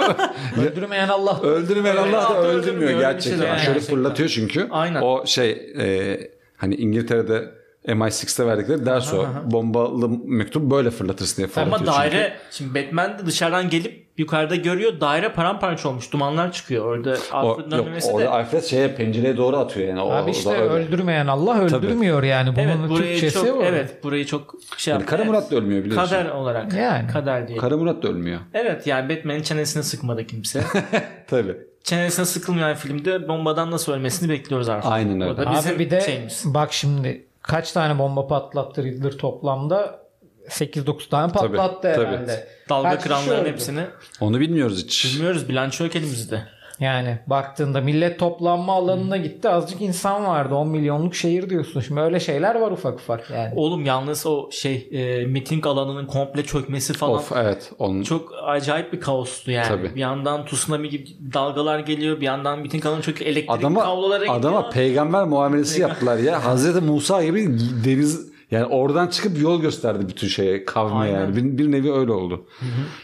[0.62, 1.40] Öldürmeyen Allah.
[1.44, 3.40] Öldürmeyen Allah da Allah da öldürmüyor öldürmüyor, gerçekten.
[3.42, 3.96] şey var Şöyle gerçekten.
[3.96, 4.68] fırlatıyor çünkü.
[4.72, 5.02] Aynen.
[5.02, 6.18] O şey e,
[6.58, 7.52] hani İngiltere'de
[7.88, 9.26] MI6'te verdikleri ders o.
[9.46, 11.80] Bombalı mektup böyle fırlatırsın diye fırlatıyor.
[11.80, 12.58] Ama daire çünkü.
[12.58, 16.14] şimdi Batman de dışarıdan gelip yukarıda görüyor daire paramparça olmuş.
[16.14, 16.86] Dumanlar çıkıyor.
[16.86, 20.02] Orada O, Alfred'in yok, ölmemesi orada de Alfred şeye pencereye doğru atıyor yani.
[20.02, 20.62] O, Abi işte öyle.
[20.64, 22.56] öldürmeyen Allah öldürmüyor yani.
[22.56, 23.64] Bunun Evet burayı Türkçesi çok bu.
[23.64, 25.06] evet burayı çok şey Yani.
[25.06, 25.24] Kara.
[25.26, 26.10] Murat da ölmüyor biliyorsun.
[26.16, 26.74] Kader olarak.
[26.74, 27.08] Yani.
[27.08, 27.58] Kader diye.
[27.58, 28.40] Kara Murat da ölmüyor.
[28.54, 30.64] Evet yani Batman'in çenesine sıkmadı kimse.
[31.28, 31.58] Tabii.
[31.84, 34.92] çenesine sıkılmayan filmde bombadan nasıl ölmesini bekliyoruz artık.
[34.92, 35.42] Aynen öyle.
[35.42, 36.44] Abi bir de şeyimiz.
[36.46, 40.08] bak şimdi kaç tane bomba patlattı Riddler toplamda?
[40.50, 42.06] 8-9 tane patlattı tabii.
[42.06, 42.48] herhalde.
[42.70, 43.82] Dalga Kaç kıranların hepsini
[44.20, 45.06] Onu bilmiyoruz hiç.
[45.06, 45.50] bilmiyoruz.
[45.50, 46.44] Bilanço yok elimizde.
[46.80, 49.50] Yani baktığında millet toplanma alanına gitti.
[49.50, 50.56] Azıcık insan vardı.
[50.56, 51.82] 10 milyonluk şehir diyorsun.
[51.82, 53.54] Şimdi öyle şeyler var ufak ufak yani.
[53.56, 57.72] Oğlum yalnız o şey e, miting alanının komple çökmesi falan Of evet.
[57.80, 59.68] Onun, çok acayip bir kaostu yani.
[59.68, 59.96] Tabii.
[59.96, 62.22] Bir yandan tsunami gibi dalgalar geliyor.
[62.22, 63.32] Bir yandan miting alanı çöküyor.
[63.32, 64.40] Elektrik adama, kablolara gidiyor.
[64.40, 66.46] adama peygamber muamelesi yaptılar ya.
[66.46, 71.20] Hazreti Musa gibi deniz yani oradan çıkıp yol gösterdi bütün şeye kavme Aynen.
[71.20, 71.36] yani.
[71.36, 72.48] Bir, bir nevi öyle oldu.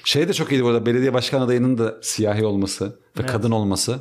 [0.04, 4.00] Şey de çok iyiydi bu arada belediye başkan adayının da siyahi olması ve kadın olması.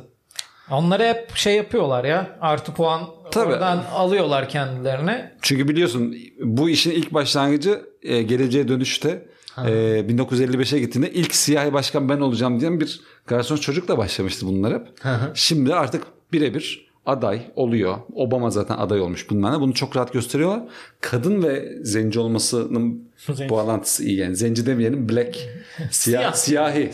[0.71, 2.37] Onları hep şey yapıyorlar ya.
[2.41, 3.01] Artı puan
[3.31, 3.53] Tabii.
[3.53, 5.37] oradan alıyorlar kendilerine.
[5.41, 9.25] Çünkü biliyorsun bu işin ilk başlangıcı e, geleceğe dönüşte
[9.57, 9.71] e,
[10.09, 14.87] 1955'e gittiğinde ilk siyahi başkan ben olacağım diyen bir garson çocukla başlamıştı bunlar hep.
[15.33, 16.03] Şimdi artık
[16.33, 17.97] birebir aday oluyor.
[18.15, 19.61] Obama zaten aday olmuş bunlarla.
[19.61, 20.61] Bunu çok rahat gösteriyorlar.
[21.01, 23.49] Kadın ve zenci olmasının Zenci.
[23.49, 24.35] bağlantısı iyi yani.
[24.35, 25.35] Zenci demeyelim black.
[25.91, 26.33] Siyah, Siyah.
[26.33, 26.93] siyahi.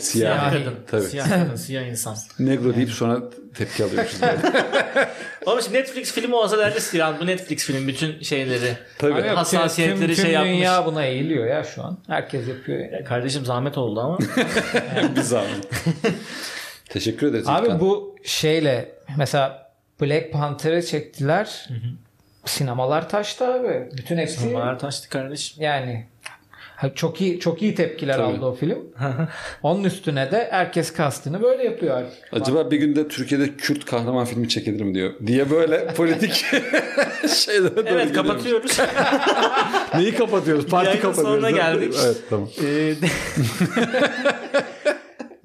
[0.50, 0.58] Siyahi.
[0.64, 0.74] kadın.
[0.90, 1.02] Tabii.
[1.02, 2.16] Siyah kadın, siyah insan.
[2.38, 3.22] Negro deyip sonra
[3.54, 4.16] tepki alıyoruz.
[5.46, 8.76] Oğlum şimdi Netflix filmi olsa derdi ya bu Netflix film bütün şeyleri.
[8.98, 9.14] Tabii.
[9.14, 10.52] Abi yok, Hassasiyetleri tüm, tüm şey yapmış.
[10.52, 11.98] dünya buna eğiliyor ya şu an.
[12.06, 12.78] Herkes yapıyor.
[12.92, 13.04] yani.
[13.04, 14.18] Kardeşim zahmet oldu ama.
[15.16, 15.68] bir zahmet.
[16.88, 17.44] Teşekkür ederiz.
[17.48, 17.80] Abi İlkan.
[17.80, 19.69] bu şeyle mesela
[20.00, 21.68] Black Panther'ı çektiler.
[22.44, 23.88] Sinemalar taştı abi.
[23.96, 25.62] Bütün hepsi Bunlar taştı kardeşim.
[25.62, 26.06] yani
[26.94, 28.26] çok iyi çok iyi tepkiler Tabii.
[28.36, 28.78] aldı o film.
[29.62, 32.18] Onun üstüne de herkes kastını böyle yapıyor artık.
[32.32, 35.12] Acaba bir günde Türkiye'de Kürt kahraman filmi çekilir mi diyor.
[35.26, 36.32] Diye böyle politik
[37.28, 38.78] şeylere doğru Evet kapatıyoruz.
[39.94, 40.66] Neyi kapatıyoruz?
[40.66, 41.32] Parti Yayının kapatıyoruz.
[41.34, 41.94] sonuna geldik.
[42.04, 42.48] Evet tamam.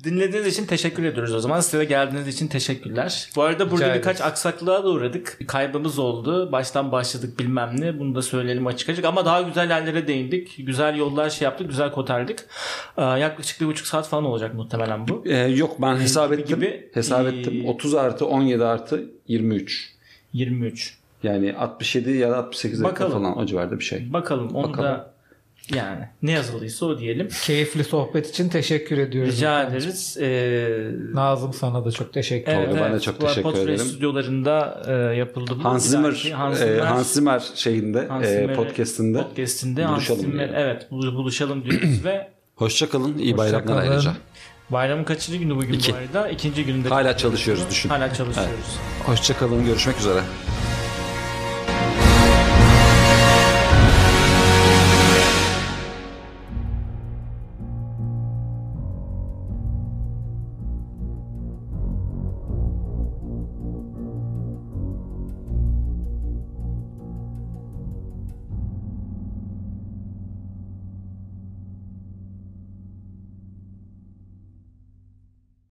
[0.05, 1.59] Dinlediğiniz için teşekkür ediyoruz o zaman.
[1.59, 3.29] Size de geldiğiniz için teşekkürler.
[3.35, 4.31] Bu arada burada Rica birkaç ederiz.
[4.31, 5.37] aksaklığa da uğradık.
[5.39, 6.51] Bir kaybımız oldu.
[6.51, 7.99] Baştan başladık bilmem ne.
[7.99, 9.05] Bunu da söyleyelim açık açık.
[9.05, 10.55] Ama daha güzel yerlere değindik.
[10.57, 11.69] Güzel yollar şey yaptık.
[11.69, 12.45] Güzel kotardık.
[12.97, 15.23] Ee, yaklaşık bir buçuk saat falan olacak muhtemelen bu.
[15.25, 16.55] Ee, yok ben hesap gibi ettim.
[16.55, 17.65] gibi, hesap ee, ettim.
[17.65, 19.93] 30 artı 17 artı 23.
[20.33, 20.97] 23.
[21.23, 23.23] Yani 67 ya da 68 dakika Bakalım.
[23.23, 24.13] falan o civarda bir şey.
[24.13, 24.89] Bakalım onu Bakalım.
[24.89, 25.14] da
[25.73, 27.29] yani ne yazıldıysa o diyelim.
[27.43, 29.35] Keyifli sohbet için teşekkür ediyoruz.
[29.35, 30.17] Rica ederiz.
[30.21, 32.81] Ee, Nazım sana da çok teşekkür Evet, ederim.
[32.81, 33.03] ben de evet.
[33.03, 33.79] çok teşekkür Potfresh ederim.
[33.79, 35.63] stüdyolarında e, yapıldı bu.
[35.65, 36.15] Hans Zimmer, e,
[36.55, 39.23] Zimmer, Hans Zimmer şeyinde Hans e, podcast'inde.
[39.23, 43.17] podcast'inde Hans buluşalım Zimmer, evet bul- buluşalım diyoruz ve Hoşça kalın.
[43.17, 43.91] iyi Hoşça bayramlar kalın.
[43.91, 44.13] ayrıca.
[44.69, 45.91] bayramın kaçıncı günü bugün İki.
[45.93, 46.29] bu arada?
[46.29, 46.89] İkinci gününde.
[46.89, 47.89] Hala çalışıyoruz düşün.
[47.89, 48.79] Hala çalışıyoruz.
[49.05, 49.65] Hoşça kalın.
[49.65, 50.19] Görüşmek üzere.